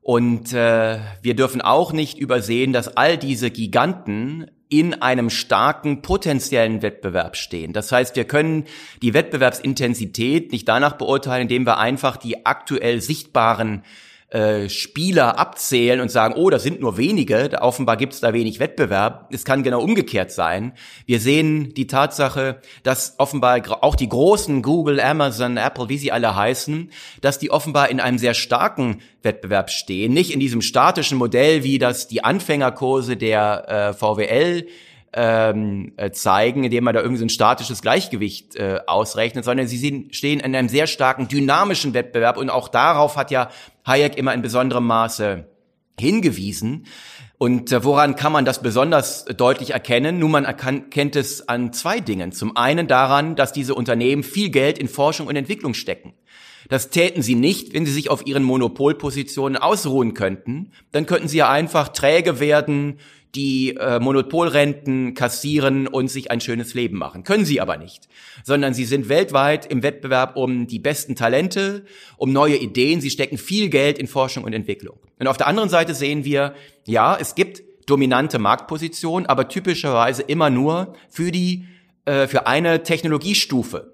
Und 0.00 0.54
äh, 0.54 0.98
wir 1.20 1.36
dürfen 1.36 1.60
auch 1.60 1.92
nicht 1.92 2.18
übersehen, 2.18 2.72
dass 2.72 2.96
all 2.96 3.18
diese 3.18 3.50
Giganten 3.50 4.50
in 4.70 5.02
einem 5.02 5.28
starken 5.28 6.00
potenziellen 6.00 6.80
Wettbewerb 6.80 7.36
stehen. 7.36 7.74
Das 7.74 7.92
heißt, 7.92 8.16
wir 8.16 8.24
können 8.24 8.64
die 9.02 9.12
Wettbewerbsintensität 9.12 10.52
nicht 10.52 10.68
danach 10.68 10.94
beurteilen, 10.94 11.42
indem 11.42 11.66
wir 11.66 11.78
einfach 11.78 12.16
die 12.16 12.46
aktuell 12.46 13.02
sichtbaren 13.02 13.82
äh, 14.30 14.68
Spieler 14.68 15.40
abzählen 15.40 16.00
und 16.00 16.08
sagen, 16.08 16.34
oh, 16.36 16.50
das 16.50 16.62
sind 16.62 16.80
nur 16.80 16.96
wenige, 16.96 17.50
offenbar 17.60 17.96
gibt 17.96 18.12
es 18.12 18.20
da 18.20 18.32
wenig 18.32 18.60
Wettbewerb. 18.60 19.28
Es 19.32 19.44
kann 19.44 19.64
genau 19.64 19.80
umgekehrt 19.80 20.30
sein. 20.30 20.72
Wir 21.04 21.18
sehen 21.18 21.74
die 21.74 21.88
Tatsache, 21.88 22.60
dass 22.84 23.16
offenbar 23.18 23.60
auch 23.82 23.96
die 23.96 24.08
großen 24.08 24.62
Google, 24.62 25.00
Amazon, 25.00 25.56
Apple, 25.56 25.88
wie 25.88 25.98
sie 25.98 26.12
alle 26.12 26.36
heißen, 26.36 26.90
dass 27.20 27.40
die 27.40 27.50
offenbar 27.50 27.88
in 27.88 27.98
einem 27.98 28.18
sehr 28.18 28.34
starken 28.34 29.00
Wettbewerb 29.22 29.68
stehen. 29.68 30.12
Nicht 30.12 30.32
in 30.32 30.38
diesem 30.38 30.62
statischen 30.62 31.18
Modell, 31.18 31.64
wie 31.64 31.78
das 31.78 32.06
die 32.06 32.22
Anfängerkurse 32.22 33.16
der 33.16 33.68
äh, 33.68 33.92
VWL 33.94 34.66
ähm, 35.12 35.92
äh, 35.96 36.10
zeigen, 36.12 36.64
indem 36.64 36.84
man 36.84 36.94
da 36.94 37.00
irgendwie 37.00 37.18
so 37.18 37.24
ein 37.24 37.30
statisches 37.30 37.82
Gleichgewicht 37.82 38.56
äh, 38.56 38.78
ausrechnet, 38.86 39.44
sondern 39.44 39.66
sie 39.66 40.08
stehen 40.12 40.40
in 40.40 40.54
einem 40.54 40.68
sehr 40.68 40.86
starken 40.86 41.26
dynamischen 41.26 41.94
Wettbewerb 41.94 42.36
und 42.36 42.48
auch 42.50 42.68
darauf 42.68 43.16
hat 43.16 43.30
ja 43.30 43.50
Hayek 43.90 44.16
immer 44.16 44.32
in 44.32 44.42
besonderem 44.42 44.86
Maße 44.86 45.46
hingewiesen. 45.98 46.86
Und 47.38 47.72
äh, 47.72 47.84
woran 47.84 48.16
kann 48.16 48.32
man 48.32 48.44
das 48.44 48.62
besonders 48.62 49.24
deutlich 49.24 49.70
erkennen? 49.70 50.18
Nun, 50.18 50.30
man 50.30 50.44
erkennt 50.44 51.16
es 51.16 51.48
an 51.48 51.72
zwei 51.72 52.00
Dingen. 52.00 52.32
Zum 52.32 52.56
einen 52.56 52.86
daran, 52.86 53.34
dass 53.34 53.52
diese 53.52 53.74
Unternehmen 53.74 54.22
viel 54.22 54.50
Geld 54.50 54.78
in 54.78 54.88
Forschung 54.88 55.26
und 55.26 55.36
Entwicklung 55.36 55.74
stecken. 55.74 56.14
Das 56.68 56.90
täten 56.90 57.22
sie 57.22 57.34
nicht, 57.34 57.74
wenn 57.74 57.86
sie 57.86 57.92
sich 57.92 58.10
auf 58.10 58.26
ihren 58.26 58.42
Monopolpositionen 58.42 59.56
ausruhen 59.56 60.14
könnten. 60.14 60.72
Dann 60.92 61.06
könnten 61.06 61.28
sie 61.28 61.38
ja 61.38 61.50
einfach 61.50 61.88
träge 61.88 62.38
werden, 62.38 62.98
die 63.34 63.76
äh, 63.76 64.00
Monopolrenten 64.00 65.14
kassieren 65.14 65.86
und 65.86 66.08
sich 66.08 66.30
ein 66.30 66.40
schönes 66.40 66.74
Leben 66.74 66.98
machen. 66.98 67.22
Können 67.24 67.44
sie 67.44 67.60
aber 67.60 67.76
nicht, 67.76 68.08
sondern 68.44 68.74
sie 68.74 68.84
sind 68.84 69.08
weltweit 69.08 69.66
im 69.66 69.82
Wettbewerb 69.82 70.36
um 70.36 70.66
die 70.66 70.78
besten 70.78 71.14
Talente, 71.14 71.84
um 72.16 72.32
neue 72.32 72.56
Ideen. 72.56 73.00
Sie 73.00 73.10
stecken 73.10 73.38
viel 73.38 73.68
Geld 73.68 73.98
in 73.98 74.06
Forschung 74.06 74.44
und 74.44 74.52
Entwicklung. 74.52 74.98
Und 75.18 75.26
auf 75.26 75.36
der 75.36 75.46
anderen 75.46 75.68
Seite 75.68 75.94
sehen 75.94 76.24
wir, 76.24 76.54
ja, 76.86 77.16
es 77.20 77.34
gibt 77.34 77.62
dominante 77.86 78.38
Marktpositionen, 78.38 79.28
aber 79.28 79.48
typischerweise 79.48 80.22
immer 80.22 80.50
nur 80.50 80.94
für 81.08 81.30
die 81.30 81.66
äh, 82.04 82.26
für 82.26 82.46
eine 82.46 82.82
Technologiestufe. 82.82 83.92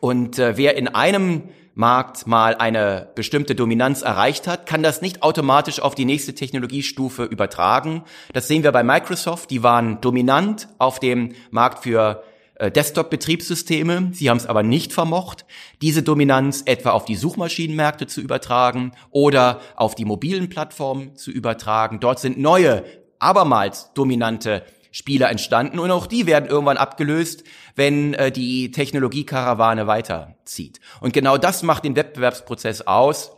Und 0.00 0.38
äh, 0.38 0.56
wer 0.56 0.76
in 0.76 0.88
einem 0.88 1.44
Markt 1.74 2.26
mal 2.26 2.54
eine 2.54 3.08
bestimmte 3.16 3.54
Dominanz 3.54 4.02
erreicht 4.02 4.46
hat, 4.46 4.66
kann 4.66 4.82
das 4.82 5.02
nicht 5.02 5.22
automatisch 5.22 5.80
auf 5.80 5.94
die 5.94 6.04
nächste 6.04 6.34
Technologiestufe 6.34 7.24
übertragen. 7.24 8.04
Das 8.32 8.46
sehen 8.46 8.62
wir 8.62 8.70
bei 8.70 8.84
Microsoft. 8.84 9.50
Die 9.50 9.64
waren 9.64 10.00
dominant 10.00 10.68
auf 10.78 11.00
dem 11.00 11.34
Markt 11.50 11.82
für 11.82 12.22
äh, 12.54 12.70
Desktop-Betriebssysteme. 12.70 14.10
Sie 14.12 14.30
haben 14.30 14.36
es 14.36 14.46
aber 14.46 14.62
nicht 14.62 14.92
vermocht, 14.92 15.44
diese 15.82 16.04
Dominanz 16.04 16.62
etwa 16.66 16.90
auf 16.90 17.04
die 17.04 17.16
Suchmaschinenmärkte 17.16 18.06
zu 18.06 18.20
übertragen 18.20 18.92
oder 19.10 19.60
auf 19.74 19.96
die 19.96 20.04
mobilen 20.04 20.48
Plattformen 20.48 21.16
zu 21.16 21.32
übertragen. 21.32 21.98
Dort 21.98 22.20
sind 22.20 22.38
neue, 22.38 22.84
abermals 23.18 23.90
dominante 23.94 24.62
Spieler 24.94 25.28
entstanden 25.28 25.80
und 25.80 25.90
auch 25.90 26.06
die 26.06 26.24
werden 26.24 26.48
irgendwann 26.48 26.76
abgelöst, 26.76 27.42
wenn 27.74 28.14
äh, 28.14 28.30
die 28.30 28.70
Technologiekarawane 28.70 29.88
weiterzieht. 29.88 30.78
Und 31.00 31.12
genau 31.12 31.36
das 31.36 31.64
macht 31.64 31.84
den 31.84 31.96
Wettbewerbsprozess 31.96 32.82
aus. 32.82 33.32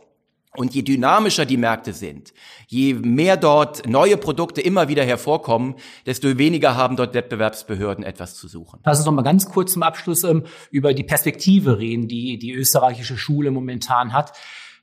Und 0.55 0.75
je 0.75 0.83
dynamischer 0.83 1.45
die 1.45 1.57
Märkte 1.57 1.93
sind, 1.93 2.33
je 2.67 2.93
mehr 2.93 3.37
dort 3.37 3.87
neue 3.87 4.17
Produkte 4.17 4.61
immer 4.61 4.87
wieder 4.87 5.03
hervorkommen, 5.03 5.75
desto 6.05 6.37
weniger 6.37 6.75
haben 6.75 6.95
dort 6.95 7.13
Wettbewerbsbehörden 7.13 8.03
etwas 8.03 8.35
zu 8.35 8.47
suchen. 8.47 8.79
Lass 8.83 8.99
uns 8.99 9.05
noch 9.07 9.13
mal 9.13 9.23
ganz 9.23 9.49
kurz 9.49 9.73
zum 9.73 9.83
Abschluss 9.83 10.23
ähm, 10.23 10.45
über 10.71 10.93
die 10.93 11.03
Perspektive 11.03 11.79
reden, 11.79 12.07
die 12.07 12.37
die 12.37 12.53
österreichische 12.53 13.17
Schule 13.17 13.49
momentan 13.51 14.13
hat. 14.13 14.33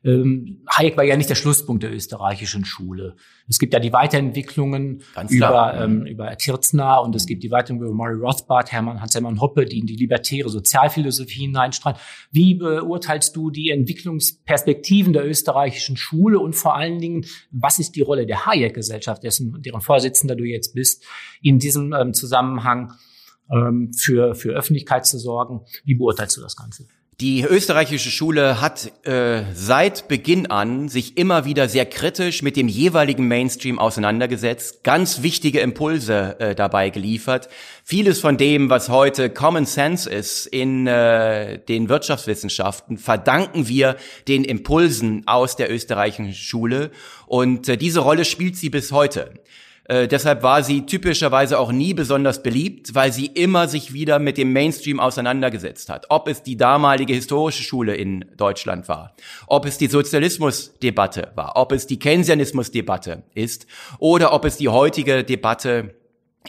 Ähm, 0.04 0.62
Hayek 0.68 0.96
war 0.98 1.04
ja 1.04 1.16
nicht 1.16 1.30
der 1.30 1.34
Schlusspunkt 1.34 1.82
der 1.82 1.92
österreichischen 1.92 2.66
Schule. 2.66 3.16
Es 3.48 3.58
gibt 3.58 3.72
ja 3.72 3.80
die 3.80 3.92
Weiterentwicklungen 3.92 5.02
über, 5.30 5.74
ähm, 5.80 6.04
über 6.04 6.36
Tirzner 6.36 7.00
und 7.00 7.16
es 7.16 7.26
gibt 7.26 7.42
die 7.42 7.50
Weiterentwicklung 7.50 7.94
über 7.94 8.04
Murray 8.04 8.20
Rothbard, 8.20 8.70
Hermann 8.70 9.00
Hans-Hermann 9.00 9.40
Hoppe, 9.40 9.64
die 9.64 9.78
in 9.78 9.86
die 9.86 9.96
libertäre 9.96 10.50
Sozialphilosophie 10.50 11.46
hineinstrahlen. 11.46 11.98
Wie 12.30 12.54
beurteilst 12.54 13.34
du 13.34 13.50
die 13.50 13.70
Entwicklungsperspektiven 13.70 15.14
der 15.14 15.26
österreichischen 15.26 15.96
Schule 15.96 16.38
und 16.38 16.54
vor 16.54 16.76
allen 16.76 16.98
Dingen, 16.98 17.24
was 17.50 17.78
ist 17.78 17.96
die 17.96 18.02
Rolle 18.02 18.26
der 18.26 18.44
Hayek-Gesellschaft, 18.44 19.22
dessen, 19.22 19.62
deren 19.62 19.80
Vorsitzender 19.80 20.36
du 20.36 20.44
jetzt 20.44 20.74
bist, 20.74 21.02
in 21.40 21.58
diesem 21.58 21.94
ähm, 21.94 22.12
Zusammenhang 22.12 22.92
ähm, 23.50 23.92
für, 23.94 24.34
für 24.34 24.50
Öffentlichkeit 24.50 25.06
zu 25.06 25.18
sorgen? 25.18 25.62
Wie 25.84 25.94
beurteilst 25.94 26.36
du 26.36 26.42
das 26.42 26.56
Ganze? 26.56 26.86
Die 27.20 27.42
österreichische 27.42 28.10
Schule 28.10 28.60
hat 28.60 28.90
äh, 29.06 29.44
seit 29.54 30.08
Beginn 30.08 30.46
an 30.50 30.88
sich 30.88 31.16
immer 31.16 31.44
wieder 31.44 31.68
sehr 31.68 31.86
kritisch 31.86 32.42
mit 32.42 32.56
dem 32.56 32.66
jeweiligen 32.66 33.28
Mainstream 33.28 33.78
auseinandergesetzt, 33.78 34.82
ganz 34.82 35.22
wichtige 35.22 35.60
Impulse 35.60 36.40
äh, 36.40 36.54
dabei 36.56 36.90
geliefert. 36.90 37.48
Vieles 37.84 38.18
von 38.18 38.36
dem, 38.36 38.68
was 38.68 38.88
heute 38.88 39.30
Common 39.30 39.64
Sense 39.64 40.10
ist 40.10 40.46
in 40.46 40.88
äh, 40.88 41.60
den 41.60 41.88
Wirtschaftswissenschaften, 41.88 42.98
verdanken 42.98 43.68
wir 43.68 43.96
den 44.26 44.42
Impulsen 44.42 45.22
aus 45.26 45.54
der 45.54 45.72
österreichischen 45.72 46.34
Schule 46.34 46.90
und 47.26 47.68
äh, 47.68 47.76
diese 47.76 48.00
Rolle 48.00 48.24
spielt 48.24 48.56
sie 48.56 48.70
bis 48.70 48.90
heute. 48.90 49.34
Äh, 49.86 50.08
deshalb 50.08 50.42
war 50.42 50.62
sie 50.62 50.86
typischerweise 50.86 51.58
auch 51.58 51.70
nie 51.70 51.92
besonders 51.92 52.42
beliebt, 52.42 52.94
weil 52.94 53.12
sie 53.12 53.26
immer 53.26 53.68
sich 53.68 53.92
wieder 53.92 54.18
mit 54.18 54.38
dem 54.38 54.52
Mainstream 54.52 54.98
auseinandergesetzt 54.98 55.90
hat. 55.90 56.06
Ob 56.08 56.28
es 56.28 56.42
die 56.42 56.56
damalige 56.56 57.12
historische 57.12 57.62
Schule 57.62 57.94
in 57.94 58.24
Deutschland 58.36 58.88
war, 58.88 59.14
ob 59.46 59.66
es 59.66 59.76
die 59.76 59.88
Sozialismusdebatte 59.88 61.32
war, 61.34 61.56
ob 61.56 61.72
es 61.72 61.86
die 61.86 61.98
Keynesianismusdebatte 61.98 63.24
ist 63.34 63.66
oder 63.98 64.32
ob 64.32 64.44
es 64.44 64.56
die 64.56 64.68
heutige 64.68 65.22
Debatte 65.22 65.94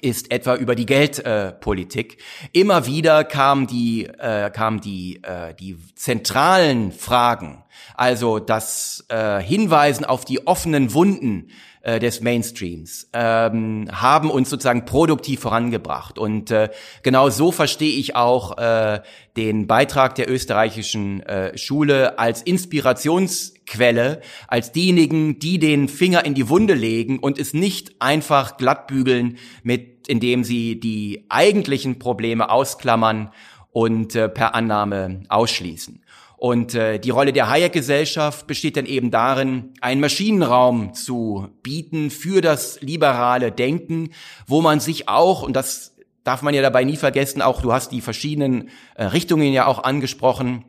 ist 0.01 0.31
etwa 0.31 0.55
über 0.55 0.75
die 0.75 0.85
Geldpolitik. 0.85 2.17
Äh, 2.53 2.59
Immer 2.59 2.85
wieder 2.85 3.23
kamen 3.23 3.67
die, 3.67 4.05
äh, 4.05 4.49
kamen 4.49 4.81
die, 4.81 5.21
äh, 5.23 5.53
die 5.53 5.77
zentralen 5.95 6.91
Fragen, 6.91 7.63
also 7.95 8.39
das 8.39 9.05
äh, 9.09 9.41
Hinweisen 9.41 10.05
auf 10.05 10.25
die 10.25 10.47
offenen 10.47 10.93
Wunden 10.93 11.47
äh, 11.85 11.99
des 11.99 12.21
Mainstreams, 12.21 13.09
ähm, 13.13 13.87
haben 13.91 14.31
uns 14.31 14.49
sozusagen 14.49 14.85
produktiv 14.85 15.39
vorangebracht. 15.39 16.17
Und 16.17 16.49
äh, 16.49 16.69
genau 17.03 17.29
so 17.29 17.51
verstehe 17.51 17.95
ich 17.95 18.15
auch 18.15 18.57
äh, 18.57 19.01
den 19.37 19.67
Beitrag 19.67 20.15
der 20.15 20.29
österreichischen 20.29 21.21
äh, 21.21 21.55
Schule 21.57 22.17
als 22.17 22.41
Inspirationsquelle, 22.41 24.21
als 24.47 24.71
diejenigen, 24.71 25.37
die 25.37 25.59
den 25.59 25.87
Finger 25.87 26.25
in 26.25 26.33
die 26.33 26.49
Wunde 26.49 26.73
legen 26.73 27.19
und 27.19 27.37
es 27.37 27.53
nicht 27.53 28.01
einfach 28.01 28.57
glattbügeln, 28.57 29.37
mit, 29.61 30.07
indem 30.07 30.43
sie 30.43 30.79
die 30.79 31.25
eigentlichen 31.29 31.99
Probleme 31.99 32.49
ausklammern 32.49 33.29
und 33.71 34.15
äh, 34.15 34.27
per 34.27 34.55
Annahme 34.55 35.21
ausschließen. 35.29 36.01
Und 36.45 36.75
äh, 36.75 36.99
die 36.99 37.09
Rolle 37.09 37.33
der 37.33 37.49
Hayek-Gesellschaft 37.49 38.45
besteht 38.45 38.77
dann 38.77 38.85
eben 38.85 39.09
darin, 39.09 39.73
einen 39.81 39.99
Maschinenraum 39.99 40.93
zu 40.93 41.47
bieten 41.63 42.11
für 42.11 42.39
das 42.39 42.79
liberale 42.81 43.51
Denken, 43.51 44.11
wo 44.45 44.61
man 44.61 44.79
sich 44.79 45.09
auch, 45.09 45.41
und 45.41 45.55
das 45.55 45.95
darf 46.23 46.43
man 46.43 46.53
ja 46.53 46.61
dabei 46.61 46.83
nie 46.83 46.97
vergessen, 46.97 47.41
auch 47.41 47.63
du 47.63 47.73
hast 47.73 47.91
die 47.91 47.99
verschiedenen 47.99 48.69
äh, 48.93 49.05
Richtungen 49.05 49.53
ja 49.53 49.65
auch 49.65 49.83
angesprochen, 49.83 50.65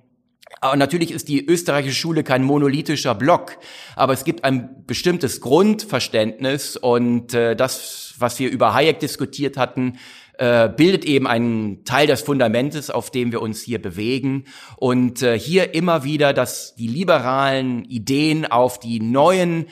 aber 0.63 0.77
natürlich 0.77 1.11
ist 1.11 1.29
die 1.29 1.45
österreichische 1.45 1.97
Schule 1.97 2.25
kein 2.25 2.43
monolithischer 2.43 3.15
Block, 3.15 3.59
aber 3.97 4.15
es 4.15 4.25
gibt 4.25 4.45
ein 4.45 4.87
bestimmtes 4.87 5.43
Grundverständnis 5.43 6.79
und 6.79 7.35
äh, 7.35 7.55
das, 7.55 8.15
was 8.19 8.39
wir 8.39 8.51
über 8.51 8.73
Hayek 8.73 8.99
diskutiert 9.01 9.59
hatten, 9.59 9.99
äh, 10.39 10.69
bildet 10.69 11.05
eben 11.05 11.27
einen 11.27 11.85
Teil 11.85 12.07
des 12.07 12.23
Fundamentes, 12.23 12.91
auf 12.91 13.11
dem 13.11 13.33
wir 13.33 13.43
uns 13.43 13.63
hier 13.63 13.81
bewegen. 13.81 14.45
Und 14.77 15.23
äh, 15.23 15.39
hier 15.39 15.75
immer 15.75 16.05
wieder, 16.05 16.33
dass 16.33 16.75
die 16.75 16.89
liberalen 16.89 17.85
Ideen 17.85 18.47
auf 18.47 18.79
die 18.79 19.01
neuen 19.01 19.67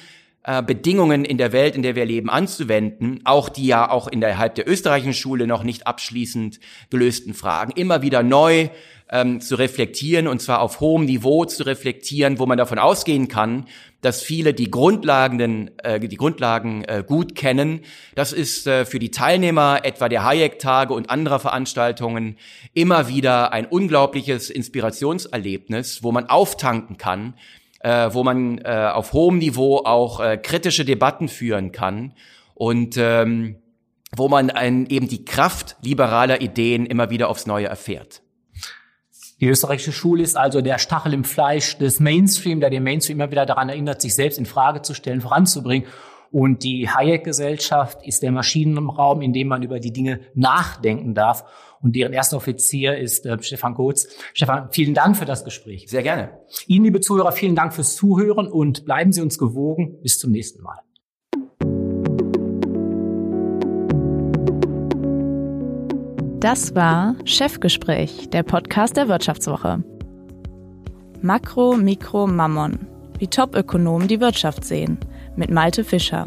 äh, 0.45 0.63
Bedingungen 0.63 1.25
in 1.25 1.39
der 1.39 1.53
Welt, 1.53 1.75
in 1.75 1.83
der 1.83 1.97
wir 1.97 2.05
leben, 2.05 2.29
anzuwenden, 2.29 3.21
auch 3.25 3.49
die 3.49 3.67
ja 3.67 3.91
auch 3.91 4.09
innerhalb 4.09 4.55
der 4.55 4.69
österreichischen 4.69 5.15
Schule 5.15 5.47
noch 5.47 5.63
nicht 5.63 5.87
abschließend 5.87 6.61
gelösten 6.91 7.35
Fragen, 7.35 7.73
immer 7.73 8.03
wieder 8.03 8.23
neu 8.23 8.69
ähm, 9.11 9.41
zu 9.41 9.57
reflektieren 9.57 10.27
und 10.27 10.41
zwar 10.41 10.61
auf 10.61 10.81
hohem 10.81 11.05
Niveau 11.05 11.45
zu 11.45 11.65
reflektieren, 11.65 12.39
wo 12.39 12.47
man 12.47 12.59
davon 12.59 12.79
ausgehen 12.79 13.29
kann, 13.29 13.67
dass 14.01 14.23
viele 14.23 14.55
die 14.55 14.71
Grundlagen, 14.71 15.71
äh, 15.79 16.01
die 16.01 16.17
Grundlagen 16.17 16.85
äh, 16.85 17.05
gut 17.07 17.35
kennen. 17.35 17.81
Das 18.15 18.33
ist 18.33 18.67
äh, 18.67 18.85
für 18.85 18.99
die 18.99 19.11
Teilnehmer 19.11 19.81
etwa 19.83 20.09
der 20.09 20.25
Hayek-Tage 20.25 20.93
und 20.93 21.11
anderer 21.11 21.39
Veranstaltungen 21.39 22.37
immer 22.73 23.09
wieder 23.09 23.53
ein 23.53 23.67
unglaubliches 23.67 24.51
Inspirationserlebnis, 24.51 26.03
wo 26.03 26.13
man 26.13 26.29
auftanken 26.29 26.99
kann, 26.99 27.35
äh, 27.81 28.09
wo 28.13 28.25
man 28.25 28.59
äh, 28.59 28.91
auf 28.93 29.13
hohem 29.13 29.39
Niveau 29.39 29.79
auch 29.85 30.21
äh, 30.21 30.39
kritische 30.39 30.85
Debatten 30.85 31.29
führen 31.29 31.73
kann 31.73 32.15
und 32.55 32.97
ähm, 32.99 33.57
wo 34.17 34.29
man 34.29 34.51
ein, 34.51 34.87
eben 34.87 35.09
die 35.09 35.25
Kraft 35.25 35.77
liberaler 35.83 36.41
Ideen 36.41 36.87
immer 36.87 37.11
wieder 37.11 37.29
aufs 37.29 37.47
Neue 37.47 37.67
erfährt. 37.67 38.24
Die 39.41 39.49
österreichische 39.49 39.93
Schule 39.93 40.23
ist 40.23 40.37
also 40.37 40.61
der 40.61 40.79
Stachel 40.79 41.13
im 41.13 41.25
Fleisch 41.25 41.77
des 41.79 42.01
Mainstream, 42.01 42.61
der 42.61 42.71
den 42.71 42.83
Mainstream 42.83 43.19
immer 43.19 43.31
wieder 43.31 43.47
daran 43.47 43.69
erinnert, 43.69 44.01
sich 44.01 44.15
selbst 44.15 44.39
in 44.39 44.47
Frage 44.47 44.83
zu 44.83 44.95
stellen, 44.95 45.21
voranzubringen. 45.21 45.89
Und 46.31 46.65
die 46.65 46.89
Hayek-Gesellschaft 46.89 48.05
ist 48.05 48.23
der 48.23 48.33
Maschinenraum, 48.33 49.23
in 49.23 49.33
dem 49.33 49.49
man 49.49 49.63
über 49.63 49.79
die 49.79 49.93
Dinge 49.93 50.21
nachdenken 50.35 51.15
darf. 51.15 51.45
Und 51.81 51.95
deren 51.95 52.13
erster 52.13 52.39
Offizier 52.39 52.97
ist 52.97 53.27
äh, 53.27 53.41
Stefan 53.41 53.75
Kotz. 53.75 54.09
Stefan, 54.33 54.69
vielen 54.73 54.95
Dank 54.95 55.17
für 55.17 55.27
das 55.27 55.45
Gespräch. 55.45 55.87
Sehr 55.89 56.03
gerne. 56.03 56.41
Ihnen, 56.67 56.87
liebe 56.87 57.01
Zuhörer, 57.01 57.33
vielen 57.33 57.55
Dank 57.55 57.75
fürs 57.75 57.95
Zuhören 57.95 58.49
und 58.49 58.85
bleiben 58.85 59.13
Sie 59.13 59.21
uns 59.21 59.39
gewogen. 59.39 60.01
Bis 60.01 60.19
zum 60.19 60.33
nächsten 60.33 60.63
Mal. 60.63 60.84
Das 66.45 66.75
war 66.75 67.17
Chefgespräch, 67.25 68.29
der 68.29 68.43
Podcast 68.43 68.99
der 68.99 69.09
Wirtschaftswoche. 69.09 69.83
Makro, 71.23 71.75
Mikro, 71.75 72.27
Mammon. 72.27 72.87
Wie 73.19 73.29
Topökonomen 73.29 74.09
die 74.09 74.21
Wirtschaft 74.21 74.63
sehen. 74.63 74.99
Mit 75.37 75.51
Malte 75.51 75.85
Fischer. 75.85 76.27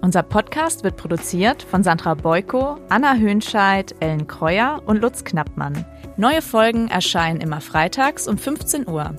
Unser 0.00 0.22
Podcast 0.22 0.84
wird 0.84 0.96
produziert 0.96 1.62
von 1.62 1.82
Sandra 1.82 2.14
Beuko, 2.14 2.78
Anna 2.88 3.14
Höhnscheid, 3.16 3.94
Ellen 4.00 4.26
Kreuer 4.26 4.80
und 4.86 5.02
Lutz 5.02 5.22
Knappmann. 5.22 5.84
Neue 6.16 6.40
Folgen 6.40 6.88
erscheinen 6.88 7.42
immer 7.42 7.60
freitags 7.60 8.26
um 8.26 8.38
15 8.38 8.88
Uhr. 8.88 9.14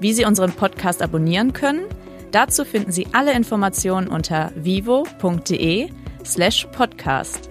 Wie 0.00 0.14
Sie 0.14 0.24
unseren 0.24 0.52
Podcast 0.52 1.02
abonnieren 1.02 1.52
können, 1.52 1.84
dazu 2.30 2.64
finden 2.64 2.90
Sie 2.90 3.08
alle 3.12 3.34
Informationen 3.34 4.08
unter 4.08 4.50
vivo.de 4.54 5.90
slash 6.24 6.66
podcast. 6.72 7.49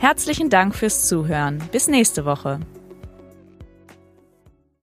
Herzlichen 0.00 0.48
Dank 0.48 0.76
fürs 0.76 1.08
Zuhören. 1.08 1.60
Bis 1.72 1.88
nächste 1.88 2.24
Woche. 2.24 2.60